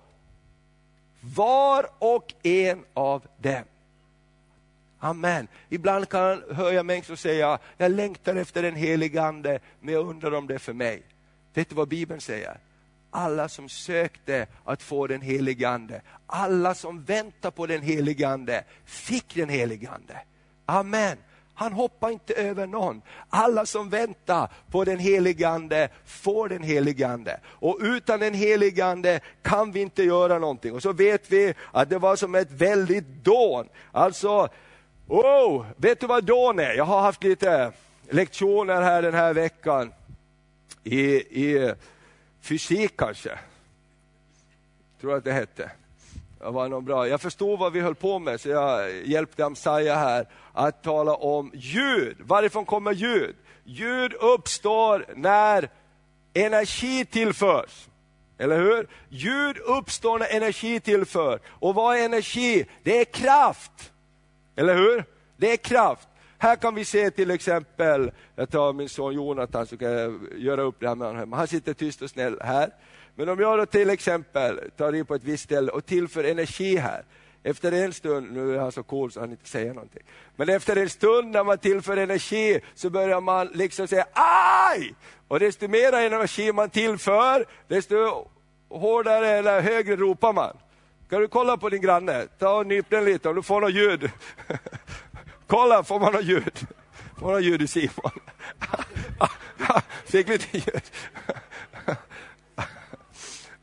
var 1.20 1.86
och 1.98 2.34
en 2.42 2.84
av 2.94 3.26
dem. 3.38 3.64
Amen. 4.98 5.48
Ibland 5.68 6.08
kan 6.08 6.20
jag 6.20 6.54
höra 6.54 6.82
människor 6.82 7.16
säga, 7.16 7.58
jag 7.76 7.92
längtar 7.92 8.36
efter 8.36 8.62
den 8.62 8.74
helige 8.74 9.22
Ande, 9.22 9.60
men 9.80 9.94
jag 9.94 10.08
undrar 10.08 10.34
om 10.34 10.46
det 10.46 10.54
är 10.54 10.58
för 10.58 10.72
mig. 10.72 11.02
Vet 11.54 11.68
du 11.68 11.74
vad 11.74 11.88
Bibeln 11.88 12.20
säger? 12.20 12.58
Alla 13.10 13.48
som 13.48 13.68
sökte 13.68 14.46
att 14.64 14.82
få 14.82 15.06
den 15.06 15.20
helige 15.20 15.68
Ande, 15.68 16.02
alla 16.26 16.74
som 16.74 17.04
väntar 17.04 17.50
på 17.50 17.66
den 17.66 17.82
helige 17.82 18.28
Ande, 18.28 18.64
fick 18.84 19.34
den 19.34 19.48
helige 19.48 19.90
Ande. 19.90 20.20
Amen. 20.66 21.16
Han 21.54 21.72
hoppar 21.72 22.10
inte 22.10 22.34
över 22.34 22.66
någon. 22.66 23.02
Alla 23.28 23.66
som 23.66 23.90
väntar 23.90 24.50
på 24.70 24.84
den 24.84 24.98
helige 24.98 25.48
Ande 25.48 25.88
får 26.06 26.48
den 26.48 26.62
helige 26.62 27.08
Ande. 27.08 27.40
Och 27.46 27.78
utan 27.80 28.20
den 28.20 28.34
helige 28.34 28.86
Ande 28.86 29.20
kan 29.42 29.72
vi 29.72 29.80
inte 29.80 30.02
göra 30.02 30.38
någonting. 30.38 30.74
Och 30.74 30.82
så 30.82 30.92
vet 30.92 31.32
vi 31.32 31.54
att 31.72 31.90
det 31.90 31.98
var 31.98 32.16
som 32.16 32.34
ett 32.34 32.50
väldigt 32.50 33.24
dån. 33.24 33.68
Alltså, 33.92 34.48
oh, 35.08 35.64
vet 35.76 36.00
du 36.00 36.06
vad 36.06 36.24
dån 36.24 36.58
är? 36.58 36.74
Jag 36.74 36.84
har 36.84 37.00
haft 37.00 37.24
lite 37.24 37.72
lektioner 38.10 38.82
här 38.82 39.02
den 39.02 39.14
här 39.14 39.34
veckan 39.34 39.92
i, 40.84 41.04
i 41.44 41.74
fysik 42.40 42.96
kanske. 42.96 43.38
Tror 45.00 45.16
att 45.16 45.24
det 45.24 45.32
hette. 45.32 45.70
Det 46.38 46.50
var 46.50 46.68
nog 46.68 46.84
bra. 46.84 47.08
Jag 47.08 47.20
förstod 47.20 47.58
vad 47.58 47.72
vi 47.72 47.80
höll 47.80 47.94
på 47.94 48.18
med 48.18 48.40
så 48.40 48.48
jag 48.48 49.06
hjälpte 49.06 49.44
Amsaja 49.44 49.94
här 49.94 50.26
att 50.52 50.82
tala 50.82 51.14
om 51.14 51.50
ljud. 51.54 52.16
Varifrån 52.20 52.64
kommer 52.64 52.92
ljud? 52.92 53.36
Ljud 53.64 54.12
uppstår 54.14 55.06
när 55.16 55.70
energi 56.34 57.04
tillförs. 57.04 57.88
Eller 58.38 58.58
hur? 58.58 58.88
Ljud 59.08 59.58
uppstår 59.58 60.18
när 60.18 60.36
energi 60.36 60.80
tillför. 60.80 61.40
Och 61.46 61.74
vad 61.74 61.96
är 61.96 62.04
energi? 62.04 62.66
Det 62.82 63.00
är 63.00 63.04
kraft. 63.04 63.92
Eller 64.56 64.74
hur? 64.74 65.04
Det 65.36 65.52
är 65.52 65.56
kraft. 65.56 66.08
Här 66.42 66.56
kan 66.56 66.74
vi 66.74 66.84
se 66.84 67.10
till 67.10 67.30
exempel, 67.30 68.10
jag 68.36 68.50
tar 68.50 68.72
min 68.72 68.88
son 68.88 69.14
Jonathan 69.14 69.66
så 69.66 69.76
kan 69.76 69.92
jag 69.92 70.18
göra 70.36 70.62
upp 70.62 70.76
det 70.80 70.88
här 70.88 70.94
med 70.94 71.08
honom. 71.08 71.32
Han 71.32 71.48
sitter 71.48 71.74
tyst 71.74 72.02
och 72.02 72.10
snäll 72.10 72.38
här. 72.40 72.70
Men 73.14 73.28
om 73.28 73.40
jag 73.40 73.58
då 73.58 73.66
till 73.66 73.90
exempel 73.90 74.60
tar 74.76 74.92
in 74.92 75.06
på 75.06 75.14
ett 75.14 75.24
visst 75.24 75.44
ställe 75.44 75.72
och 75.72 75.86
tillför 75.86 76.24
energi 76.24 76.76
här. 76.76 77.04
Efter 77.42 77.72
en 77.72 77.92
stund, 77.92 78.32
nu 78.32 78.54
är 78.54 78.58
han 78.58 78.72
så 78.72 78.82
cool 78.82 79.12
så 79.12 79.20
han 79.20 79.30
inte 79.30 79.48
säger 79.48 79.74
någonting. 79.74 80.02
Men 80.36 80.48
efter 80.48 80.76
en 80.76 80.88
stund 80.88 81.30
när 81.30 81.44
man 81.44 81.58
tillför 81.58 81.96
energi 81.96 82.60
så 82.74 82.90
börjar 82.90 83.20
man 83.20 83.46
liksom 83.46 83.88
säga 83.88 84.06
aj! 84.12 84.94
Och 85.28 85.40
desto 85.40 85.68
mer 85.68 85.92
energi 85.92 86.52
man 86.52 86.70
tillför, 86.70 87.46
desto 87.68 88.28
hårdare 88.68 89.28
eller 89.28 89.60
högre 89.60 89.96
ropar 89.96 90.32
man. 90.32 90.56
Kan 91.10 91.20
du 91.20 91.28
kolla 91.28 91.56
på 91.56 91.68
din 91.68 91.82
granne? 91.82 92.26
Ta 92.38 92.58
och 92.58 92.66
nyp 92.66 92.90
den 92.90 93.04
lite 93.04 93.28
om 93.28 93.34
du 93.34 93.42
får 93.42 93.60
något 93.60 93.74
ljud. 93.74 94.10
Kolla, 95.50 95.84
får 95.84 96.00
man 96.00 96.12
något 96.12 96.24
ljud? 96.24 96.66
Får 97.18 97.26
man 97.26 97.34
något 97.34 97.42
ljud 97.42 97.62
i 97.62 97.66
Simon? 97.66 98.10
Fick 100.04 100.28
lite 100.28 100.58
ljud. 100.58 100.82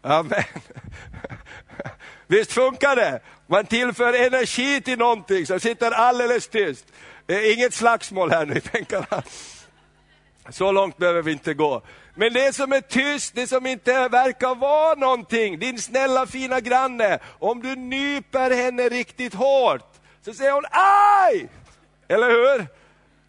Amen. 0.02 0.44
Visst 2.28 2.52
funkar 2.52 2.96
det? 2.96 3.20
Man 3.48 3.66
tillför 3.66 4.14
energi 4.14 4.82
till 4.82 5.00
någonting 5.00 5.46
som 5.46 5.60
sitter 5.60 5.92
alldeles 5.92 6.48
tyst. 6.48 6.86
Det 7.26 7.34
är 7.36 7.54
inget 7.54 7.74
slagsmål 7.74 8.32
här 8.32 8.46
nu 8.46 8.54
i 8.54 8.62
bänkarna. 8.72 9.24
Så 10.50 10.72
långt 10.72 10.98
behöver 10.98 11.22
vi 11.22 11.32
inte 11.32 11.54
gå. 11.54 11.82
Men 12.16 12.34
det 12.34 12.56
som 12.56 12.74
är 12.74 12.82
tyst, 12.82 13.36
det 13.36 13.48
som 13.48 13.66
inte 13.66 14.08
verkar 14.08 14.56
vara 14.56 14.96
någonting, 14.96 15.60
din 15.60 15.82
snälla 15.82 16.28
fina 16.28 16.60
granne, 16.60 17.20
om 17.40 17.62
du 17.62 17.76
nyper 17.76 18.52
henne 18.52 18.90
riktigt 18.90 19.34
hårt, 19.34 19.94
så 20.22 20.34
säger 20.34 20.52
hon 20.52 20.66
aj! 20.72 21.50
Eller 22.08 22.30
hur? 22.30 22.68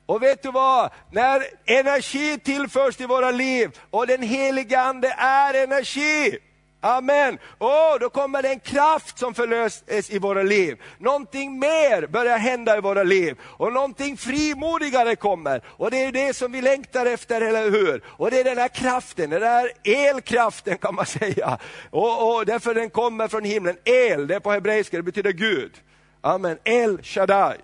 Och 0.07 0.23
vet 0.23 0.43
du 0.43 0.51
vad? 0.51 0.91
När 1.11 1.43
energi 1.65 2.39
tillförs 2.39 2.97
till 2.97 3.07
våra 3.07 3.31
liv, 3.31 3.71
och 3.91 4.07
den 4.07 4.23
heliga 4.23 4.81
Ande 4.81 5.09
är 5.19 5.55
energi, 5.55 6.39
Amen. 6.81 7.39
Oh, 7.59 7.99
då 8.01 8.11
kommer 8.11 8.43
det 8.43 8.49
en 8.49 8.61
kraft 8.61 9.19
som 9.19 9.35
förlöses 9.35 10.11
i 10.11 10.19
våra 10.19 10.43
liv. 10.43 10.83
Någonting 10.99 11.59
mer 11.59 12.07
börjar 12.07 12.39
hända 12.39 12.77
i 12.77 12.81
våra 12.81 13.03
liv. 13.03 13.37
Och 13.43 13.73
någonting 13.73 14.17
frimodigare 14.17 15.17
kommer. 15.17 15.63
Och 15.67 15.91
det 15.91 16.05
är 16.05 16.13
det 16.13 16.37
som 16.37 16.53
vi 16.53 16.63
längtar 16.63 17.07
efter, 17.07 17.41
eller 17.41 17.71
hur? 17.71 18.03
Och 18.07 18.31
det 18.31 18.41
är 18.41 18.45
den 18.45 18.59
här 18.59 18.69
kraften, 18.69 19.31
den 19.31 19.41
där 19.41 19.71
elkraften 19.85 20.79
kan 20.79 20.95
man 20.95 21.07
säga. 21.07 21.59
Och, 21.91 22.37
och 22.37 22.47
därför 22.47 22.75
den 22.75 22.91
kommer 22.91 23.29
från 23.29 23.45
himlen. 23.45 23.77
El, 23.85 24.27
det 24.27 24.35
är 24.35 24.41
på 24.41 24.53
hebreiska, 24.53 24.97
det 24.97 25.03
betyder 25.03 25.33
Gud. 25.33 25.73
Amen. 26.21 26.59
El 26.65 27.03
Shaddai. 27.03 27.57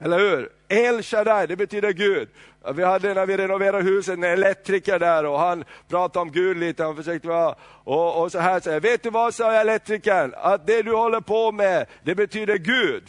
Eller 0.00 0.18
hur? 0.18 0.48
El 0.68 1.02
Shaddai, 1.02 1.46
det 1.46 1.56
betyder 1.56 1.92
Gud. 1.92 2.28
Vi 2.74 2.84
hade 2.84 3.14
när 3.14 3.26
vi 3.26 3.36
renoverade 3.36 3.82
huset 3.82 4.14
en 4.14 4.24
elektriker 4.24 4.98
där 4.98 5.24
och 5.24 5.38
han 5.38 5.64
pratade 5.88 6.22
om 6.22 6.32
Gud 6.32 6.56
lite, 6.56 6.84
han 6.84 6.96
försökte 6.96 7.28
vara, 7.28 7.54
och, 7.84 8.22
och 8.22 8.32
så 8.32 8.38
här 8.38 8.60
säger 8.60 8.80
vet 8.80 9.02
du 9.02 9.10
vad 9.10 9.34
sa 9.34 9.52
elektrikern? 9.52 10.34
Att 10.36 10.66
det 10.66 10.82
du 10.82 10.92
håller 10.94 11.20
på 11.20 11.52
med, 11.52 11.86
det 12.02 12.14
betyder 12.14 12.56
Gud. 12.58 13.02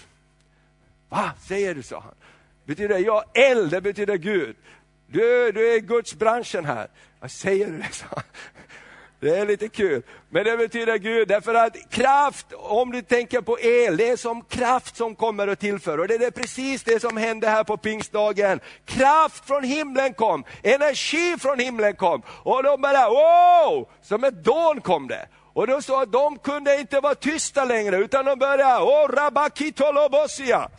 Va, 1.09 1.31
säger 1.47 1.75
du, 1.75 1.83
sa 1.83 1.99
han. 1.99 2.13
Betyder 2.65 2.97
ja, 2.97 3.23
el, 3.33 3.69
det 3.69 3.81
betyder 3.81 4.15
Gud. 4.15 4.55
Du, 5.07 5.51
du 5.51 5.71
är 5.71 5.77
i 5.77 5.79
Guds 5.79 6.15
branschen 6.15 6.65
här. 6.65 6.87
Vad 7.19 7.31
säger 7.31 7.67
du 7.67 7.77
det, 7.77 7.87
sa 7.91 8.05
han. 8.09 8.23
Det 9.21 9.37
är 9.37 9.45
lite 9.45 9.69
kul. 9.69 10.03
Men 10.29 10.43
det 10.43 10.57
betyder 10.57 10.97
Gud, 10.97 11.27
därför 11.27 11.53
att 11.53 11.89
kraft, 11.89 12.45
om 12.53 12.91
du 12.91 13.01
tänker 13.01 13.41
på 13.41 13.59
el, 13.59 13.97
det 13.97 14.09
är 14.09 14.17
som 14.17 14.41
kraft 14.41 14.97
som 14.97 15.15
kommer 15.15 15.47
och 15.47 15.59
tillför. 15.59 15.97
Och 15.97 16.07
det 16.07 16.15
är 16.15 16.31
precis 16.31 16.83
det 16.83 16.99
som 16.99 17.17
hände 17.17 17.49
här 17.49 17.63
på 17.63 17.77
pingstdagen. 17.77 18.59
Kraft 18.85 19.45
från 19.45 19.63
himlen 19.63 20.13
kom, 20.13 20.43
energi 20.63 21.35
från 21.39 21.59
himlen 21.59 21.95
kom. 21.95 22.21
Och 22.27 22.63
de 22.63 22.81
bara, 22.81 23.09
wow! 23.09 23.89
Som 24.01 24.23
ett 24.23 24.43
dån 24.43 24.81
kom 24.81 25.07
det. 25.07 25.27
Och 25.53 25.67
då 25.67 25.81
sa 25.81 26.03
att 26.03 26.11
de 26.11 26.37
kunde 26.37 26.79
inte 26.79 26.99
vara 26.99 27.15
tysta 27.15 27.65
längre, 27.65 27.97
utan 27.97 28.25
de 28.25 28.39
började, 28.39 28.83
oh, 28.83 29.07
rabakitolobosia. 29.07 30.69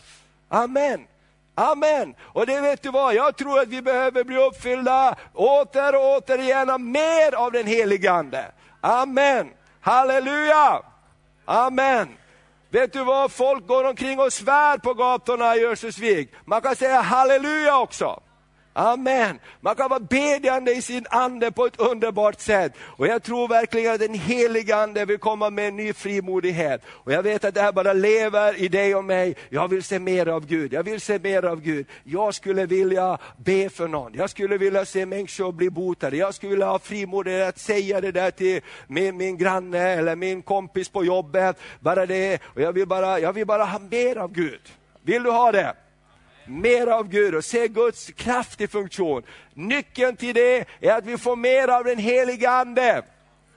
Amen. 0.49 1.07
Amen. 1.55 2.14
Och 2.22 2.46
det 2.46 2.61
vet 2.61 2.82
du 2.82 2.90
vad, 2.90 3.14
jag 3.14 3.36
tror 3.36 3.61
att 3.61 3.68
vi 3.68 3.82
behöver 3.82 4.24
bli 4.24 4.36
uppfyllda 4.36 5.16
åter 5.34 5.94
och 5.94 6.16
återigen 6.16 6.70
av 6.70 6.80
mer 6.80 7.34
av 7.34 7.53
den 7.53 7.66
helige 7.66 8.12
Ande. 8.12 8.53
Amen. 8.80 9.50
Halleluja. 9.80 10.82
Amen. 11.44 12.09
Vet 12.70 12.92
du 12.92 13.05
vad, 13.05 13.32
folk 13.32 13.66
går 13.66 13.84
omkring 13.84 14.20
och 14.20 14.32
svär 14.32 14.78
på 14.78 14.94
gatorna 14.94 15.57
i 15.57 15.64
Örnsköldsvik. 15.64 16.32
Man 16.44 16.61
kan 16.61 16.76
säga 16.76 17.00
halleluja 17.00 17.78
också. 17.78 18.22
Amen. 18.74 19.38
Man 19.60 19.74
kan 19.74 19.88
vara 19.90 20.00
bedjande 20.00 20.74
i 20.74 20.82
sin 20.82 21.06
ande 21.10 21.52
på 21.52 21.66
ett 21.66 21.80
underbart 21.80 22.40
sätt. 22.40 22.72
Och 22.80 23.06
jag 23.06 23.22
tror 23.22 23.48
verkligen 23.48 23.94
att 23.94 24.00
den 24.00 24.14
heliga 24.14 24.76
ande 24.76 25.04
vill 25.04 25.18
komma 25.18 25.50
med 25.50 25.68
en 25.68 25.76
ny 25.76 25.92
frimodighet. 25.92 26.82
Och 26.86 27.12
jag 27.12 27.22
vet 27.22 27.44
att 27.44 27.54
det 27.54 27.60
här 27.60 27.72
bara 27.72 27.92
lever 27.92 28.62
i 28.62 28.68
dig 28.68 28.94
och 28.94 29.04
mig. 29.04 29.36
Jag 29.48 29.68
vill 29.68 29.82
se 29.82 29.98
mer 29.98 30.28
av 30.28 30.46
Gud, 30.46 30.72
jag 30.72 30.82
vill 30.82 31.00
se 31.00 31.18
mer 31.18 31.44
av 31.44 31.60
Gud. 31.60 31.86
Jag 32.04 32.34
skulle 32.34 32.66
vilja 32.66 33.18
be 33.36 33.68
för 33.68 33.88
någon, 33.88 34.14
jag 34.14 34.30
skulle 34.30 34.58
vilja 34.58 34.84
se 34.84 35.06
människor 35.06 35.52
bli 35.52 35.70
botade. 35.70 36.16
Jag 36.16 36.34
skulle 36.34 36.50
vilja 36.50 36.66
ha 36.66 36.78
frimodighet 36.78 37.48
att 37.48 37.58
säga 37.58 38.00
det 38.00 38.12
där 38.12 38.30
till 38.30 38.60
min, 38.86 39.16
min 39.16 39.38
granne 39.38 39.78
eller 39.78 40.16
min 40.16 40.42
kompis 40.42 40.88
på 40.88 41.04
jobbet. 41.04 41.56
Bara 41.80 42.06
det. 42.06 42.38
Och 42.44 42.60
jag 42.60 42.72
vill 42.72 42.86
bara, 42.86 43.18
jag 43.18 43.32
vill 43.32 43.46
bara 43.46 43.64
ha 43.64 43.78
mer 43.78 44.16
av 44.16 44.32
Gud. 44.32 44.60
Vill 45.02 45.22
du 45.22 45.30
ha 45.30 45.52
det? 45.52 45.74
Mer 46.61 46.86
av 46.86 47.09
Gud 47.09 47.34
och 47.34 47.44
se 47.44 47.68
Guds 47.68 48.07
kraft 48.07 48.61
i 48.61 48.66
funktion. 48.68 49.22
Nyckeln 49.55 50.16
till 50.16 50.34
det 50.34 50.64
är 50.80 50.92
att 50.92 51.07
vi 51.07 51.18
får 51.18 51.36
mer 51.36 51.68
av 51.68 51.84
den 51.84 51.98
heliga 51.98 52.50
Ande. 52.50 53.03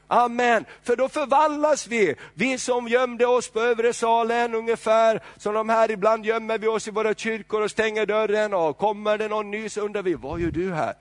Amen. 0.07 0.65
För 0.83 0.95
då 0.95 1.09
förvandlas 1.09 1.87
vi. 1.87 2.15
Vi 2.33 2.57
som 2.57 2.87
gömde 2.87 3.25
oss 3.25 3.49
på 3.49 3.59
övre 3.59 3.93
salen 3.93 4.55
ungefär 4.55 5.21
som 5.37 5.53
de 5.53 5.69
här, 5.69 5.91
ibland 5.91 6.25
gömmer 6.25 6.57
vi 6.57 6.67
oss 6.67 6.87
i 6.87 6.91
våra 6.91 7.13
kyrkor 7.13 7.61
och 7.61 7.71
stänger 7.71 8.05
dörren 8.05 8.53
och 8.53 8.77
kommer 8.77 9.17
det 9.17 9.27
någon 9.27 9.51
ny 9.51 9.69
så 9.69 9.81
undrar 9.81 10.01
vi, 10.01 10.13
vad 10.13 10.39
gör 10.39 10.51
du 10.51 10.73
här? 10.73 10.93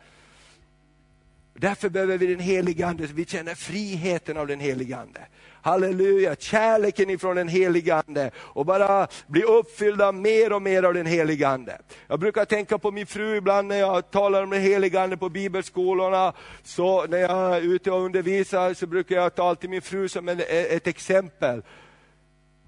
Därför 1.54 1.88
behöver 1.88 2.18
vi 2.18 2.26
den 2.26 2.40
heliga 2.40 2.86
Ande, 2.86 3.08
så 3.08 3.14
vi 3.14 3.24
känner 3.24 3.54
friheten 3.54 4.36
av 4.36 4.46
den 4.46 4.60
heliga 4.60 4.98
Ande. 4.98 5.20
Halleluja, 5.64 6.36
kärleken 6.36 7.10
ifrån 7.10 7.36
den 7.36 7.48
Helige 7.48 7.94
Ande 7.94 8.30
och 8.36 8.66
bara 8.66 9.08
bli 9.26 9.42
uppfyllda 9.42 10.12
mer 10.12 10.52
och 10.52 10.62
mer 10.62 10.82
av 10.82 10.94
den 10.94 11.06
Helige 11.06 11.48
Ande. 11.48 11.78
Jag 12.06 12.20
brukar 12.20 12.44
tänka 12.44 12.78
på 12.78 12.90
min 12.90 13.06
fru 13.06 13.36
ibland 13.36 13.68
när 13.68 13.76
jag 13.76 14.10
talar 14.10 14.42
om 14.42 14.50
den 14.50 14.60
Helige 14.60 15.00
Ande 15.00 15.16
på 15.16 15.28
bibelskolorna. 15.28 16.32
Så 16.62 17.06
när 17.06 17.18
jag 17.18 17.56
är 17.56 17.60
ute 17.60 17.90
och 17.90 18.00
undervisar 18.00 18.74
så 18.74 18.86
brukar 18.86 19.16
jag 19.16 19.34
ta 19.34 19.48
alltid 19.48 19.70
min 19.70 19.82
fru 19.82 20.08
som 20.08 20.28
en, 20.28 20.40
e, 20.40 20.44
ett 20.48 20.86
exempel. 20.86 21.62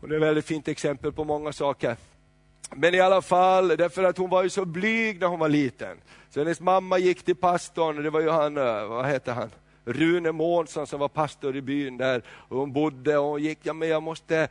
Hon 0.00 0.12
är 0.12 0.16
ett 0.16 0.22
väldigt 0.22 0.46
fint 0.46 0.68
exempel 0.68 1.12
på 1.12 1.24
många 1.24 1.52
saker. 1.52 1.96
Men 2.74 2.94
i 2.94 3.00
alla 3.00 3.22
fall, 3.22 3.68
därför 3.68 4.04
att 4.04 4.18
hon 4.18 4.30
var 4.30 4.42
ju 4.42 4.50
så 4.50 4.64
blyg 4.64 5.20
när 5.20 5.26
hon 5.26 5.38
var 5.38 5.48
liten. 5.48 5.96
Så 6.30 6.40
hennes 6.40 6.60
mamma 6.60 6.98
gick 6.98 7.24
till 7.24 7.36
pastorn, 7.36 8.02
det 8.02 8.10
var 8.10 8.20
ju 8.20 8.30
han, 8.30 8.56
eh, 8.56 8.86
vad 8.86 9.04
hette 9.04 9.32
han? 9.32 9.50
Rune 9.86 10.32
Månsson 10.32 10.86
som 10.86 11.00
var 11.00 11.08
pastor 11.08 11.56
i 11.56 11.62
byn 11.62 11.96
där. 11.96 12.22
Hon 12.48 12.72
bodde 12.72 13.18
och 13.18 13.28
hon 13.28 13.42
gick, 13.42 13.58
ja 13.62 13.72
men 13.72 13.88
jag 13.88 14.02
måste, 14.02 14.48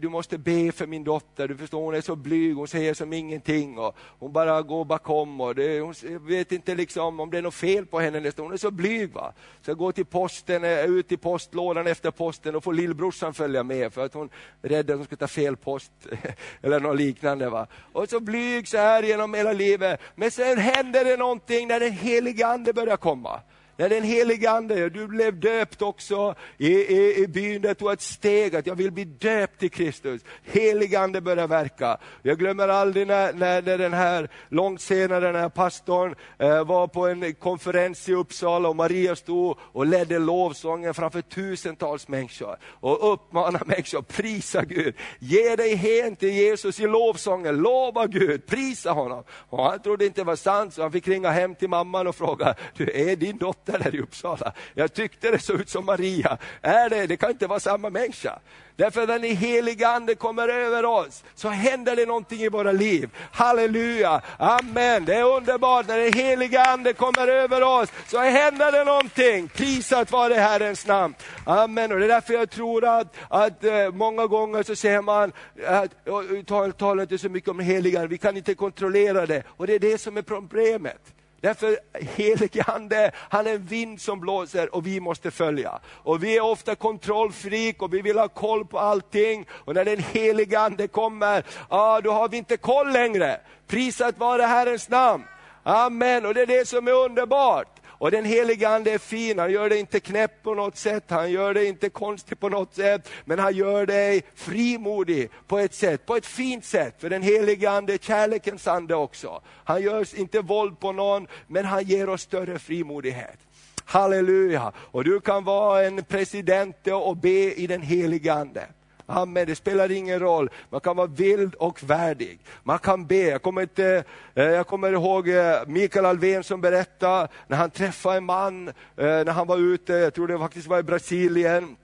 du 0.00 0.08
måste 0.08 0.38
be 0.38 0.72
för 0.72 0.86
min 0.86 1.04
dotter, 1.04 1.48
du 1.48 1.56
förstår 1.56 1.80
hon 1.80 1.94
är 1.94 2.00
så 2.00 2.16
blyg, 2.16 2.56
hon 2.56 2.68
säger 2.68 2.94
som 2.94 3.12
ingenting. 3.12 3.78
Och 3.78 3.96
hon 4.18 4.32
bara 4.32 4.62
går 4.62 4.84
bakom 4.84 5.40
och 5.40 5.54
det, 5.54 5.80
hon 5.80 5.94
vet 6.20 6.52
inte 6.52 6.74
liksom 6.74 7.20
om 7.20 7.30
det 7.30 7.38
är 7.38 7.42
något 7.42 7.54
fel 7.54 7.86
på 7.86 8.00
henne 8.00 8.20
nästan, 8.20 8.44
hon 8.44 8.52
är 8.52 8.56
så 8.56 8.70
blyg. 8.70 9.12
va. 9.12 9.32
Så 9.62 9.70
jag 9.70 9.78
går 9.78 9.92
till 9.92 10.06
posten, 10.06 10.64
eh, 10.64 10.84
ut 10.84 11.12
i 11.12 11.16
postlådan 11.16 11.86
efter 11.86 12.10
posten 12.10 12.56
och 12.56 12.64
får 12.64 12.72
lillbrorsan 12.72 13.34
följa 13.34 13.62
med 13.62 13.92
för 13.92 14.04
att 14.04 14.14
hon 14.14 14.30
är 14.62 14.68
rädd 14.68 14.90
att 14.90 14.96
hon 14.96 15.06
ska 15.06 15.16
ta 15.16 15.28
fel 15.28 15.56
post 15.56 15.92
eller 16.62 16.80
något 16.80 16.96
liknande. 16.96 17.50
va. 17.50 17.66
Och 17.92 18.08
så 18.08 18.20
blyg 18.20 18.68
så 18.68 18.76
här 18.76 19.02
genom 19.02 19.34
hela 19.34 19.52
livet. 19.52 20.00
Men 20.14 20.30
sen 20.30 20.58
händer 20.58 21.04
det 21.04 21.16
någonting 21.16 21.68
när 21.68 21.80
den 21.80 21.92
heliga 21.92 22.46
ande 22.46 22.72
börjar 22.72 22.96
komma. 22.96 23.40
När 23.80 23.88
den 23.88 24.02
helige 24.02 24.50
Ande, 24.50 24.88
du 24.88 25.06
blev 25.06 25.40
döpt 25.40 25.82
också 25.82 26.34
i, 26.58 26.68
i, 26.68 27.22
i 27.22 27.26
byn, 27.26 27.62
det 27.62 27.74
tog 27.74 27.92
ett 27.92 28.00
steg 28.00 28.56
att 28.56 28.66
jag 28.66 28.74
vill 28.74 28.92
bli 28.92 29.04
döpt 29.04 29.60
till 29.60 29.70
Kristus. 29.70 30.22
Helig 30.44 30.94
Ande 30.94 31.20
börjar 31.20 31.48
verka. 31.48 31.98
Jag 32.22 32.38
glömmer 32.38 32.68
aldrig 32.68 33.06
när, 33.06 33.32
när, 33.32 33.62
när 33.62 33.78
den 33.78 33.92
här, 33.92 34.28
långt 34.48 34.80
senare 34.80 35.20
den 35.20 35.34
här 35.34 35.48
pastorn 35.48 36.14
eh, 36.38 36.64
var 36.64 36.86
på 36.86 37.06
en 37.06 37.34
konferens 37.34 38.08
i 38.08 38.14
Uppsala 38.14 38.68
och 38.68 38.76
Maria 38.76 39.16
stod 39.16 39.56
och 39.60 39.86
ledde 39.86 40.18
lovsången 40.18 40.94
framför 40.94 41.22
tusentals 41.22 42.08
människor 42.08 42.56
och 42.64 43.12
uppmanade 43.12 43.64
människor, 43.66 44.02
prisa 44.02 44.64
Gud, 44.64 44.94
ge 45.18 45.56
dig 45.56 45.74
hen 45.74 46.16
till 46.16 46.32
Jesus 46.32 46.80
i 46.80 46.86
lovsången, 46.86 47.56
lova 47.56 48.06
Gud, 48.06 48.46
prisa 48.46 48.90
honom. 48.90 49.24
Och 49.48 49.64
han 49.64 49.82
trodde 49.82 50.06
inte 50.06 50.20
det 50.20 50.24
var 50.24 50.36
sant 50.36 50.74
så 50.74 50.82
han 50.82 50.92
fick 50.92 51.08
ringa 51.08 51.30
hem 51.30 51.54
till 51.54 51.68
mamman 51.68 52.06
och 52.06 52.16
fråga, 52.16 52.54
du 52.76 52.90
är 52.90 53.16
din 53.16 53.38
dotter 53.38 53.69
där 53.78 53.94
i 53.94 54.00
Uppsala. 54.00 54.52
Jag 54.74 54.92
tyckte 54.92 55.30
det 55.30 55.38
såg 55.38 55.60
ut 55.60 55.70
som 55.70 55.84
Maria. 55.84 56.38
Är 56.62 56.90
det? 56.90 57.06
Det 57.06 57.16
kan 57.16 57.30
inte 57.30 57.46
vara 57.46 57.60
samma 57.60 57.90
människa. 57.90 58.38
Därför 58.80 59.06
när 59.06 59.18
den 59.18 59.36
heliga 59.36 59.88
ande 59.88 60.14
kommer 60.14 60.48
över 60.48 60.84
oss 60.84 61.24
så 61.34 61.48
händer 61.48 61.96
det 61.96 62.06
någonting 62.06 62.40
i 62.40 62.48
våra 62.48 62.72
liv. 62.72 63.10
Halleluja, 63.32 64.22
amen. 64.38 65.04
Det 65.04 65.14
är 65.14 65.36
underbart 65.36 65.88
när 65.88 65.98
den 65.98 66.12
heliga 66.12 66.62
ande 66.64 66.92
kommer 66.92 67.28
över 67.28 67.62
oss 67.62 67.88
så 68.06 68.18
händer 68.18 68.72
det 68.72 68.84
någonting. 68.84 69.48
Prisat 69.48 70.12
vare 70.12 70.34
Herrens 70.34 70.86
namn. 70.86 71.14
Amen. 71.44 71.92
Och 71.92 71.98
det 71.98 72.04
är 72.04 72.08
därför 72.08 72.34
jag 72.34 72.50
tror 72.50 72.84
att, 72.84 73.16
att 73.28 73.64
eh, 73.64 73.90
många 73.92 74.26
gånger 74.26 74.62
så 74.62 74.76
säger 74.76 75.02
man, 75.02 75.32
uh, 75.58 76.42
talar 76.42 76.70
tal 76.70 77.00
inte 77.00 77.18
så 77.18 77.28
mycket 77.28 77.50
om 77.50 77.60
heliga 77.60 77.98
ande, 77.98 78.08
vi 78.08 78.18
kan 78.18 78.36
inte 78.36 78.54
kontrollera 78.54 79.26
det. 79.26 79.42
Och 79.48 79.66
det 79.66 79.74
är 79.74 79.78
det 79.78 79.98
som 79.98 80.16
är 80.16 80.22
problemet. 80.22 81.14
Därför 81.40 81.78
helige 82.16 82.62
Ande, 82.66 83.10
han 83.14 83.46
är 83.46 83.54
en 83.54 83.66
vind 83.66 84.00
som 84.00 84.20
blåser 84.20 84.74
och 84.74 84.86
vi 84.86 85.00
måste 85.00 85.30
följa. 85.30 85.78
Och 85.86 86.24
vi 86.24 86.36
är 86.36 86.40
ofta 86.40 86.74
kontrollfreak 86.74 87.82
och 87.82 87.94
vi 87.94 88.02
vill 88.02 88.18
ha 88.18 88.28
koll 88.28 88.66
på 88.66 88.78
allting. 88.78 89.46
Och 89.50 89.74
när 89.74 89.84
den 89.84 89.98
helige 89.98 90.60
Ande 90.60 90.88
kommer, 90.88 91.44
ah, 91.68 92.00
då 92.00 92.12
har 92.12 92.28
vi 92.28 92.36
inte 92.36 92.56
koll 92.56 92.92
längre. 92.92 93.40
Prisat 93.66 94.18
vare 94.18 94.42
Herrens 94.42 94.88
namn. 94.88 95.24
Amen, 95.62 96.26
och 96.26 96.34
det 96.34 96.42
är 96.42 96.46
det 96.46 96.68
som 96.68 96.88
är 96.88 96.92
underbart. 96.92 97.79
Och 98.00 98.10
den 98.10 98.24
heliga 98.24 98.68
Ande 98.68 98.90
är 98.90 98.98
fin, 98.98 99.38
han 99.38 99.52
gör 99.52 99.68
dig 99.68 99.78
inte 99.78 100.00
knäpp 100.00 100.42
på 100.42 100.54
något 100.54 100.76
sätt, 100.76 101.04
han 101.08 101.30
gör 101.30 101.54
dig 101.54 101.66
inte 101.66 101.88
konstig 101.88 102.40
på 102.40 102.48
något 102.48 102.74
sätt, 102.74 103.08
men 103.24 103.38
han 103.38 103.54
gör 103.54 103.86
dig 103.86 104.22
frimodig 104.34 105.30
på 105.46 105.58
ett 105.58 105.74
sätt, 105.74 106.06
på 106.06 106.16
ett 106.16 106.26
fint 106.26 106.64
sätt. 106.64 106.94
För 106.98 107.10
den 107.10 107.22
heliga 107.22 107.70
Ande 107.70 107.92
är 107.92 107.98
kärlekens 107.98 108.66
ande 108.66 108.94
också. 108.94 109.42
Han 109.46 109.82
gör 109.82 110.18
inte 110.18 110.40
våld 110.40 110.80
på 110.80 110.92
någon, 110.92 111.26
men 111.46 111.64
han 111.64 111.84
ger 111.84 112.08
oss 112.08 112.22
större 112.22 112.58
frimodighet. 112.58 113.38
Halleluja! 113.84 114.72
Och 114.76 115.04
du 115.04 115.20
kan 115.20 115.44
vara 115.44 115.82
en 115.82 116.04
president 116.04 116.86
och 116.86 117.16
be 117.16 117.54
i 117.54 117.66
den 117.66 117.82
heliga 117.82 118.34
Ande. 118.34 118.66
Amen, 119.10 119.46
det 119.46 119.56
spelar 119.56 119.90
ingen 119.90 120.20
roll. 120.20 120.50
Man 120.70 120.80
kan 120.80 120.96
vara 120.96 121.06
vild 121.06 121.54
och 121.54 121.82
värdig. 121.82 122.38
Man 122.62 122.78
kan 122.78 123.06
be. 123.06 123.16
Jag 123.16 123.42
kommer, 123.42 123.62
inte, 123.62 124.04
eh, 124.34 124.44
jag 124.44 124.66
kommer 124.66 124.92
ihåg 124.92 125.28
eh, 125.28 125.56
Mikael 125.66 126.06
Alvén 126.06 126.44
som 126.44 126.60
berättade 126.60 127.28
när 127.48 127.56
han 127.56 127.70
träffade 127.70 128.16
en 128.16 128.24
man, 128.24 128.68
eh, 128.68 128.74
när 128.96 129.32
han 129.32 129.46
var 129.46 129.58
ute, 129.58 129.92
jag 129.92 130.14
tror 130.14 130.28
det 130.28 130.38
faktiskt 130.38 130.66
var 130.66 130.78
i 130.78 130.82
Brasilien, 130.82 131.76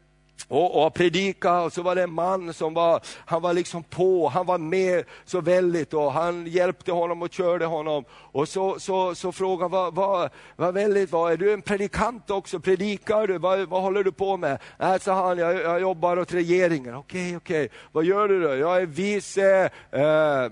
och, 0.49 0.87
och 0.87 0.95
predika 0.95 1.61
och 1.61 1.73
så 1.73 1.83
var 1.83 1.95
det 1.95 2.03
en 2.03 2.13
man 2.13 2.55
som 2.55 2.75
var, 2.75 3.01
han 3.25 3.43
var 3.43 3.53
liksom 3.53 3.83
på, 3.83 4.29
han 4.29 4.47
var 4.47 4.59
med 4.59 5.05
så 5.25 5.41
väldigt 5.41 5.95
och 5.95 6.13
han 6.13 6.47
hjälpte 6.47 6.93
honom 6.93 7.23
och 7.23 7.33
körde 7.33 7.65
honom. 7.65 8.05
Och 8.11 8.49
så, 8.49 8.81
så, 8.81 9.15
så 9.15 9.33
frågade 9.33 9.73
vad, 9.73 9.95
vad, 9.95 10.31
vad 10.57 10.75
väldigt 10.75 11.13
var, 11.13 11.31
är 11.31 11.37
du 11.37 11.53
en 11.53 11.63
predikant 11.63 12.31
också, 12.31 12.61
predikar 12.61 13.27
du, 13.27 13.39
vad, 13.39 13.69
vad 13.69 13.83
håller 13.83 14.05
du 14.05 14.13
på 14.13 14.37
med? 14.37 14.59
Nej, 14.79 15.01
sa 15.01 15.29
han, 15.29 15.39
jag, 15.39 15.55
jag 15.55 15.81
jobbar 15.81 16.17
åt 16.19 16.35
regeringen. 16.35 16.95
Okej, 16.95 17.37
okej, 17.37 17.69
vad 17.93 18.05
gör 18.05 18.29
du 18.29 18.43
då? 18.43 18.57
Jag 18.57 18.83
är 18.83 18.87
vice 18.87 19.71
eh, 19.91 20.51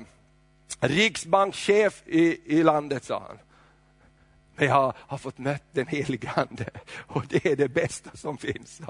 riksbankschef 0.80 2.03
i, 2.07 2.59
i 2.59 2.62
landet, 2.62 3.05
sa 3.05 3.22
han. 3.28 3.39
Men 4.57 4.69
jag 4.69 4.93
har 4.97 5.19
fått 5.19 5.39
möta 5.39 5.65
den 5.73 5.87
helige 5.87 6.31
Ande 6.35 6.67
och 7.07 7.23
det 7.29 7.47
är 7.47 7.57
det 7.57 7.69
bästa 7.69 8.11
som 8.15 8.39
finns. 8.39 8.81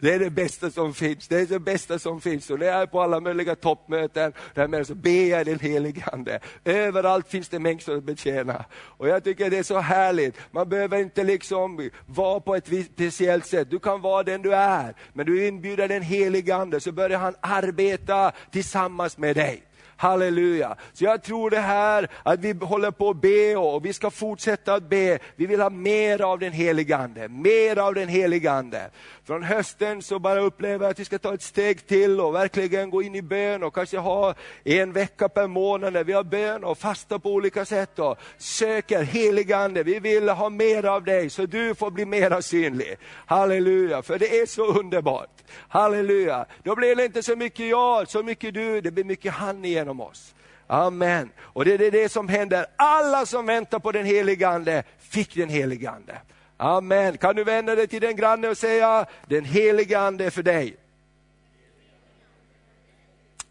Det 0.00 0.14
är 0.14 0.18
det 0.18 0.30
bästa 0.30 0.70
som 0.70 0.94
finns. 0.94 1.28
Det 1.28 1.40
är 1.40 1.46
det 1.46 1.58
bästa 1.58 1.98
som 1.98 2.20
finns. 2.20 2.50
Och 2.50 2.58
när 2.58 2.66
jag 2.66 2.82
är 2.82 2.86
på 2.86 3.00
alla 3.00 3.20
möjliga 3.20 3.54
toppmöten, 3.54 4.32
där 4.54 4.84
så 4.84 4.94
ber 4.94 5.26
jag 5.26 5.46
den 5.46 5.58
helige 5.58 6.04
Ande. 6.12 6.40
Överallt 6.64 7.28
finns 7.28 7.48
det 7.48 7.58
människor 7.58 7.96
att 7.96 8.04
betjäna. 8.04 8.64
Och 8.74 9.08
jag 9.08 9.24
tycker 9.24 9.50
det 9.50 9.58
är 9.58 9.62
så 9.62 9.78
härligt. 9.78 10.36
Man 10.50 10.68
behöver 10.68 10.98
inte 10.98 11.24
liksom 11.24 11.90
vara 12.06 12.40
på 12.40 12.54
ett 12.54 12.66
speciellt 12.94 13.46
sätt. 13.46 13.70
Du 13.70 13.78
kan 13.78 14.00
vara 14.00 14.22
den 14.22 14.42
du 14.42 14.54
är. 14.54 14.94
Men 15.12 15.26
du 15.26 15.46
inbjuder 15.46 15.88
den 15.88 16.02
helige 16.02 16.56
Ande 16.56 16.80
så 16.80 16.92
börjar 16.92 17.18
han 17.18 17.34
arbeta 17.40 18.32
tillsammans 18.50 19.18
med 19.18 19.36
dig. 19.36 19.62
Halleluja. 19.96 20.76
Så 20.92 21.04
jag 21.04 21.22
tror 21.22 21.50
det 21.50 21.58
här 21.58 22.08
att 22.22 22.40
vi 22.40 22.52
håller 22.52 22.90
på 22.90 23.10
att 23.10 23.20
be 23.20 23.56
och 23.56 23.84
vi 23.84 23.92
ska 23.92 24.10
fortsätta 24.10 24.74
att 24.74 24.88
be. 24.88 25.18
Vi 25.36 25.46
vill 25.46 25.60
ha 25.60 25.70
mer 25.70 26.22
av 26.22 26.38
den 26.38 26.52
helige 26.52 26.96
Ande, 26.96 27.28
mer 27.28 27.78
av 27.78 27.94
den 27.94 28.08
helige 28.08 28.52
Ande. 28.52 28.90
Från 29.24 29.42
hösten 29.42 30.02
så 30.02 30.18
bara 30.18 30.40
upplever 30.40 30.84
jag 30.84 30.90
att 30.90 31.00
vi 31.00 31.04
ska 31.04 31.18
ta 31.18 31.34
ett 31.34 31.42
steg 31.42 31.86
till 31.86 32.20
och 32.20 32.34
verkligen 32.34 32.90
gå 32.90 33.02
in 33.02 33.14
i 33.14 33.22
bön 33.22 33.62
och 33.62 33.74
kanske 33.74 33.98
ha 33.98 34.34
en 34.64 34.92
vecka 34.92 35.28
per 35.28 35.46
månad 35.46 35.92
när 35.92 36.04
vi 36.04 36.12
har 36.12 36.24
bön 36.24 36.64
och 36.64 36.78
fasta 36.78 37.18
på 37.18 37.30
olika 37.30 37.64
sätt 37.64 37.98
och 37.98 38.18
söker 38.38 39.02
helige 39.02 39.56
Ande. 39.56 39.82
Vi 39.82 39.98
vill 40.00 40.28
ha 40.28 40.50
mer 40.50 40.84
av 40.84 41.04
dig 41.04 41.30
så 41.30 41.46
du 41.46 41.74
får 41.74 41.90
bli 41.90 42.04
mera 42.06 42.42
synlig. 42.42 42.96
Halleluja, 43.26 44.02
för 44.02 44.18
det 44.18 44.40
är 44.40 44.46
så 44.46 44.66
underbart. 44.66 45.30
Halleluja. 45.68 46.46
Då 46.62 46.74
blir 46.74 46.96
det 46.96 47.04
inte 47.04 47.22
så 47.22 47.36
mycket 47.36 47.68
jag, 47.68 48.08
så 48.08 48.22
mycket 48.22 48.54
du, 48.54 48.80
det 48.80 48.90
blir 48.90 49.04
mycket 49.04 49.32
han 49.32 49.64
igen 49.64 49.85
genom 49.86 50.00
oss. 50.00 50.34
Amen. 50.66 51.30
Och 51.38 51.64
det 51.64 51.74
är 51.74 51.90
det 51.90 52.12
som 52.12 52.28
händer. 52.28 52.66
Alla 52.76 53.26
som 53.26 53.46
väntar 53.46 53.78
på 53.78 53.92
den 53.92 54.06
helige 54.06 54.48
Ande 54.48 54.82
fick 54.98 55.34
den 55.34 55.48
helige 55.48 55.90
Ande. 55.90 56.18
Amen. 56.56 57.18
Kan 57.18 57.36
du 57.36 57.44
vända 57.44 57.74
dig 57.74 57.86
till 57.86 58.00
den 58.00 58.16
granne 58.16 58.48
och 58.48 58.58
säga, 58.58 59.06
den 59.26 59.44
helige 59.44 59.98
Ande 59.98 60.24
är 60.24 60.30
för 60.30 60.42
dig. 60.42 60.76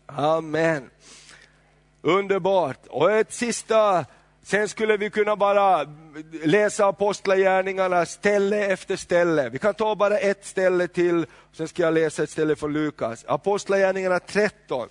Amen. 0.05 0.89
Underbart. 2.01 2.87
Och 2.89 3.11
ett 3.11 3.33
sista, 3.33 4.05
sen 4.43 4.69
skulle 4.69 4.97
vi 4.97 5.09
kunna 5.09 5.35
bara 5.35 5.85
läsa 6.43 6.85
apostlagärningarna 6.85 8.05
ställe 8.05 8.65
efter 8.65 8.95
ställe. 8.95 9.49
Vi 9.49 9.59
kan 9.59 9.73
ta 9.73 9.95
bara 9.95 10.17
ett 10.17 10.45
ställe 10.45 10.87
till, 10.87 11.25
sen 11.53 11.67
ska 11.67 11.83
jag 11.83 11.93
läsa 11.93 12.23
ett 12.23 12.29
ställe 12.29 12.55
från 12.55 12.73
Lukas. 12.73 13.25
Apostlagärningarna 13.27 14.19
13. 14.19 14.89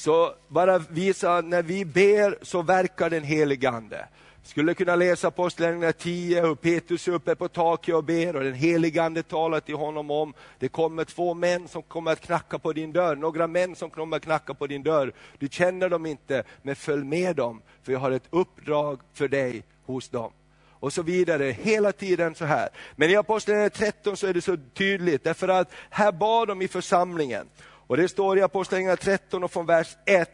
Så 0.00 0.34
bara 0.48 0.78
visa, 0.78 1.40
när 1.40 1.62
vi 1.62 1.84
ber 1.84 2.38
så 2.42 2.62
verkar 2.62 3.10
den 3.10 3.22
helige 3.22 3.70
Ande 3.70 4.08
skulle 4.42 4.74
kunna 4.74 4.96
läsa 4.96 5.28
Apostlagärningarna 5.28 5.92
10, 5.92 6.42
hur 6.42 6.54
Petrus 6.54 7.08
är 7.08 7.12
uppe 7.12 7.34
på 7.34 7.48
taket 7.48 7.94
och 7.94 8.04
ber 8.04 8.36
och 8.36 8.44
den 8.44 8.54
helige 8.54 9.02
Ande 9.02 9.22
talar 9.22 9.60
till 9.60 9.74
honom 9.74 10.10
om, 10.10 10.34
det 10.58 10.68
kommer 10.68 11.04
två 11.04 11.34
män 11.34 11.68
som 11.68 11.82
kommer 11.82 12.12
att 12.12 12.20
knacka 12.20 12.58
på 12.58 12.72
din 12.72 12.92
dörr, 12.92 13.16
några 13.16 13.46
män 13.46 13.76
som 13.76 13.90
kommer 13.90 14.16
att 14.16 14.22
knacka 14.22 14.54
på 14.54 14.66
din 14.66 14.82
dörr. 14.82 15.12
Du 15.38 15.48
känner 15.48 15.88
dem 15.88 16.06
inte, 16.06 16.44
men 16.62 16.76
följ 16.76 17.04
med 17.04 17.36
dem, 17.36 17.62
för 17.82 17.92
jag 17.92 18.00
har 18.00 18.10
ett 18.10 18.28
uppdrag 18.30 19.00
för 19.14 19.28
dig 19.28 19.62
hos 19.86 20.08
dem. 20.08 20.32
Och 20.68 20.92
så 20.92 21.02
vidare, 21.02 21.44
hela 21.44 21.92
tiden 21.92 22.34
så 22.34 22.44
här. 22.44 22.68
Men 22.96 23.10
i 23.10 23.16
Apostlagärningarna 23.16 23.70
13 23.70 24.16
så 24.16 24.26
är 24.26 24.34
det 24.34 24.40
så 24.40 24.56
tydligt, 24.74 25.24
därför 25.24 25.48
att 25.48 25.72
här 25.90 26.12
bad 26.12 26.48
de 26.48 26.62
i 26.62 26.68
församlingen. 26.68 27.46
Och 27.90 27.96
det 27.96 28.08
står 28.08 28.38
i 28.38 28.42
Apostlagärningarna 28.42 28.96
13 28.96 29.44
och 29.44 29.50
från 29.50 29.66
vers 29.66 29.96
1. 30.06 30.30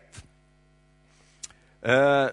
Eh, 1.83 2.29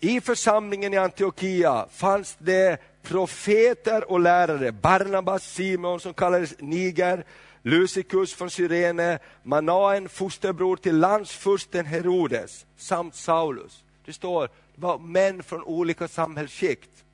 I 0.00 0.20
församlingen 0.20 0.94
i 0.94 0.96
Antiochia 0.96 1.86
fanns 1.90 2.36
det 2.38 2.78
profeter 3.02 4.10
och 4.10 4.20
lärare, 4.20 4.72
Barnabas, 4.72 5.44
Simon 5.44 6.00
som 6.00 6.14
kallades 6.14 6.54
Niger, 6.58 7.24
Lucikus 7.62 8.34
från 8.34 8.50
Syrene, 8.50 9.18
Manaen, 9.42 10.08
fosterbror 10.08 10.76
till 10.76 10.98
landsfursten 10.98 11.86
Herodes, 11.86 12.66
samt 12.76 13.14
Saulus. 13.14 13.84
Det 14.04 14.12
står, 14.12 14.48
det 14.74 14.80
var 14.80 14.98
män 14.98 15.42
från 15.42 15.62
olika 15.62 16.08
samhällsskikt. 16.08 17.04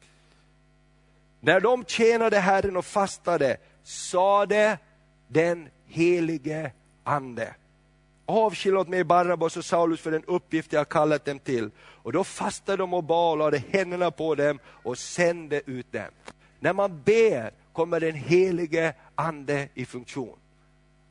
När 1.41 1.61
de 1.61 1.85
tjänade 1.85 2.39
Herren 2.39 2.77
och 2.77 2.85
fastade, 2.85 3.57
sade 3.83 4.79
den 5.29 5.69
helige 5.93 6.73
Ande 7.05 7.55
avskilj 8.33 8.77
åt 8.77 8.89
mig 8.89 9.05
Barabbas 9.05 9.57
och 9.57 9.65
Saulus 9.65 10.01
för 10.01 10.11
den 10.11 10.25
uppgift 10.25 10.73
jag 10.73 10.89
kallat 10.89 11.25
dem 11.25 11.39
till. 11.39 11.71
Och 11.79 12.13
då 12.13 12.25
fastade 12.25 12.77
de 12.77 12.95
och 12.95 13.05
bad 13.05 13.33
och 13.33 13.39
lade 13.39 13.63
händerna 13.71 14.11
på 14.11 14.35
dem 14.35 14.59
och 14.67 14.99
sände 14.99 15.63
ut 15.67 15.93
dem. 15.93 16.11
När 16.61 16.73
man 16.73 17.03
ber 17.03 17.51
kommer 17.73 18.01
den 18.01 18.15
helige 18.15 18.95
ande 19.15 19.69
i 19.75 19.85
funktion. 19.85 20.39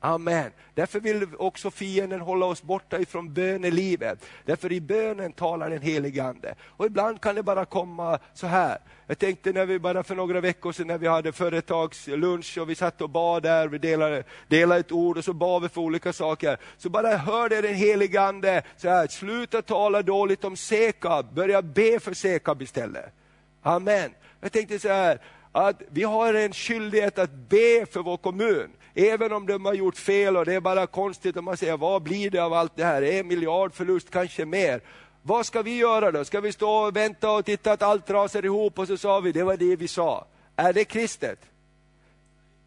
Amen. 0.04 0.52
Därför 0.74 1.00
vill 1.00 1.28
också 1.38 1.72
fienden 1.72 2.22
hålla 2.22 2.46
oss 2.46 2.64
borta 2.64 3.00
ifrån 3.00 3.34
bönelivet. 3.34 4.26
Därför 4.46 4.72
i 4.72 4.82
bönen 4.82 5.32
talar 5.32 5.70
den 5.70 5.82
helige 5.82 6.24
Ande. 6.24 6.56
Och 6.62 6.86
ibland 6.86 7.22
kan 7.22 7.36
det 7.36 7.44
bara 7.44 7.66
komma 7.66 8.20
så 8.34 8.48
här. 8.48 8.78
Jag 9.08 9.20
tänkte 9.20 9.52
när 9.52 9.66
vi 9.66 9.80
bara 9.80 10.04
för 10.04 10.16
några 10.16 10.42
veckor 10.42 10.72
sedan 10.72 10.88
när 10.88 10.98
vi 10.98 11.08
hade 11.08 11.32
företagslunch 11.32 12.58
och 12.58 12.70
vi 12.70 12.76
satt 12.76 13.02
och 13.02 13.10
bad 13.10 13.44
där, 13.44 13.68
vi 13.68 13.78
delade, 13.78 14.24
delade 14.48 14.80
ett 14.80 14.92
ord 14.92 15.18
och 15.18 15.26
så 15.26 15.34
bad 15.34 15.62
vi 15.62 15.70
för 15.70 15.82
olika 15.82 16.14
saker. 16.14 16.58
Så 16.78 16.90
bara 16.90 17.18
hörde 17.18 17.62
den 17.62 17.76
helige 17.76 18.22
Ande 18.22 18.64
så 18.78 18.90
här, 18.90 19.08
sluta 19.08 19.62
tala 19.62 20.02
dåligt 20.02 20.44
om 20.44 20.56
Sekab, 20.58 21.34
börja 21.34 21.62
be 21.62 22.00
för 22.00 22.14
Sekab 22.14 22.62
istället. 22.62 23.14
Amen. 23.62 24.12
Jag 24.42 24.52
tänkte 24.52 24.80
så 24.80 24.90
här, 24.90 25.22
att 25.52 25.82
vi 25.90 26.04
har 26.04 26.34
en 26.34 26.54
skyldighet 26.54 27.20
att 27.20 27.32
be 27.32 27.86
för 27.92 28.00
vår 28.00 28.18
kommun. 28.18 28.70
Även 28.96 29.34
om 29.34 29.46
de 29.48 29.66
har 29.66 29.74
gjort 29.74 29.98
fel 29.98 30.38
och 30.38 30.46
det 30.46 30.54
är 30.54 30.60
bara 30.60 30.88
konstigt 30.88 31.38
om 31.38 31.46
man 31.46 31.58
säger, 31.58 31.78
vad 31.78 32.02
blir 32.02 32.30
det 32.30 32.40
av 32.40 32.54
allt 32.54 32.76
det 32.76 32.84
här? 32.84 33.02
En 33.02 33.28
miljard 33.28 33.74
förlust, 33.74 34.10
kanske 34.10 34.46
mer. 34.46 34.82
Vad 35.22 35.46
ska 35.46 35.62
vi 35.62 35.78
göra 35.78 36.12
då? 36.12 36.26
Ska 36.26 36.42
vi 36.42 36.52
stå 36.52 36.70
och 36.70 36.96
vänta 36.96 37.32
och 37.32 37.46
titta 37.46 37.72
att 37.72 37.82
allt 37.82 38.10
rasar 38.10 38.46
ihop 38.46 38.80
och 38.80 38.88
så 38.88 38.98
sa 38.98 39.20
vi, 39.20 39.32
det 39.32 39.44
var 39.44 39.58
det 39.58 39.76
vi 39.76 39.88
sa. 39.88 40.26
Är 40.56 40.74
det 40.74 40.86
kristet? 40.86 41.40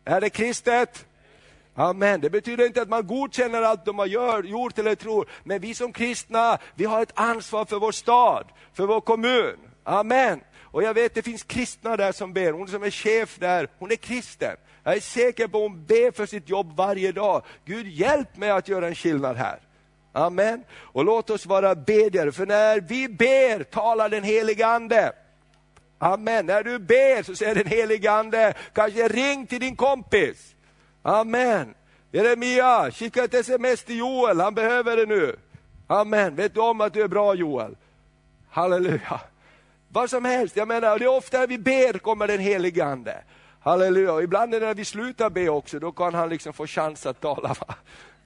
Är 0.05 0.21
det 0.21 0.31
kristet? 0.31 1.07
Amen. 1.75 2.21
Det 2.21 2.31
betyder 2.31 2.67
inte 2.67 2.83
att 2.83 2.89
man 2.89 3.07
godkänner 3.07 3.63
allt 3.63 3.85
de 3.85 3.99
har 3.99 4.07
gör, 4.07 4.43
gjort 4.43 4.79
eller 4.79 4.95
tror, 4.95 5.29
men 5.45 5.61
vi 5.61 5.75
som 5.75 5.93
kristna, 5.93 6.59
vi 6.75 6.85
har 6.85 7.03
ett 7.03 7.13
ansvar 7.15 7.65
för 7.65 7.79
vår 7.79 7.93
stad, 7.93 8.47
för 8.75 8.87
vår 8.87 9.01
kommun. 9.01 9.57
Amen. 9.85 10.41
Och 10.61 10.83
jag 10.83 10.95
vet 10.95 11.15
det 11.15 11.23
finns 11.23 11.43
kristna 11.43 11.97
där 11.97 12.13
som 12.13 12.33
ber, 12.33 12.53
hon 12.53 12.69
som 12.69 12.83
är 12.83 12.91
chef 12.91 13.39
där, 13.39 13.69
hon 13.79 13.91
är 13.91 13.97
kristen. 13.97 14.57
Jag 14.85 14.97
är 14.97 15.01
säker 15.01 15.49
på 15.49 15.59
att 15.59 15.71
hon 15.71 15.85
ber 15.85 16.11
för 16.11 16.27
sitt 16.27 16.49
jobb 16.49 16.77
varje 16.77 17.13
dag. 17.13 17.43
Gud 17.65 17.87
hjälp 17.87 18.37
mig 18.37 18.51
att 18.51 18.69
göra 18.69 18.87
en 18.87 18.95
skillnad 18.95 19.37
här. 19.37 19.59
Amen. 20.13 20.65
Och 20.75 21.05
låt 21.05 21.31
oss 21.31 21.47
vara 21.47 21.75
bedjare, 21.75 22.33
för 22.33 22.47
när 22.47 22.81
vi 22.81 23.09
ber 23.09 23.63
talar 23.63 24.09
den 24.09 24.25
helige 24.25 24.67
Ande. 24.67 25.13
Amen. 25.99 26.47
När 26.47 26.63
du 26.63 26.79
ber 26.79 27.23
så 27.23 27.35
säger 27.35 27.55
den 27.55 27.67
helige 27.67 28.13
Ande, 28.13 28.55
kanske 28.73 29.09
ring 29.09 29.47
till 29.47 29.61
din 29.61 29.77
kompis. 29.77 30.55
Amen. 31.03 31.75
Jeremia, 32.13 32.91
skicka 32.91 33.25
ett 33.25 33.35
sms 33.35 33.85
till 33.85 33.99
Joel, 33.99 34.41
han 34.41 34.55
behöver 34.55 34.97
det 34.97 35.07
nu. 35.07 35.37
Amen. 35.87 36.35
Vet 36.35 36.55
du 36.55 36.61
om 36.61 36.81
att 36.81 36.93
du 36.93 37.03
är 37.03 37.09
bra 37.09 37.35
Joel? 37.35 37.77
Halleluja. 38.51 39.21
Vad 39.89 40.11
som 40.11 40.25
helst, 40.25 40.57
jag 40.57 40.69
menar, 40.69 40.99
det 40.99 41.05
är 41.05 41.17
ofta 41.17 41.39
när 41.39 41.47
vi 41.47 41.59
ber 41.59 41.99
kommer 41.99 42.27
den 42.27 42.41
helige 42.41 42.85
Ande. 42.85 43.23
Halleluja, 43.65 44.23
ibland 44.23 44.51
när 44.51 44.75
vi 44.75 44.85
slutar 44.85 45.31
be 45.31 45.49
också, 45.49 45.79
då 45.79 45.93
kan 45.93 46.15
han 46.15 46.29
liksom 46.29 46.53
få 46.53 46.67
chans 46.67 47.07
att 47.07 47.21
tala. 47.21 47.49
Va? 47.49 47.75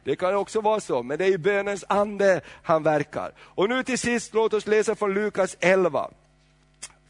Det 0.04 0.16
kan 0.16 0.34
också 0.34 0.60
vara 0.60 0.80
så, 0.80 1.02
men 1.02 1.18
det 1.18 1.24
är 1.24 1.32
i 1.32 1.38
bönens 1.38 1.84
ande 1.88 2.40
han 2.62 2.82
verkar. 2.82 3.32
Och 3.38 3.68
nu 3.68 3.82
till 3.82 3.98
sist, 3.98 4.34
låt 4.34 4.54
oss 4.54 4.66
läsa 4.66 4.94
från 4.94 5.14
Lukas 5.14 5.56
11. 5.60 6.10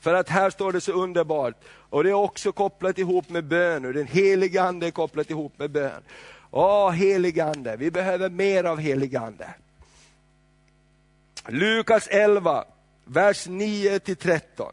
För 0.01 0.15
att 0.15 0.29
här 0.29 0.51
står 0.51 0.73
det 0.73 0.81
så 0.81 0.93
underbart, 0.93 1.55
och 1.91 2.05
det 2.05 2.11
är 2.11 2.15
också 2.15 2.53
kopplat 2.53 2.99
ihop 2.99 3.29
med 3.29 3.45
bön, 3.45 3.85
och 3.85 3.93
den 3.93 4.07
heliga 4.07 4.63
ande 4.63 4.87
är 4.87 4.91
kopplat 4.91 5.31
ihop 5.31 5.59
med 5.59 5.71
bön. 5.71 6.03
Åh, 6.51 6.91
helig 6.91 7.41
ande, 7.41 7.77
vi 7.77 7.91
behöver 7.91 8.31
mer 8.31 8.65
av 8.65 8.79
helig 8.79 9.17
ande. 9.17 9.55
Lukas 11.47 12.07
11, 12.07 12.65
vers 13.05 13.47
9 13.47 13.99
till 13.99 14.17
13. 14.17 14.73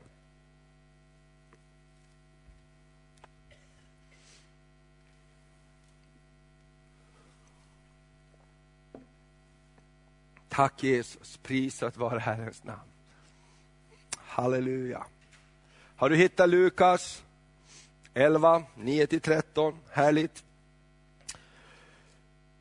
Tack 10.56 10.84
Jesus, 10.84 11.38
prisat 11.44 11.98
vare 11.98 12.20
Herrens 12.20 12.64
namn. 12.64 12.90
Halleluja. 14.18 15.06
Har 15.96 16.10
du 16.10 16.16
hittat 16.16 16.50
Lukas 16.50 17.24
11, 18.14 18.64
9-13? 18.78 19.74
Härligt. 19.92 20.44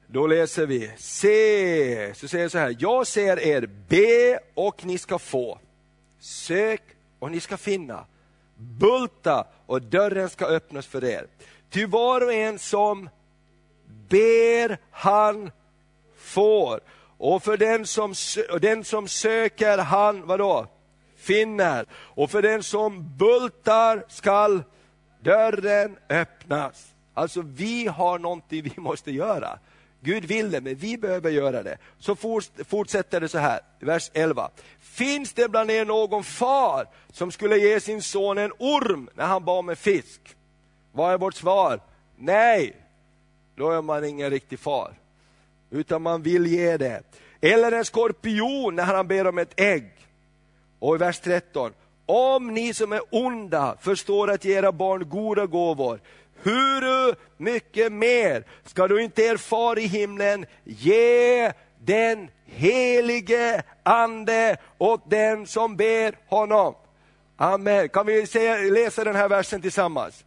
Då 0.07 0.27
läser 0.27 0.67
vi, 0.67 0.93
se, 0.97 2.15
så 2.15 2.29
säger 2.29 2.45
jag 2.45 2.51
så 2.51 2.59
här, 2.59 2.77
jag 2.79 3.07
ser 3.07 3.39
er 3.41 3.67
be 3.89 4.39
och 4.55 4.85
ni 4.85 4.99
ska 4.99 5.19
få. 5.19 5.59
Sök 6.19 6.83
och 7.19 7.31
ni 7.31 7.41
ska 7.41 7.57
finna. 7.57 8.07
Bulta 8.57 9.47
och 9.67 9.83
dörren 9.83 10.31
ska 10.31 10.47
öppnas 10.47 10.87
för 10.87 11.05
er. 11.05 11.27
Ty 11.71 11.87
var 11.87 12.21
och 12.21 12.33
en 12.33 12.59
som 12.59 13.09
ber 14.09 14.79
han 14.91 15.51
får. 16.17 16.81
Och 17.19 17.43
för 17.43 17.57
den 17.57 17.87
som, 17.87 18.15
den 18.61 18.85
som 18.85 19.09
söker 19.09 19.79
han, 19.79 20.27
vadå? 20.27 20.67
Finner. 21.17 21.87
Och 21.93 22.31
för 22.31 22.43
den 22.43 22.63
som 22.63 23.17
bultar 23.17 24.05
skall 24.09 24.63
dörren 25.21 25.97
öppnas. 26.09 26.95
Alltså 27.15 27.43
vi 27.43 27.87
har 27.87 28.19
någonting 28.19 28.63
vi 28.63 28.73
måste 28.77 29.11
göra. 29.11 29.59
Gud 30.01 30.25
vill 30.25 30.51
det, 30.51 30.61
men 30.61 30.75
vi 30.75 30.99
behöver 30.99 31.31
göra 31.31 31.63
det. 31.63 31.79
Så 31.99 32.17
fortsätter 32.65 33.21
det 33.21 33.29
så 33.29 33.39
här, 33.39 33.61
vers 33.81 34.11
11. 34.15 34.51
Finns 34.81 35.33
det 35.33 35.49
bland 35.49 35.71
er 35.71 35.85
någon 35.85 36.25
far 36.25 36.87
som 37.13 37.31
skulle 37.31 37.59
ge 37.59 37.81
sin 37.81 38.03
son 38.03 38.39
en 38.39 38.53
orm 38.59 39.09
när 39.15 39.27
han 39.27 39.45
bad 39.45 39.59
om 39.59 39.69
en 39.69 39.77
fisk? 39.77 40.21
Vad 40.93 41.13
är 41.13 41.19
vårt 41.19 41.35
svar? 41.35 41.81
Nej, 42.17 42.77
då 43.55 43.71
är 43.71 43.83
man 43.83 44.05
ingen 44.05 44.31
riktig 44.31 44.59
far. 44.59 44.95
Utan 45.75 46.03
man 46.03 46.23
vill 46.23 46.47
ge 46.47 46.77
det. 46.77 47.03
Eller 47.41 47.73
en 47.73 47.85
skorpion 47.85 48.75
när 48.75 48.85
han 48.85 49.09
ber 49.09 49.27
om 49.27 49.39
ett 49.39 49.61
ägg. 49.61 49.91
Och 50.79 50.95
i 50.95 50.99
vers 50.99 51.21
13. 51.21 51.73
Om 52.07 52.55
ni 52.55 52.75
som 52.75 52.93
är 52.93 53.01
onda 53.11 53.77
förstår 53.81 54.31
att 54.31 54.45
ge 54.45 54.59
era 54.59 54.73
barn 54.73 55.09
goda 55.09 55.47
gåvor, 55.47 56.01
hur 56.43 57.15
mycket 57.43 57.93
mer 57.93 58.45
ska 58.65 58.89
då 58.89 59.01
inte 59.01 59.23
er 59.23 59.37
far 59.37 59.79
i 59.79 59.87
himlen 59.87 60.47
ge 60.65 61.53
den 61.79 62.29
helige 62.45 63.63
ande 63.83 64.57
åt 64.79 65.11
den 65.11 65.47
som 65.47 65.77
ber 65.77 66.15
honom? 66.27 66.75
Amen. 67.37 67.89
Kan 67.89 68.07
vi 68.07 68.27
läsa 68.71 69.05
den 69.05 69.17
här 69.17 69.29
versen 69.29 69.63
tillsammans? 69.63 70.25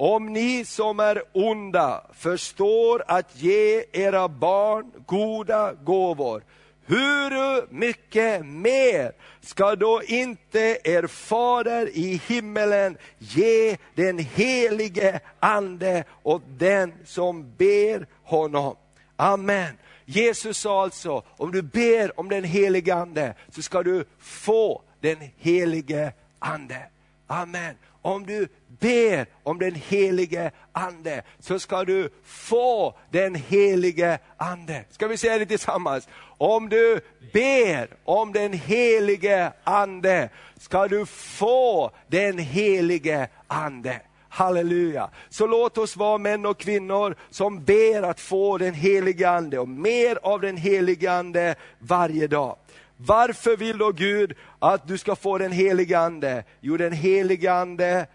Om 0.00 0.32
ni 0.32 0.64
som 0.64 1.00
är 1.00 1.22
onda 1.32 2.06
förstår 2.14 3.04
att 3.06 3.42
ge 3.42 3.84
era 3.92 4.28
barn 4.28 4.92
goda 5.06 5.72
gåvor, 5.72 6.42
hur 6.86 7.72
mycket 7.74 8.46
mer 8.46 9.12
ska 9.40 9.76
då 9.76 10.02
inte 10.02 10.78
er 10.84 11.06
fader 11.06 11.88
i 11.88 12.20
himmelen 12.26 12.96
ge 13.18 13.76
den 13.94 14.18
helige 14.18 15.20
ande 15.40 16.04
åt 16.22 16.42
den 16.58 16.92
som 17.04 17.52
ber 17.56 18.06
honom? 18.22 18.76
Amen. 19.16 19.78
Jesus 20.04 20.58
sa 20.58 20.82
alltså, 20.82 21.22
om 21.28 21.52
du 21.52 21.62
ber 21.62 22.20
om 22.20 22.28
den 22.28 22.44
helige 22.44 22.94
ande 22.94 23.34
så 23.54 23.62
ska 23.62 23.82
du 23.82 24.04
få 24.18 24.82
den 25.00 25.16
helige 25.36 26.12
ande. 26.38 26.82
Amen. 27.26 27.74
Om 28.02 28.26
du 28.26 28.48
ber 28.80 29.26
om 29.42 29.58
den 29.58 29.74
helige 29.74 30.50
ande 30.72 31.22
så 31.40 31.58
ska 31.58 31.84
du 31.84 32.10
få 32.24 32.94
den 33.10 33.34
helige 33.34 34.18
ande. 34.36 34.84
Ska 34.90 35.06
vi 35.06 35.16
säga 35.16 35.38
det 35.38 35.46
tillsammans? 35.46 36.08
Om 36.38 36.68
du 36.68 37.00
ber 37.32 37.88
om 38.04 38.32
den 38.32 38.52
helige 38.52 39.52
ande 39.64 40.28
ska 40.58 40.88
du 40.88 41.06
få 41.06 41.90
den 42.06 42.38
helige 42.38 43.28
ande. 43.46 44.00
Halleluja. 44.28 45.10
Så 45.28 45.46
låt 45.46 45.78
oss 45.78 45.96
vara 45.96 46.18
män 46.18 46.46
och 46.46 46.58
kvinnor 46.58 47.16
som 47.30 47.64
ber 47.64 48.02
att 48.02 48.20
få 48.20 48.58
den 48.58 48.74
helige 48.74 49.30
ande 49.30 49.58
och 49.58 49.68
mer 49.68 50.18
av 50.22 50.40
den 50.40 50.56
helige 50.56 51.12
ande 51.12 51.54
varje 51.78 52.26
dag. 52.26 52.56
Varför 53.00 53.56
vill 53.56 53.78
då 53.78 53.92
Gud 53.92 54.34
att 54.58 54.88
du 54.88 54.98
ska 54.98 55.16
få 55.16 55.38
den 55.38 55.52
helige 55.52 55.98
ande? 55.98 56.44
Jo, 56.60 56.76
den 56.76 56.92
helige 56.92 57.52
ande 57.52 58.06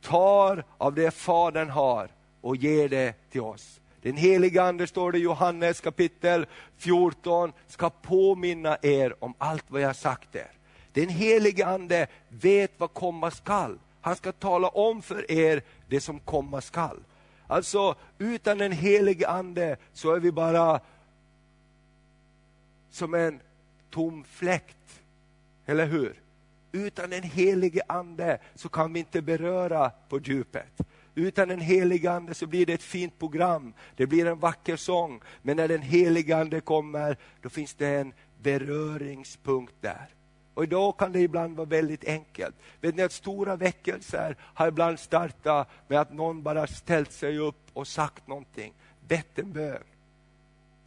tar 0.00 0.64
av 0.78 0.94
det 0.94 1.10
Fadern 1.10 1.70
har 1.70 2.08
och 2.40 2.56
ger 2.56 2.88
det 2.88 3.14
till 3.30 3.40
oss. 3.40 3.80
Den 4.02 4.16
helige 4.16 4.62
ande, 4.62 4.86
står 4.86 5.12
det 5.12 5.18
i 5.18 5.22
Johannes 5.22 5.80
kapitel 5.80 6.46
14, 6.76 7.52
ska 7.66 7.90
påminna 7.90 8.78
er 8.82 9.24
om 9.24 9.34
allt 9.38 9.64
vad 9.68 9.80
jag 9.80 9.96
sagt 9.96 10.34
er. 10.34 10.50
Den 10.92 11.08
helige 11.08 11.66
ande 11.66 12.06
vet 12.28 12.72
vad 12.78 12.94
komma 12.94 13.30
skall. 13.30 13.78
Han 14.00 14.16
ska 14.16 14.32
tala 14.32 14.68
om 14.68 15.02
för 15.02 15.30
er 15.30 15.62
det 15.88 16.00
som 16.00 16.20
komma 16.20 16.60
skall. 16.60 16.98
Alltså, 17.46 17.94
utan 18.18 18.58
den 18.58 18.72
helige 18.72 19.28
ande 19.28 19.76
så 19.92 20.14
är 20.14 20.20
vi 20.20 20.32
bara 20.32 20.80
som 22.90 23.14
en 23.14 23.40
tom 23.90 24.24
fläkt. 24.24 25.02
Eller 25.66 25.86
hur? 25.86 26.20
Utan 26.72 27.10
den 27.10 27.22
helige 27.22 27.82
ande 27.86 28.38
så 28.54 28.68
kan 28.68 28.92
vi 28.92 28.98
inte 28.98 29.22
beröra 29.22 29.90
på 30.08 30.18
djupet. 30.18 30.80
Utan 31.14 31.48
den 31.48 31.60
helige 31.60 32.10
ande 32.10 32.34
så 32.34 32.46
blir 32.46 32.66
det 32.66 32.72
ett 32.72 32.82
fint 32.82 33.18
program, 33.18 33.72
det 33.96 34.06
blir 34.06 34.26
en 34.26 34.38
vacker 34.38 34.76
sång. 34.76 35.20
Men 35.42 35.56
när 35.56 35.68
den 35.68 35.82
helige 35.82 36.36
ande 36.36 36.60
kommer, 36.60 37.16
då 37.42 37.48
finns 37.48 37.74
det 37.74 37.88
en 37.88 38.12
beröringspunkt 38.42 39.74
där. 39.80 40.08
Och 40.54 40.64
idag 40.64 40.98
kan 40.98 41.12
det 41.12 41.20
ibland 41.20 41.56
vara 41.56 41.68
väldigt 41.68 42.04
enkelt. 42.04 42.54
Vet 42.80 42.94
ni 42.94 43.02
att 43.02 43.12
stora 43.12 43.56
väckelser 43.56 44.36
har 44.40 44.68
ibland 44.68 44.98
startat 44.98 45.68
med 45.88 46.00
att 46.00 46.12
någon 46.12 46.42
bara 46.42 46.66
ställt 46.66 47.12
sig 47.12 47.38
upp 47.38 47.70
och 47.72 47.86
sagt 47.86 48.26
någonting, 48.26 48.74
bett 49.08 49.38
en 49.38 49.52
bön 49.52 49.82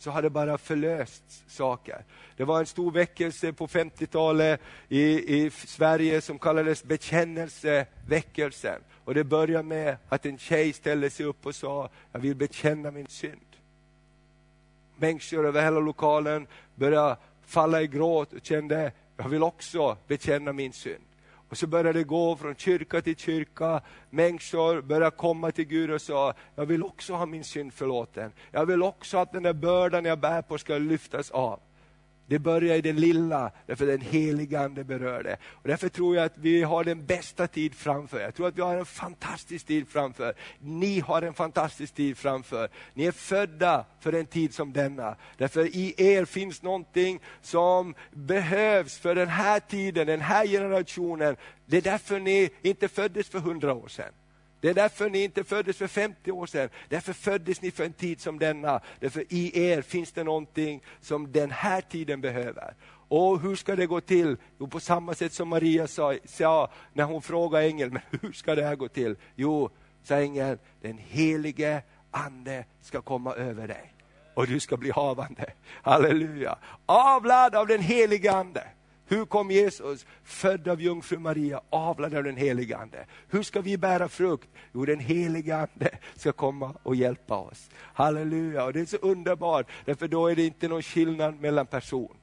så 0.04 0.12
har 0.12 0.22
det 0.22 0.30
bara 0.30 0.58
förlösts 0.58 1.44
saker. 1.48 2.06
Det 2.38 2.44
var 2.44 2.60
en 2.60 2.66
stor 2.66 2.92
väckelse 2.92 3.54
på 3.54 3.68
50-talet 3.68 4.62
i, 4.90 5.36
i 5.38 5.50
Sverige 5.50 6.22
som 6.22 6.40
kallades 6.40 6.84
bekännelseväckelsen. 6.84 8.82
Och 9.06 9.14
det 9.14 9.24
började 9.24 9.64
med 9.64 9.98
att 10.10 10.26
en 10.26 10.38
tjej 10.38 10.74
ställde 10.74 11.10
sig 11.10 11.26
upp 11.26 11.46
och 11.46 11.56
sa, 11.56 11.90
jag 12.12 12.20
vill 12.20 12.36
bekänna 12.36 12.92
min 12.92 13.08
synd. 13.08 13.56
Människor 14.98 15.48
över 15.48 15.64
hela 15.64 15.80
lokalen 15.80 16.48
började 16.76 17.18
falla 17.46 17.82
i 17.82 17.88
gråt 17.88 18.34
och 18.34 18.46
kände, 18.46 18.92
jag 19.18 19.30
vill 19.30 19.44
också 19.44 19.98
bekänna 20.08 20.54
min 20.54 20.74
synd. 20.74 21.04
Och 21.54 21.58
så 21.58 21.68
började 21.68 22.00
det 22.00 22.04
gå 22.04 22.36
från 22.36 22.56
kyrka 22.56 23.02
till 23.02 23.16
kyrka. 23.16 23.82
Människor 24.10 24.82
började 24.82 25.16
komma 25.16 25.52
till 25.52 25.66
Gud 25.66 25.92
och 25.92 26.02
sa, 26.02 26.34
jag 26.56 26.66
vill 26.66 26.84
också 26.84 27.14
ha 27.14 27.26
min 27.26 27.44
synd 27.44 27.74
förlåten. 27.74 28.32
Jag 28.52 28.66
vill 28.66 28.84
också 28.84 29.18
att 29.18 29.32
den 29.32 29.44
där 29.44 29.54
bördan 29.54 30.06
jag 30.06 30.20
bär 30.20 30.42
på 30.42 30.58
ska 30.58 30.78
lyftas 30.78 31.32
av. 31.32 31.60
Det 32.28 32.40
börjar 32.40 32.76
i 32.76 32.82
det 32.82 32.94
lilla, 32.94 33.52
därför 33.66 33.86
den 33.86 34.02
heliga 34.02 34.60
Ande 34.60 34.84
berör 34.84 35.24
det. 35.24 35.38
Och 35.44 35.68
därför 35.68 35.90
tror 35.90 36.16
jag 36.16 36.26
att 36.26 36.38
vi 36.38 36.64
har 36.64 36.84
den 36.84 37.06
bästa 37.06 37.48
tid 37.48 37.76
framför. 37.76 38.20
Jag 38.20 38.36
tror 38.36 38.48
att 38.48 38.58
vi 38.58 38.62
har 38.62 38.78
en 38.78 38.86
fantastisk 38.86 39.66
tid 39.66 39.88
framför. 39.88 40.34
Ni 40.60 41.00
har 41.00 41.22
en 41.22 41.34
fantastisk 41.34 41.94
tid 41.94 42.18
framför. 42.18 42.70
Ni 42.94 43.06
är 43.06 43.12
födda 43.12 43.86
för 44.00 44.14
en 44.14 44.26
tid 44.26 44.54
som 44.54 44.74
denna. 44.74 45.16
Därför 45.38 45.66
i 45.76 45.94
er 45.98 46.26
finns 46.26 46.62
någonting 46.62 47.20
som 47.42 47.96
behövs 48.12 48.98
för 48.98 49.16
den 49.16 49.30
här 49.30 49.60
tiden, 49.60 50.08
den 50.08 50.22
här 50.22 50.48
generationen. 50.48 51.36
Det 51.66 51.78
är 51.78 51.82
därför 51.82 52.20
ni 52.20 52.50
inte 52.62 52.88
föddes 52.88 53.30
för 53.30 53.40
hundra 53.40 53.74
år 53.74 53.88
sedan. 53.88 54.14
Det 54.64 54.70
är 54.70 54.74
därför 54.74 55.10
ni 55.10 55.24
inte 55.24 55.44
föddes 55.44 55.78
för 55.78 55.88
50 55.88 56.32
år 56.32 56.46
sedan. 56.46 56.70
Därför 56.90 57.14
föddes 57.14 57.62
ni 57.62 57.72
för 57.72 57.84
en 57.84 57.94
tid 57.94 58.22
som 58.22 58.40
denna. 58.40 58.82
Därför 59.00 59.26
i 59.30 59.60
er 59.64 59.82
finns 59.82 60.12
det 60.12 60.24
någonting 60.24 60.84
som 61.02 61.32
den 61.32 61.52
här 61.52 61.82
tiden 61.82 62.22
behöver. 62.22 62.74
Och 63.08 63.40
hur 63.40 63.56
ska 63.56 63.76
det 63.76 63.86
gå 63.86 64.02
till? 64.02 64.38
Jo, 64.60 64.68
på 64.68 64.80
samma 64.80 65.14
sätt 65.14 65.34
som 65.34 65.48
Maria 65.48 65.88
sa, 65.88 66.16
sa 66.26 66.72
när 66.94 67.04
hon 67.04 67.22
frågade 67.22 67.66
ängeln, 67.66 67.94
men 67.94 68.20
hur 68.22 68.32
ska 68.32 68.56
det 68.56 68.64
här 68.64 68.76
gå 68.76 68.88
till? 68.88 69.16
Jo, 69.36 69.70
sa 70.04 70.16
ängeln, 70.16 70.58
den 70.82 70.98
helige 70.98 71.82
ande 72.12 72.66
ska 72.82 73.02
komma 73.02 73.34
över 73.34 73.68
dig. 73.68 73.94
Och 74.34 74.48
du 74.48 74.60
ska 74.60 74.78
bli 74.78 74.92
havande. 74.92 75.54
Halleluja. 75.82 76.58
Avlad 76.86 77.56
av 77.56 77.68
den 77.68 77.82
helige 77.82 78.32
ande. 78.32 78.64
Hur 79.14 79.26
kom 79.26 79.52
Jesus, 79.52 80.06
född 80.24 80.68
av 80.68 80.82
jungfru 80.82 81.20
Maria, 81.20 81.62
avlad 81.70 82.16
av 82.16 82.24
den 82.24 82.38
helige 82.38 82.78
Ande? 82.78 83.06
Hur 83.30 83.44
ska 83.44 83.62
vi 83.62 83.78
bära 83.78 84.10
frukt? 84.10 84.50
Jo, 84.74 84.86
den 84.86 85.00
helige 85.00 85.56
Ande 85.58 85.90
ska 86.16 86.32
komma 86.32 86.74
och 86.84 86.96
hjälpa 86.96 87.38
oss. 87.38 87.70
Halleluja, 87.80 88.66
och 88.66 88.74
det 88.74 88.80
är 88.80 88.86
så 88.86 88.98
underbart, 88.98 89.68
därför 89.86 90.08
då 90.08 90.28
är 90.28 90.36
det 90.36 90.46
inte 90.46 90.68
någon 90.68 90.82
skillnad 90.82 91.42
mellan 91.42 91.66
person. 91.66 92.16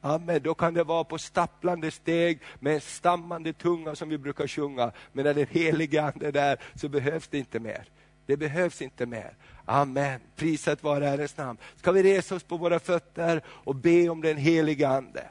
Amen, 0.00 0.40
då 0.42 0.54
kan 0.54 0.74
det 0.74 0.84
vara 0.84 1.04
på 1.04 1.18
stapplande 1.18 1.90
steg 1.90 2.40
med 2.60 2.74
en 2.74 2.80
stammande 2.80 3.52
tunga 3.52 3.94
som 3.94 4.08
vi 4.08 4.18
brukar 4.18 4.46
sjunga. 4.46 4.92
Men 5.12 5.24
när 5.24 5.34
den 5.34 5.46
helige 5.50 6.02
Ande 6.02 6.26
är 6.26 6.32
där 6.32 6.60
så 6.74 6.88
behövs 6.88 7.28
det 7.28 7.38
inte 7.38 7.60
mer. 7.60 7.84
Det 8.26 8.36
behövs 8.36 8.82
inte 8.82 9.06
mer. 9.06 9.36
Amen, 9.64 10.20
prisat 10.36 10.82
vare 10.82 11.04
Herrens 11.04 11.36
namn. 11.36 11.58
Ska 11.76 11.92
vi 11.92 12.02
resa 12.02 12.34
oss 12.34 12.42
på 12.42 12.56
våra 12.56 12.78
fötter 12.78 13.42
och 13.48 13.74
be 13.74 14.08
om 14.08 14.20
den 14.20 14.36
helige 14.36 14.88
Ande? 14.88 15.26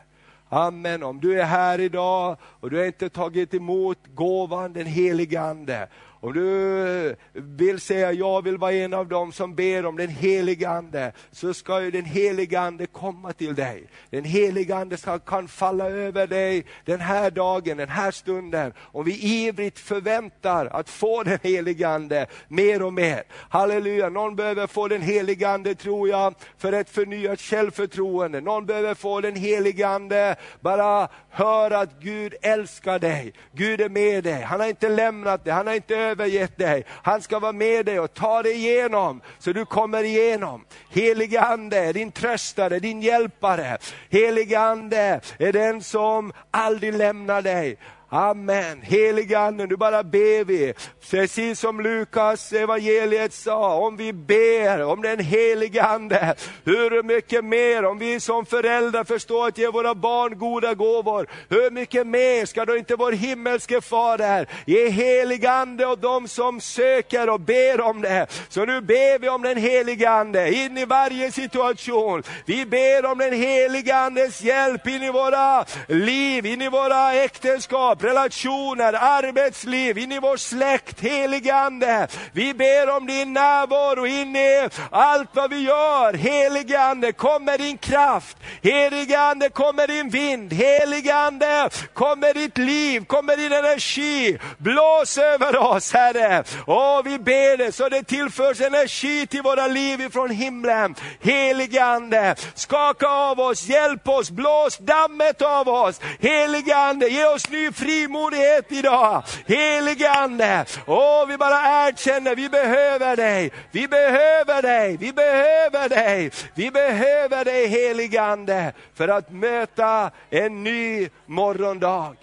Amen. 0.56 1.04
Om 1.04 1.20
du 1.20 1.42
är 1.42 1.46
här 1.46 1.80
idag 1.80 2.38
och 2.42 2.70
du 2.70 2.78
har 2.78 2.86
inte 2.86 3.10
tagit 3.10 3.54
emot 3.54 4.00
gåvan 4.14 4.74
den 4.74 4.86
helige 4.86 5.42
Ande 5.42 5.88
om 6.20 6.34
du 6.34 7.08
eh, 7.08 7.16
vill 7.34 7.80
säga 7.80 8.12
jag 8.12 8.44
vill 8.44 8.58
vara 8.58 8.72
en 8.72 8.94
av 8.94 9.08
dem 9.08 9.32
som 9.32 9.56
ber 9.56 9.86
om 9.86 9.98
den 9.98 10.10
helige 10.10 10.70
Ande, 10.70 11.12
så 11.32 11.54
ska 11.54 11.82
ju 11.82 11.92
den 11.92 12.06
helige 12.06 12.60
Ande 12.60 12.86
komma 12.86 13.34
till 13.34 13.56
dig. 13.56 13.88
Den 14.10 14.24
helige 14.24 14.76
Ande 14.76 14.98
ska, 14.98 15.20
kan 15.20 15.48
falla 15.48 15.90
över 15.90 16.28
dig 16.28 16.66
den 16.86 17.00
här 17.00 17.32
dagen, 17.32 17.78
den 17.78 17.90
här 17.90 18.12
stunden. 18.12 18.74
Om 18.80 19.06
vi 19.06 19.20
ivrigt 19.24 19.80
förväntar 19.80 20.66
att 20.66 20.90
få 20.90 21.24
den 21.24 21.40
helige 21.44 21.90
Ande 21.90 22.28
mer 22.48 22.82
och 22.82 22.94
mer. 22.94 23.24
Halleluja, 23.50 24.10
någon 24.10 24.36
behöver 24.36 24.68
få 24.68 24.88
den 24.88 25.02
helige 25.02 25.50
Ande 25.50 25.76
tror 25.76 26.10
jag, 26.10 26.34
för 26.58 26.74
ett 26.74 26.90
förnyat 26.90 27.42
självförtroende. 27.42 28.42
Någon 28.42 28.66
behöver 28.66 28.94
få 28.94 29.22
den 29.22 29.36
helige 29.36 29.88
Ande, 29.88 30.36
bara 30.62 31.08
höra 31.30 31.80
att 31.80 32.00
Gud 32.00 32.34
älskar 32.42 33.00
dig. 33.00 33.34
Gud 33.52 33.82
är 33.82 33.90
med 33.90 34.24
dig, 34.24 34.42
han 34.42 34.60
har 34.60 34.68
inte 34.68 34.90
lämnat 34.90 35.44
dig, 35.44 35.54
han 35.54 35.68
har 35.68 35.74
inte 35.74 36.15
övergett 36.16 36.58
dig. 36.58 36.86
Han 37.04 37.22
ska 37.22 37.40
vara 37.40 37.52
med 37.52 37.86
dig 37.86 38.00
och 38.00 38.14
ta 38.14 38.44
dig 38.44 38.54
igenom, 38.54 39.22
så 39.40 39.54
du 39.54 39.66
kommer 39.66 40.04
igenom. 40.04 40.66
Helige 40.90 41.42
Ande 41.42 41.94
din 41.94 42.12
tröstare, 42.12 42.80
din 42.80 43.02
hjälpare. 43.02 43.78
Helige 44.10 44.60
Ande 44.60 45.22
är 45.40 45.52
den 45.52 45.82
som 45.82 46.34
aldrig 46.52 46.94
lämnar 46.94 47.42
dig. 47.42 47.78
Amen. 48.10 48.82
Helige 48.82 49.40
Ande, 49.40 49.66
nu 49.68 49.76
bara 49.76 50.04
ber 50.04 50.44
vi. 50.44 50.74
Precis 51.12 51.60
som 51.60 51.82
Lukas 51.82 52.54
evangeliet 52.54 53.34
sa, 53.34 53.74
om 53.74 53.98
vi 53.98 54.14
ber 54.14 54.84
om 54.84 55.02
den 55.02 55.20
helige 55.20 55.84
Ande, 55.84 56.36
hur 56.64 57.04
mycket 57.04 57.46
mer, 57.46 57.86
om 57.86 58.00
vi 58.00 58.20
som 58.20 58.46
föräldrar 58.46 59.04
förstår 59.04 59.48
att 59.48 59.58
ge 59.58 59.68
våra 59.68 59.96
barn 59.96 60.38
goda 60.38 60.74
gåvor, 60.74 61.30
hur 61.50 61.72
mycket 61.72 62.08
mer 62.08 62.46
ska 62.46 62.66
då 62.66 62.78
inte 62.78 62.96
vår 62.96 63.12
himmelske 63.12 63.82
Fader 63.82 64.48
ge 64.66 64.90
helig 64.90 65.46
Ande 65.46 65.86
åt 65.86 66.02
de 66.02 66.28
som 66.28 66.62
söker 66.62 67.30
och 67.30 67.40
ber 67.40 67.82
om 67.82 68.02
det. 68.02 68.28
Så 68.50 68.66
nu 68.66 68.82
ber 68.82 69.20
vi 69.20 69.30
om 69.30 69.42
den 69.42 69.58
helige 69.58 70.10
Ande 70.10 70.54
in 70.54 70.78
i 70.78 70.86
varje 70.86 71.32
situation. 71.32 72.24
Vi 72.46 72.66
ber 72.66 73.06
om 73.06 73.18
den 73.18 73.34
helige 73.34 73.96
Andes 73.96 74.42
hjälp 74.42 74.88
in 74.88 75.04
i 75.04 75.12
våra 75.12 75.66
liv, 75.88 76.46
in 76.46 76.62
i 76.62 76.70
våra 76.70 77.14
äktenskap, 77.14 77.95
relationer, 78.04 78.94
arbetsliv, 78.94 79.98
in 79.98 80.12
i 80.12 80.20
vår 80.20 80.38
släkt, 80.38 81.02
helige 81.02 81.56
Ande. 81.56 82.08
Vi 82.34 82.54
ber 82.54 82.90
om 82.90 83.06
din 83.08 83.34
närvaro 83.34 84.06
in 84.06 84.36
i 84.36 84.70
allt 84.92 85.30
vad 85.34 85.50
vi 85.50 85.60
gör. 85.60 86.14
Helige 86.14 86.82
Ande, 86.82 87.12
kom 87.12 87.46
med 87.46 87.60
din 87.60 87.78
kraft. 87.78 88.38
Helige 88.64 89.20
Ande, 89.20 89.50
kom 89.50 89.76
med 89.76 89.90
din 89.90 90.10
vind. 90.10 90.54
Helige 90.54 91.16
Ande, 91.16 91.70
kom 91.94 92.20
med 92.20 92.36
ditt 92.36 92.58
liv, 92.58 93.06
kom 93.06 93.26
med 93.26 93.38
din 93.38 93.54
energi. 93.54 94.38
Blås 94.58 95.18
över 95.18 95.58
oss 95.58 95.94
Herre. 95.94 96.44
Åh, 96.68 97.02
vi 97.04 97.20
ber 97.20 97.58
det 97.58 97.72
så 97.72 97.90
det 97.90 98.04
tillförs 98.04 98.62
energi 98.62 99.28
till 99.28 99.42
våra 99.42 99.68
liv 99.68 100.02
ifrån 100.02 100.30
himlen. 100.30 100.96
Helige 101.22 101.84
Ande, 101.84 102.36
skaka 102.56 103.08
av 103.08 103.40
oss, 103.40 103.68
hjälp 103.68 104.08
oss, 104.08 104.32
blås 104.32 104.78
dammet 104.78 105.42
av 105.42 105.70
oss. 105.70 106.02
Helige 106.20 106.76
Ande, 106.76 107.08
ge 107.08 107.26
oss 107.26 107.50
ny 107.50 107.72
frimodighet 107.86 108.72
idag. 108.72 109.24
Helige 109.46 110.10
Ande, 110.10 110.66
åh 110.88 111.28
vi 111.28 111.38
bara 111.38 111.88
erkänner, 111.88 112.36
vi 112.36 112.50
behöver 112.50 113.16
dig, 113.16 113.52
vi 113.72 113.88
behöver 113.88 114.62
dig, 114.62 114.98
vi 114.98 115.14
behöver 115.14 115.90
dig, 115.90 116.32
vi 116.56 116.72
behöver 116.72 117.46
dig 117.46 117.68
helige 117.68 118.22
Ande 118.22 118.74
för 118.94 119.08
att 119.08 119.32
möta 119.32 120.12
en 120.30 120.64
ny 120.64 121.10
morgondag. 121.26 122.16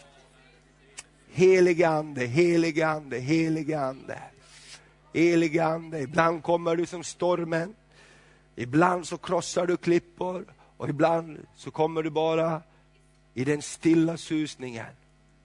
Helige 1.32 1.88
Ande, 1.88 2.26
helige 2.26 2.86
Ande, 2.86 3.18
helige 3.18 3.80
Ande. 3.80 4.18
Helige 5.14 5.64
Ande, 5.64 6.00
ibland 6.00 6.42
kommer 6.42 6.76
du 6.76 6.86
som 6.86 7.04
stormen, 7.04 7.74
ibland 8.56 9.06
så 9.06 9.18
krossar 9.18 9.66
du 9.66 9.76
klippor 9.76 10.44
och 10.76 10.88
ibland 10.88 11.46
så 11.56 11.70
kommer 11.70 12.02
du 12.02 12.10
bara 12.10 12.62
i 13.34 13.44
den 13.44 13.62
stilla 13.62 14.16
susningen. 14.16 14.86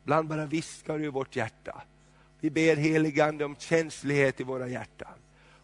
Ibland 0.07 0.27
bara 0.29 0.45
viskar 0.45 0.97
du 0.97 1.05
i 1.05 1.07
vårt 1.07 1.35
hjärta. 1.35 1.81
Vi 2.39 2.49
ber 2.49 2.75
heligande 2.75 3.45
om 3.45 3.55
känslighet 3.59 4.41
i 4.41 4.43
våra 4.43 4.67
hjärtan. 4.67 5.13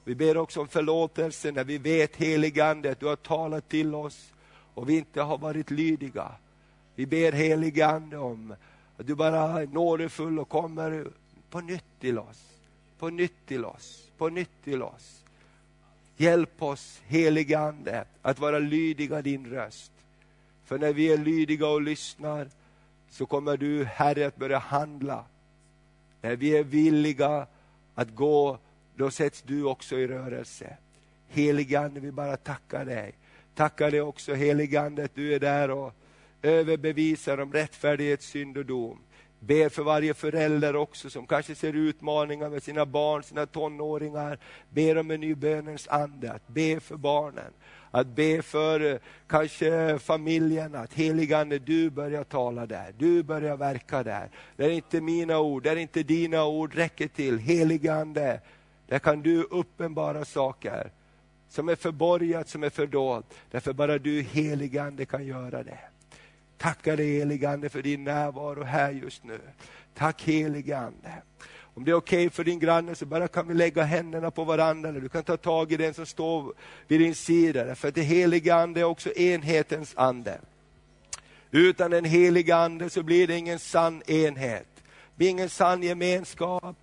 Vi 0.03 0.15
ber 0.15 0.37
också 0.37 0.61
om 0.61 0.67
förlåtelse 0.67 1.51
när 1.51 1.63
vi 1.63 1.77
vet 1.77 2.15
heligande 2.15 2.91
att 2.91 2.99
du 2.99 3.05
har 3.05 3.15
talat 3.15 3.69
till 3.69 3.95
oss 3.95 4.33
och 4.73 4.89
vi 4.89 4.97
inte 4.97 5.21
har 5.21 5.37
varit 5.37 5.71
lydiga. 5.71 6.31
Vi 6.95 7.05
ber 7.05 7.31
heligande 7.31 8.17
om 8.17 8.55
att 8.97 9.07
du 9.07 9.15
bara 9.15 9.61
är 9.61 9.67
nådefull 9.67 10.39
och 10.39 10.49
kommer 10.49 11.07
på 11.49 11.61
nytt 11.61 11.99
till 11.99 12.19
oss, 12.19 12.43
på 12.99 13.09
nytt 13.09 13.45
till 13.45 13.65
oss, 13.65 14.11
på 14.17 14.29
nytt 14.29 14.63
till 14.63 14.83
oss. 14.83 15.23
Hjälp 16.17 16.61
oss 16.61 17.01
heligande 17.05 18.05
att 18.21 18.39
vara 18.39 18.59
lydiga 18.59 19.21
din 19.21 19.45
röst. 19.45 19.91
För 20.65 20.79
när 20.79 20.93
vi 20.93 21.13
är 21.13 21.17
lydiga 21.17 21.67
och 21.67 21.81
lyssnar 21.81 22.47
så 23.13 23.25
kommer 23.25 23.57
du 23.57 23.83
Herre 23.83 24.27
att 24.27 24.35
börja 24.35 24.57
handla. 24.57 25.25
När 26.21 26.35
vi 26.35 26.57
är 26.57 26.63
villiga 26.63 27.47
att 27.95 28.15
gå, 28.15 28.57
då 28.95 29.11
sätts 29.11 29.41
du 29.41 29.63
också 29.63 29.95
i 29.97 30.07
rörelse. 30.07 30.77
Helige 31.27 31.79
Ande, 31.79 31.99
vi 31.99 32.11
bara 32.11 32.37
tackar 32.37 32.85
dig. 32.85 33.13
Tackar 33.55 33.91
dig 33.91 34.01
också 34.01 34.33
helige 34.33 34.81
Ande, 34.81 35.03
att 35.03 35.15
du 35.15 35.33
är 35.33 35.39
där 35.39 35.71
och 35.71 35.93
överbevisar 36.41 37.37
om 37.37 37.53
rättfärdighet, 37.53 38.21
synd 38.21 38.57
och 38.57 38.65
dom. 38.65 38.99
Ber 39.39 39.69
för 39.69 39.83
varje 39.83 40.13
förälder 40.13 40.75
också 40.75 41.09
som 41.09 41.27
kanske 41.27 41.55
ser 41.55 41.73
utmaningar 41.73 42.49
med 42.49 42.63
sina 42.63 42.85
barn, 42.85 43.23
sina 43.23 43.45
tonåringar. 43.45 44.39
Ber 44.69 44.97
om 44.97 45.11
en 45.11 45.21
ny 45.21 45.35
bönens 45.35 45.87
ande, 45.87 46.31
att 46.31 46.47
be 46.47 46.79
för 46.79 46.97
barnen. 46.97 47.53
Att 47.95 48.07
be 48.07 48.41
för 48.41 48.91
eh, 48.91 48.97
kanske 49.27 49.99
familjen, 49.99 50.75
att 50.75 50.93
heligande 50.93 51.59
du 51.59 51.89
börjar 51.89 52.23
tala 52.23 52.65
där, 52.65 52.93
du 52.97 53.23
börjar 53.23 53.57
verka 53.57 54.03
där. 54.03 54.29
Där 54.55 54.69
inte 54.69 55.01
mina 55.01 55.39
ord, 55.39 55.63
där 55.63 55.75
inte 55.75 56.03
dina 56.03 56.45
ord 56.45 56.75
räcker 56.75 57.07
till. 57.07 57.37
Heligande, 57.37 58.39
där 58.87 58.99
kan 58.99 59.21
du 59.21 59.43
uppenbara 59.43 60.25
saker 60.25 60.91
som 61.49 61.69
är 61.69 61.75
förborgat, 61.75 62.49
som 62.49 62.63
är 62.63 62.69
fördolt. 62.69 63.25
Därför 63.51 63.73
bara 63.73 63.97
du 63.97 64.21
heligande 64.21 65.05
kan 65.05 65.25
göra 65.25 65.63
det. 65.63 65.79
Tackar 66.57 66.97
dig 66.97 67.17
heligande 67.17 67.69
för 67.69 67.81
din 67.81 68.03
närvaro 68.03 68.63
här 68.63 68.91
just 68.91 69.23
nu. 69.23 69.39
Tack 69.93 70.23
heligande. 70.23 71.09
Om 71.75 71.85
det 71.85 71.91
är 71.91 71.95
okej 71.95 72.27
okay 72.27 72.29
för 72.29 72.43
din 72.43 72.59
granne 72.59 72.95
så 72.95 73.05
bara 73.05 73.27
kan 73.27 73.47
vi 73.47 73.53
lägga 73.53 73.83
händerna 73.83 74.31
på 74.31 74.43
varandra. 74.43 74.91
Du 74.91 75.09
kan 75.09 75.23
ta 75.23 75.37
tag 75.37 75.71
i 75.71 75.77
den 75.77 75.93
som 75.93 76.05
står 76.05 76.53
vid 76.87 76.99
din 76.99 77.15
sida. 77.15 77.75
För 77.75 77.87
att 77.87 77.95
det 77.95 78.01
heliga 78.01 78.55
ande 78.55 78.79
är 78.79 78.83
också 78.83 79.11
enhetens 79.11 79.93
ande. 79.95 80.39
Utan 81.51 81.91
den 81.91 82.05
heliga 82.05 82.55
ande 82.55 82.89
så 82.89 83.03
blir 83.03 83.27
det 83.27 83.37
ingen 83.37 83.59
sann 83.59 84.01
enhet. 84.07 84.67
Det 84.75 85.15
blir 85.15 85.29
ingen 85.29 85.49
sann 85.49 85.83
gemenskap. 85.83 86.75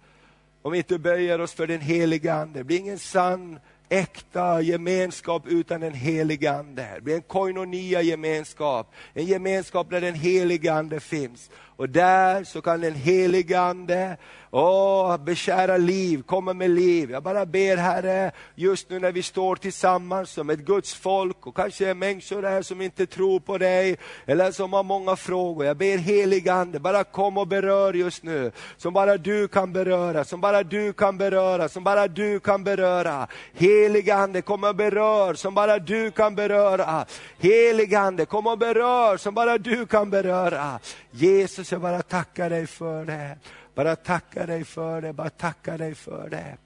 Om 0.63 0.73
vi 0.73 0.79
inte 0.79 0.99
böjer 0.99 1.41
oss 1.41 1.53
för 1.53 1.67
den 1.67 1.81
heliga 1.81 2.35
ande. 2.35 2.61
Det 2.61 2.65
blir 2.65 2.79
ingen 2.79 2.99
sann 2.99 3.59
äkta 3.91 4.61
gemenskap 4.61 5.47
utan 5.47 5.81
den 5.81 5.95
helige 5.95 6.53
Ande. 6.53 6.89
Det 6.95 7.01
blir 7.01 7.15
en 7.15 7.23
koinonia 7.23 8.03
gemenskap, 8.03 8.95
en 9.15 9.27
gemenskap 9.27 9.91
där 9.91 10.01
den 10.01 10.15
helige 10.15 10.73
Ande 10.73 11.01
finns. 11.01 11.51
Och 11.81 11.89
där 11.89 12.45
så 12.45 12.63
kan 12.63 12.81
den 12.81 12.95
helige 12.95 13.61
Ande 13.61 14.17
Åh, 14.53 15.17
beskära 15.17 15.77
liv, 15.77 16.23
komma 16.27 16.53
med 16.53 16.71
liv. 16.71 17.11
Jag 17.11 17.23
bara 17.23 17.47
ber 17.47 17.77
Herre, 17.77 18.33
just 18.55 18.91
nu 18.91 18.99
när 18.99 19.13
vi 19.13 19.23
står 19.23 19.57
tillsammans 19.57 20.31
som 20.31 20.51
ett 20.51 20.59
Guds 20.59 20.95
folk 20.95 21.47
och 21.47 21.57
kanske 21.57 21.89
är 21.89 21.95
människor 21.95 22.43
här 22.43 22.63
som 22.63 22.81
inte 22.81 23.07
tror 23.07 23.41
på 23.41 23.59
dig 23.59 23.97
eller 24.27 24.53
som 24.53 24.73
har 24.73 24.83
många 24.83 25.17
frågor. 25.17 25.67
Jag 25.67 25.77
ber 25.77 25.99
heligande, 25.99 26.79
bara 26.79 27.05
kom 27.05 27.39
och 27.39 27.47
berör 27.47 27.95
just 27.95 28.23
nu. 28.23 28.53
Som 28.77 28.93
bara 28.93 29.17
du 29.17 29.49
kan 29.49 29.73
beröra, 29.73 30.25
som 30.25 30.41
bara 30.41 30.63
du 30.63 30.93
kan 30.93 31.19
beröra, 31.19 31.69
som 31.69 31.85
bara 31.85 32.09
du 32.09 32.41
kan 32.41 32.65
beröra. 32.65 33.29
Heligande, 33.55 34.43
kom 34.43 34.65
och 34.65 34.77
berör 34.77 35.35
som 35.35 35.55
bara 35.55 35.79
du 35.79 36.11
kan 36.11 36.35
beröra. 36.35 37.07
Heligande, 37.39 38.27
kom 38.27 38.47
och 38.47 38.59
berör 38.59 39.17
som 39.17 39.35
bara 39.35 39.59
du 39.59 39.87
kan 39.87 40.11
beröra. 40.11 40.79
Jesus, 41.11 41.70
jag 41.73 41.81
bara 41.81 42.03
tackar 42.03 42.51
dig 42.51 42.67
för 42.67 43.05
det. 43.05 43.39
Bara 43.75 43.97
tacka 43.97 44.47
dig 44.47 44.65
för 44.65 45.01
det, 45.01 45.13
bara 45.13 45.31
tacka 45.31 45.77
dig 45.77 45.95
för 45.95 46.29
det. 46.31 46.57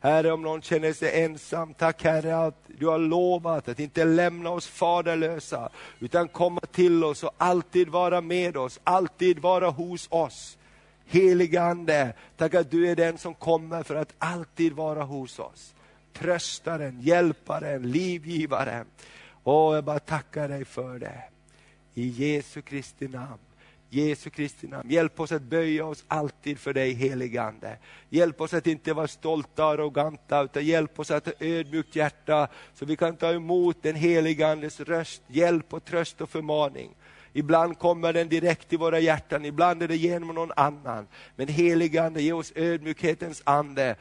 Herre, 0.00 0.32
om 0.32 0.42
någon 0.42 0.62
känner 0.62 0.92
sig 0.92 1.22
ensam, 1.24 1.74
tack 1.74 2.04
Herre 2.04 2.36
att 2.46 2.54
du 2.66 2.86
har 2.86 2.98
lovat 2.98 3.68
att 3.68 3.80
inte 3.80 4.04
lämna 4.04 4.50
oss 4.50 4.66
faderlösa, 4.66 5.68
utan 5.98 6.28
komma 6.28 6.60
till 6.72 7.04
oss 7.04 7.24
och 7.24 7.34
alltid 7.38 7.88
vara 7.88 8.20
med 8.20 8.56
oss, 8.56 8.80
alltid 8.84 9.38
vara 9.38 9.70
hos 9.70 10.08
oss. 10.10 10.58
Helige 11.06 11.62
Ande, 11.62 12.12
tack 12.36 12.54
att 12.54 12.70
du 12.70 12.88
är 12.88 12.96
den 12.96 13.18
som 13.18 13.34
kommer 13.34 13.82
för 13.82 13.94
att 13.94 14.14
alltid 14.18 14.72
vara 14.72 15.02
hos 15.02 15.38
oss. 15.38 15.74
Tröstaren, 16.12 17.00
hjälparen, 17.00 17.90
livgivaren. 17.90 18.86
Åh, 19.50 19.74
jag 19.74 19.84
bara 19.84 19.98
tackar 19.98 20.48
dig 20.48 20.64
för 20.64 20.98
det. 20.98 21.22
I 21.94 22.08
Jesu 22.08 22.62
Kristi 22.62 23.08
namn. 23.08 23.38
Jesu 23.88 24.30
Kristi 24.30 24.66
namn. 24.66 24.90
Hjälp 24.90 25.20
oss 25.20 25.32
att 25.32 25.42
böja 25.42 25.86
oss 25.86 26.04
alltid 26.08 26.58
för 26.58 26.74
dig 26.74 26.92
heligande. 26.92 27.76
Hjälp 28.08 28.40
oss 28.40 28.54
att 28.54 28.66
inte 28.66 28.92
vara 28.92 29.08
stolta 29.08 29.66
och 29.66 29.72
arroganta 29.72 30.42
utan 30.42 30.66
hjälp 30.66 30.98
oss 30.98 31.10
att 31.10 31.26
ha 31.26 31.32
ödmjukt 31.40 31.96
hjärta 31.96 32.48
så 32.74 32.86
vi 32.86 32.96
kan 32.96 33.16
ta 33.16 33.32
emot 33.32 33.82
den 33.82 33.94
heligandes 33.94 34.80
röst, 34.80 35.22
hjälp 35.26 35.74
och 35.74 35.84
tröst 35.84 36.20
och 36.20 36.30
förmaning. 36.30 36.94
Ibland 37.32 37.78
kommer 37.78 38.12
den 38.12 38.28
direkt 38.28 38.68
till 38.68 38.78
våra 38.78 39.00
hjärtan, 39.00 39.44
ibland 39.44 39.82
är 39.82 39.88
det 39.88 39.96
genom 39.96 40.34
någon 40.34 40.52
annan. 40.56 41.06
Men 41.36 41.48
heligande, 41.48 42.22
ge 42.22 42.32
oss 42.32 42.52
ödmjukhetens 42.56 43.42
ande 43.44 43.96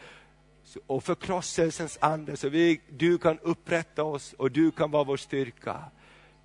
och 0.87 1.03
förkrosselsens 1.03 1.97
ande 2.01 2.37
så 2.37 2.49
vi, 2.49 2.81
du 2.89 3.17
kan 3.17 3.39
upprätta 3.39 4.03
oss 4.03 4.33
och 4.33 4.51
du 4.51 4.71
kan 4.71 4.91
vara 4.91 5.03
vår 5.03 5.17
styrka. 5.17 5.83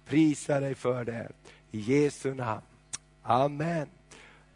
Prisa 0.07 0.61
dig 0.61 0.75
för 0.75 1.05
det. 1.05 1.33
I 1.71 1.79
Jesu 1.79 2.35
namn. 2.35 2.63
Amen. 3.23 3.89